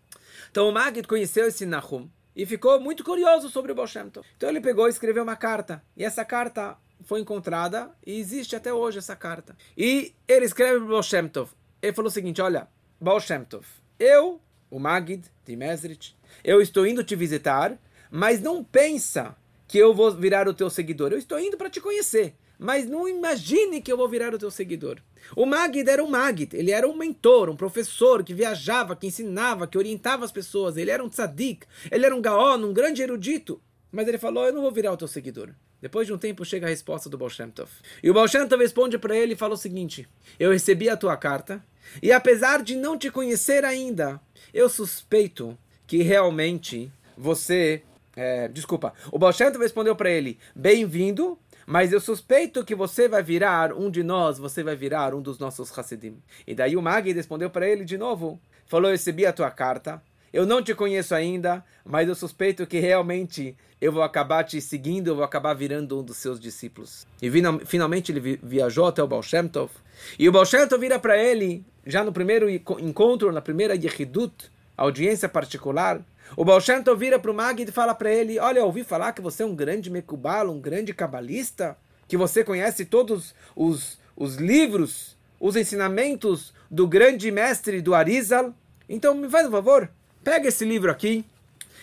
Então 0.52 0.68
o 0.68 0.74
Magid 0.74 1.08
conheceu 1.08 1.48
esse 1.48 1.66
Nachum 1.66 2.10
e 2.36 2.46
ficou 2.46 2.78
muito 2.78 3.06
curioso 3.06 3.48
sobre 3.48 3.72
o 3.72 3.76
Baal 3.76 3.88
Shem 3.88 4.10
Tov. 4.10 4.28
Então 4.36 4.50
ele 4.50 4.60
pegou 4.60 4.88
e 4.88 4.90
escreveu 4.90 5.24
uma 5.24 5.38
carta. 5.38 5.82
E 5.96 6.04
essa 6.04 6.26
carta 6.26 6.76
foi 7.06 7.22
encontrada 7.22 7.90
e 8.06 8.20
existe 8.20 8.54
até 8.54 8.74
hoje 8.74 8.98
essa 8.98 9.16
carta. 9.16 9.56
E 9.78 10.14
ele 10.28 10.44
escreve 10.44 10.80
para 10.80 10.86
o 10.88 10.90
Baal 10.90 11.04
Shem 11.04 11.26
Tov. 11.30 11.52
Ele 11.82 11.94
falou 11.94 12.10
o 12.10 12.14
seguinte, 12.14 12.42
olha, 12.42 12.68
Baal 13.00 13.22
Shem 13.22 13.46
Tov, 13.46 13.66
eu, 14.00 14.42
o 14.70 14.80
Magid 14.80 15.26
de 15.46 15.56
Mesrit, 15.56 16.16
eu 16.44 16.62
estou 16.62 16.86
indo 16.86 17.04
te 17.04 17.16
visitar, 17.16 17.78
mas 18.12 18.42
não 18.42 18.64
pensa 18.64 19.36
que 19.68 19.78
eu 19.78 19.94
vou 19.94 20.12
virar 20.12 20.48
o 20.48 20.54
teu 20.54 20.70
seguidor. 20.70 21.12
Eu 21.12 21.18
estou 21.18 21.40
indo 21.40 21.58
para 21.58 21.70
te 21.70 21.82
conhecer, 21.82 22.36
mas 22.58 22.86
não 22.86 23.08
imagine 23.08 23.82
que 23.82 23.92
eu 23.92 23.98
vou 23.98 24.08
virar 24.08 24.34
o 24.34 24.40
teu 24.40 24.52
seguidor. 24.52 25.02
O 25.36 25.46
Magid 25.46 25.90
era 25.90 26.04
um 26.04 26.10
Magid, 26.10 26.56
ele 26.56 26.72
era 26.72 26.88
um 26.88 26.96
mentor, 26.96 27.50
um 27.50 27.56
professor 27.56 28.24
que 28.24 28.34
viajava, 28.34 28.96
que 28.96 29.08
ensinava, 29.08 29.68
que 29.68 29.78
orientava 29.78 30.24
as 30.24 30.32
pessoas. 30.32 30.78
Ele 30.78 30.92
era 30.92 31.04
um 31.04 31.10
tzadik, 31.10 31.66
ele 31.90 32.06
era 32.06 32.16
um 32.16 32.22
gaon, 32.22 32.64
um 32.64 32.74
grande 32.74 33.02
erudito. 33.02 33.62
Mas 33.92 34.08
ele 34.08 34.18
falou: 34.18 34.46
Eu 34.46 34.54
não 34.54 34.62
vou 34.62 34.72
virar 34.72 34.92
o 34.92 34.98
teu 34.98 35.08
seguidor. 35.08 35.50
Depois 35.82 36.08
de 36.08 36.14
um 36.14 36.18
tempo 36.18 36.44
chega 36.44 36.66
a 36.66 36.70
resposta 36.70 37.10
do 37.10 37.18
Baal 37.18 37.30
Shem 37.30 37.50
Tov. 37.50 37.70
E 38.02 38.10
o 38.10 38.14
Baal 38.14 38.28
Shem 38.28 38.48
Tov 38.48 38.62
responde 38.62 38.98
para 38.98 39.16
ele 39.16 39.34
e 39.34 39.38
fala 39.38 39.54
o 39.54 39.58
seguinte: 39.58 40.08
Eu 40.40 40.52
recebi 40.52 40.90
a 40.90 40.98
tua 40.98 41.16
carta, 41.16 41.64
e 42.02 42.12
apesar 42.12 42.64
de 42.64 42.76
não 42.76 42.98
te 42.98 43.10
conhecer 43.10 43.64
ainda, 43.64 44.20
eu 44.54 44.70
suspeito 44.70 45.58
que 45.88 46.02
realmente 46.02 46.92
você. 47.18 47.82
É, 48.16 48.48
desculpa, 48.48 48.94
o 49.12 49.20
Tov 49.20 49.58
respondeu 49.60 49.96
para 49.96 50.10
ele: 50.10 50.40
Bem-vindo, 50.56 51.38
mas 51.66 51.92
eu 51.92 52.00
suspeito 52.00 52.64
que 52.64 52.76
você 52.76 53.08
vai 53.08 53.24
virar 53.24 53.74
um 53.74 53.90
de 53.90 54.04
nós, 54.04 54.38
você 54.38 54.64
vai 54.64 54.76
virar 54.76 55.14
um 55.14 55.22
dos 55.22 55.40
nossos 55.40 55.78
Hassidim. 55.78 56.18
E 56.46 56.54
daí 56.54 56.78
o 56.78 56.82
Magi 56.82 57.12
respondeu 57.12 57.50
para 57.50 57.68
ele 57.68 57.84
de 57.84 57.98
novo: 57.98 58.40
Falou, 58.68 58.90
eu 58.90 58.94
recebi 58.94 59.26
a 59.26 59.34
tua 59.34 59.52
carta, 59.52 60.02
eu 60.36 60.46
não 60.46 60.62
te 60.62 60.76
conheço 60.76 61.16
ainda, 61.16 61.64
mas 61.86 62.10
eu 62.10 62.14
suspeito 62.14 62.68
que 62.68 62.78
realmente 62.78 63.56
eu 63.80 63.90
vou 63.90 64.04
acabar 64.04 64.44
te 64.44 64.60
seguindo, 64.60 65.08
eu 65.08 65.16
vou 65.16 65.24
acabar 65.24 65.54
virando 65.54 65.98
um 65.98 66.04
dos 66.04 66.18
seus 66.18 66.42
discípulos. 66.42 67.08
E 67.22 67.32
finalmente 67.66 68.12
ele 68.12 68.38
viajou 68.44 68.86
até 68.86 69.02
o 69.02 69.08
Baal 69.08 69.24
Shem 69.24 69.48
Tov. 69.48 69.72
E 70.20 70.28
o 70.28 70.34
Baal 70.34 70.46
Shem 70.46 70.68
Tov 70.68 70.82
vira 70.82 71.00
para 71.00 71.18
ele, 71.18 71.64
já 71.86 72.04
no 72.04 72.12
primeiro 72.12 72.50
encontro, 72.50 73.32
na 73.32 73.40
primeira 73.40 73.76
Yehidut, 73.76 74.52
audiência 74.76 75.30
particular, 75.30 76.02
o 76.36 76.44
Baal 76.44 76.60
Shem 76.60 76.84
Tov 76.84 77.00
vira 77.00 77.18
para 77.18 77.32
o 77.32 77.34
Magid 77.34 77.70
e 77.70 77.72
fala 77.72 77.96
para 77.96 78.12
ele, 78.12 78.38
olha, 78.38 78.60
eu 78.60 78.66
ouvi 78.66 78.84
falar 78.84 79.14
que 79.14 79.22
você 79.22 79.42
é 79.42 79.46
um 79.46 79.56
grande 79.56 79.90
Mekubal, 79.90 80.50
um 80.50 80.60
grande 80.60 80.94
cabalista, 80.94 81.78
que 82.10 82.18
você 82.18 82.44
conhece 82.44 82.84
todos 82.84 83.34
os, 83.56 83.98
os 84.18 84.36
livros, 84.36 85.16
os 85.40 85.56
ensinamentos 85.56 86.54
do 86.70 86.86
grande 86.86 87.32
mestre 87.32 87.82
do 87.82 87.96
Arizal. 87.96 88.54
Então 88.90 89.16
me 89.16 89.30
faz 89.30 89.48
um 89.48 89.52
favor, 89.52 89.90
pega 90.26 90.48
esse 90.48 90.66
livro 90.66 90.92
aqui. 90.92 91.24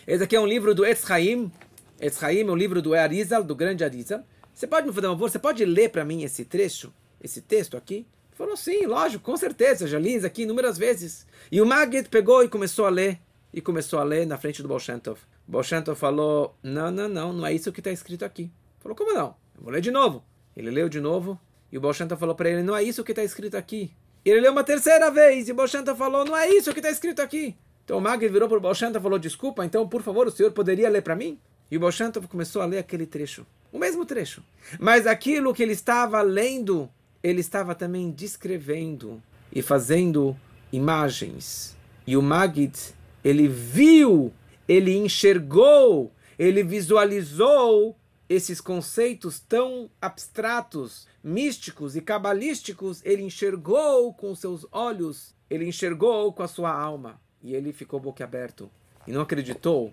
Esse 0.04 0.24
aqui 0.24 0.34
é 0.34 0.40
um 0.40 0.46
livro 0.46 0.74
do 0.74 0.84
Etz 0.84 1.08
Haim, 1.08 1.50
Etzraim 2.00 2.40
é 2.40 2.50
o 2.50 2.56
livro 2.56 2.82
do 2.82 2.92
Arizal, 2.92 3.44
do 3.44 3.54
grande 3.54 3.84
Arizal. 3.84 4.24
Você 4.52 4.66
pode 4.66 4.88
me 4.88 4.92
fazer 4.92 5.06
um 5.06 5.10
favor? 5.10 5.30
Você 5.30 5.38
pode 5.38 5.64
ler 5.64 5.90
para 5.90 6.04
mim 6.04 6.24
esse 6.24 6.44
trecho, 6.44 6.92
esse 7.22 7.40
texto 7.40 7.76
aqui? 7.76 7.94
Ele 7.94 8.36
falou, 8.36 8.56
sim, 8.56 8.84
lógico, 8.84 9.22
com 9.22 9.36
certeza, 9.36 9.86
já 9.86 9.96
li 9.96 10.16
isso 10.16 10.26
aqui 10.26 10.42
inúmeras 10.42 10.76
vezes. 10.76 11.24
E 11.52 11.60
o 11.60 11.66
Magid 11.66 12.08
pegou 12.08 12.42
e 12.42 12.48
começou 12.48 12.84
a 12.84 12.90
ler, 12.90 13.20
e 13.54 13.60
começou 13.60 14.00
a 14.00 14.02
ler 14.02 14.26
na 14.26 14.36
frente 14.36 14.60
do 14.60 14.66
Bolshentov. 14.66 15.20
Bolshentov 15.46 15.96
falou, 15.96 16.56
não, 16.60 16.90
não, 16.90 17.08
não, 17.08 17.32
não 17.32 17.46
é 17.46 17.54
isso 17.54 17.70
que 17.70 17.78
está 17.78 17.92
escrito 17.92 18.24
aqui. 18.24 18.50
Falou, 18.80 18.96
como 18.96 19.14
não? 19.14 19.36
Eu 19.54 19.62
vou 19.62 19.72
ler 19.72 19.80
de 19.80 19.92
novo. 19.92 20.24
Ele 20.56 20.68
leu 20.68 20.88
de 20.88 21.00
novo, 21.00 21.40
e 21.70 21.78
o 21.78 21.80
Bolshentov 21.80 22.18
falou 22.18 22.34
para 22.34 22.50
ele, 22.50 22.64
não 22.64 22.74
é 22.74 22.82
isso 22.82 23.04
que 23.04 23.12
está 23.12 23.22
escrito 23.22 23.56
aqui. 23.56 23.92
Ele 24.24 24.40
leu 24.40 24.50
uma 24.50 24.64
terceira 24.64 25.12
vez, 25.12 25.48
e 25.48 25.52
o 25.52 25.54
Bolshentov 25.54 25.96
falou, 25.96 26.24
não 26.24 26.36
é 26.36 26.48
isso 26.48 26.72
que 26.72 26.80
está 26.80 26.90
escrito 26.90 27.22
aqui. 27.22 27.56
Então 27.84 27.98
o 27.98 28.00
Magid 28.00 28.32
virou 28.32 28.48
para 28.48 28.58
o 28.58 28.60
Bolshentov 28.60 28.98
e 28.98 29.02
falou, 29.02 29.18
desculpa, 29.18 29.64
então, 29.64 29.88
por 29.88 30.02
favor, 30.02 30.26
o 30.26 30.30
senhor 30.30 30.52
poderia 30.52 30.88
ler 30.88 31.02
para 31.02 31.16
mim? 31.16 31.38
E 31.70 31.76
o 31.76 31.80
Bolshantov 31.80 32.26
começou 32.28 32.62
a 32.62 32.66
ler 32.66 32.78
aquele 32.78 33.06
trecho, 33.06 33.46
o 33.72 33.78
mesmo 33.78 34.04
trecho. 34.04 34.42
Mas 34.78 35.06
aquilo 35.06 35.54
que 35.54 35.62
ele 35.62 35.72
estava 35.72 36.20
lendo, 36.22 36.88
ele 37.22 37.40
estava 37.40 37.74
também 37.74 38.10
descrevendo 38.10 39.22
e 39.50 39.62
fazendo 39.62 40.36
imagens. 40.72 41.76
E 42.06 42.16
o 42.16 42.22
Magid, 42.22 42.76
ele 43.24 43.48
viu, 43.48 44.32
ele 44.68 44.96
enxergou, 44.96 46.12
ele 46.38 46.62
visualizou 46.62 47.96
esses 48.28 48.60
conceitos 48.60 49.40
tão 49.40 49.90
abstratos, 50.00 51.06
místicos 51.22 51.94
e 51.96 52.00
cabalísticos, 52.00 53.00
ele 53.04 53.22
enxergou 53.22 54.12
com 54.14 54.34
seus 54.34 54.66
olhos, 54.72 55.34
ele 55.50 55.66
enxergou 55.66 56.32
com 56.32 56.42
a 56.42 56.48
sua 56.48 56.72
alma. 56.72 57.20
E 57.42 57.54
ele 57.54 57.72
ficou 57.72 57.98
boquiaberto 57.98 58.70
e 59.06 59.12
não 59.12 59.22
acreditou. 59.22 59.90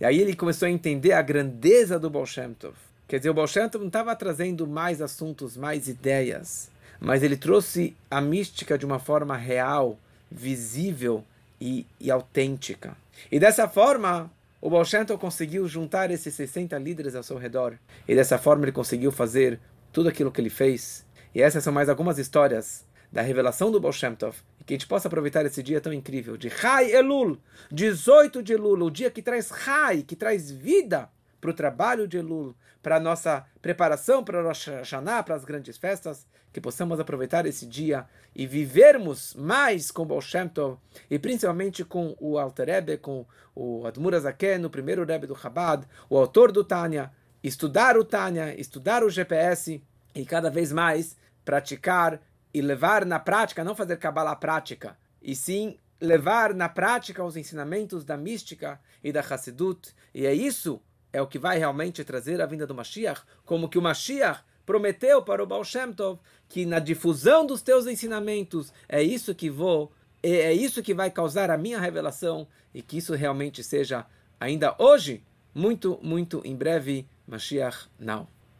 E 0.00 0.04
aí 0.04 0.20
ele 0.20 0.34
começou 0.34 0.66
a 0.66 0.70
entender 0.70 1.12
a 1.12 1.22
grandeza 1.22 1.98
do 1.98 2.10
Baal 2.10 2.26
Shem 2.26 2.54
Tov. 2.54 2.74
Quer 3.06 3.18
dizer, 3.18 3.30
o 3.30 3.34
Baal 3.34 3.46
Shem 3.46 3.68
Tov 3.68 3.82
não 3.82 3.88
estava 3.88 4.14
trazendo 4.16 4.66
mais 4.66 5.00
assuntos, 5.00 5.56
mais 5.56 5.88
ideias, 5.88 6.70
mas 6.98 7.22
ele 7.22 7.36
trouxe 7.36 7.94
a 8.10 8.20
mística 8.20 8.76
de 8.76 8.84
uma 8.84 8.98
forma 8.98 9.36
real, 9.36 9.98
visível 10.30 11.22
e, 11.60 11.86
e 12.00 12.10
autêntica. 12.10 12.96
E 13.30 13.38
dessa 13.38 13.68
forma, 13.68 14.30
o 14.60 14.70
Baal 14.70 14.84
Shem 14.84 15.04
Tov 15.04 15.20
conseguiu 15.20 15.68
juntar 15.68 16.10
esses 16.10 16.34
60 16.34 16.76
líderes 16.78 17.14
ao 17.14 17.22
seu 17.22 17.38
redor. 17.38 17.74
E 18.08 18.14
dessa 18.14 18.38
forma 18.38 18.64
ele 18.64 18.72
conseguiu 18.72 19.12
fazer 19.12 19.60
tudo 19.92 20.08
aquilo 20.08 20.32
que 20.32 20.40
ele 20.40 20.50
fez. 20.50 21.04
E 21.34 21.40
essas 21.40 21.62
são 21.62 21.72
mais 21.72 21.88
algumas 21.88 22.18
histórias 22.18 22.84
da 23.12 23.22
revelação 23.22 23.70
do 23.70 23.78
Baal 23.78 23.92
Shem 23.92 24.14
Tov, 24.14 24.36
que 24.66 24.74
a 24.74 24.76
gente 24.76 24.88
possa 24.88 25.06
aproveitar 25.06 25.46
esse 25.46 25.62
dia 25.62 25.80
tão 25.80 25.92
incrível 25.92 26.36
de 26.36 26.48
Rai 26.48 26.90
Elul, 26.90 27.38
18 27.70 28.42
de 28.42 28.54
Elul, 28.54 28.82
o 28.84 28.90
dia 28.90 29.10
que 29.10 29.22
traz 29.22 29.48
Rai, 29.50 30.02
que 30.02 30.16
traz 30.16 30.50
vida 30.50 31.08
para 31.40 31.50
o 31.50 31.54
trabalho 31.54 32.08
de 32.08 32.16
Elul, 32.16 32.52
para 32.82 32.96
a 32.96 33.00
nossa 33.00 33.46
preparação 33.62 34.24
para 34.24 34.42
Rosh 34.42 34.66
Hashanah, 34.66 35.22
para 35.22 35.36
as 35.36 35.44
grandes 35.44 35.76
festas, 35.76 36.26
que 36.52 36.60
possamos 36.60 36.98
aproveitar 36.98 37.46
esse 37.46 37.64
dia 37.64 38.06
e 38.34 38.46
vivermos 38.46 39.34
mais 39.34 39.90
com 39.90 40.04
Baal 40.04 40.20
Shem 40.20 40.48
Tov, 40.48 40.78
e 41.08 41.18
principalmente 41.18 41.84
com 41.84 42.16
o 42.18 42.36
Alter 42.36 42.66
Rebbe, 42.66 42.96
com 42.96 43.24
o 43.54 43.86
Admur 43.86 44.14
Azaken, 44.14 44.64
o 44.64 44.70
primeiro 44.70 45.04
Rebbe 45.04 45.28
do 45.28 45.36
Chabad, 45.36 45.86
o 46.10 46.16
autor 46.16 46.50
do 46.50 46.64
Tânia, 46.64 47.12
estudar 47.42 47.96
o 47.96 48.04
Tânia, 48.04 48.58
estudar 48.60 49.04
o 49.04 49.10
GPS, 49.10 49.80
e 50.14 50.24
cada 50.24 50.50
vez 50.50 50.72
mais 50.72 51.16
praticar 51.44 52.20
e 52.56 52.62
levar 52.62 53.04
na 53.04 53.20
prática, 53.20 53.62
não 53.62 53.74
fazer 53.74 53.98
Kabbalah 53.98 54.34
prática, 54.34 54.96
e 55.20 55.36
sim 55.36 55.76
levar 56.00 56.54
na 56.54 56.70
prática 56.70 57.22
os 57.22 57.36
ensinamentos 57.36 58.02
da 58.02 58.16
mística 58.16 58.80
e 59.04 59.12
da 59.12 59.20
Hassidut. 59.20 59.94
E 60.14 60.24
é 60.24 60.32
isso 60.32 60.80
é 61.12 61.20
o 61.20 61.26
que 61.26 61.38
vai 61.38 61.58
realmente 61.58 62.02
trazer 62.02 62.40
a 62.40 62.46
vinda 62.46 62.66
do 62.66 62.74
Mashiach, 62.74 63.20
como 63.44 63.68
que 63.68 63.76
o 63.76 63.82
Mashiach 63.82 64.40
prometeu 64.64 65.22
para 65.22 65.42
o 65.42 65.46
Baal 65.46 65.64
Shem 65.64 65.92
Tov, 65.92 66.18
que 66.48 66.64
na 66.64 66.78
difusão 66.78 67.44
dos 67.44 67.60
teus 67.60 67.86
ensinamentos 67.86 68.72
é 68.88 69.02
isso 69.02 69.34
que 69.34 69.50
vou 69.50 69.92
é, 70.22 70.30
é 70.30 70.52
isso 70.54 70.82
que 70.82 70.94
vai 70.94 71.10
causar 71.10 71.50
a 71.50 71.58
minha 71.58 71.78
revelação 71.78 72.48
e 72.72 72.80
que 72.80 72.96
isso 72.96 73.14
realmente 73.14 73.62
seja 73.62 74.06
ainda 74.40 74.74
hoje, 74.78 75.22
muito, 75.54 76.00
muito 76.02 76.40
em 76.42 76.56
breve, 76.56 77.06
Mashiach 77.26 77.90
now. 77.98 78.26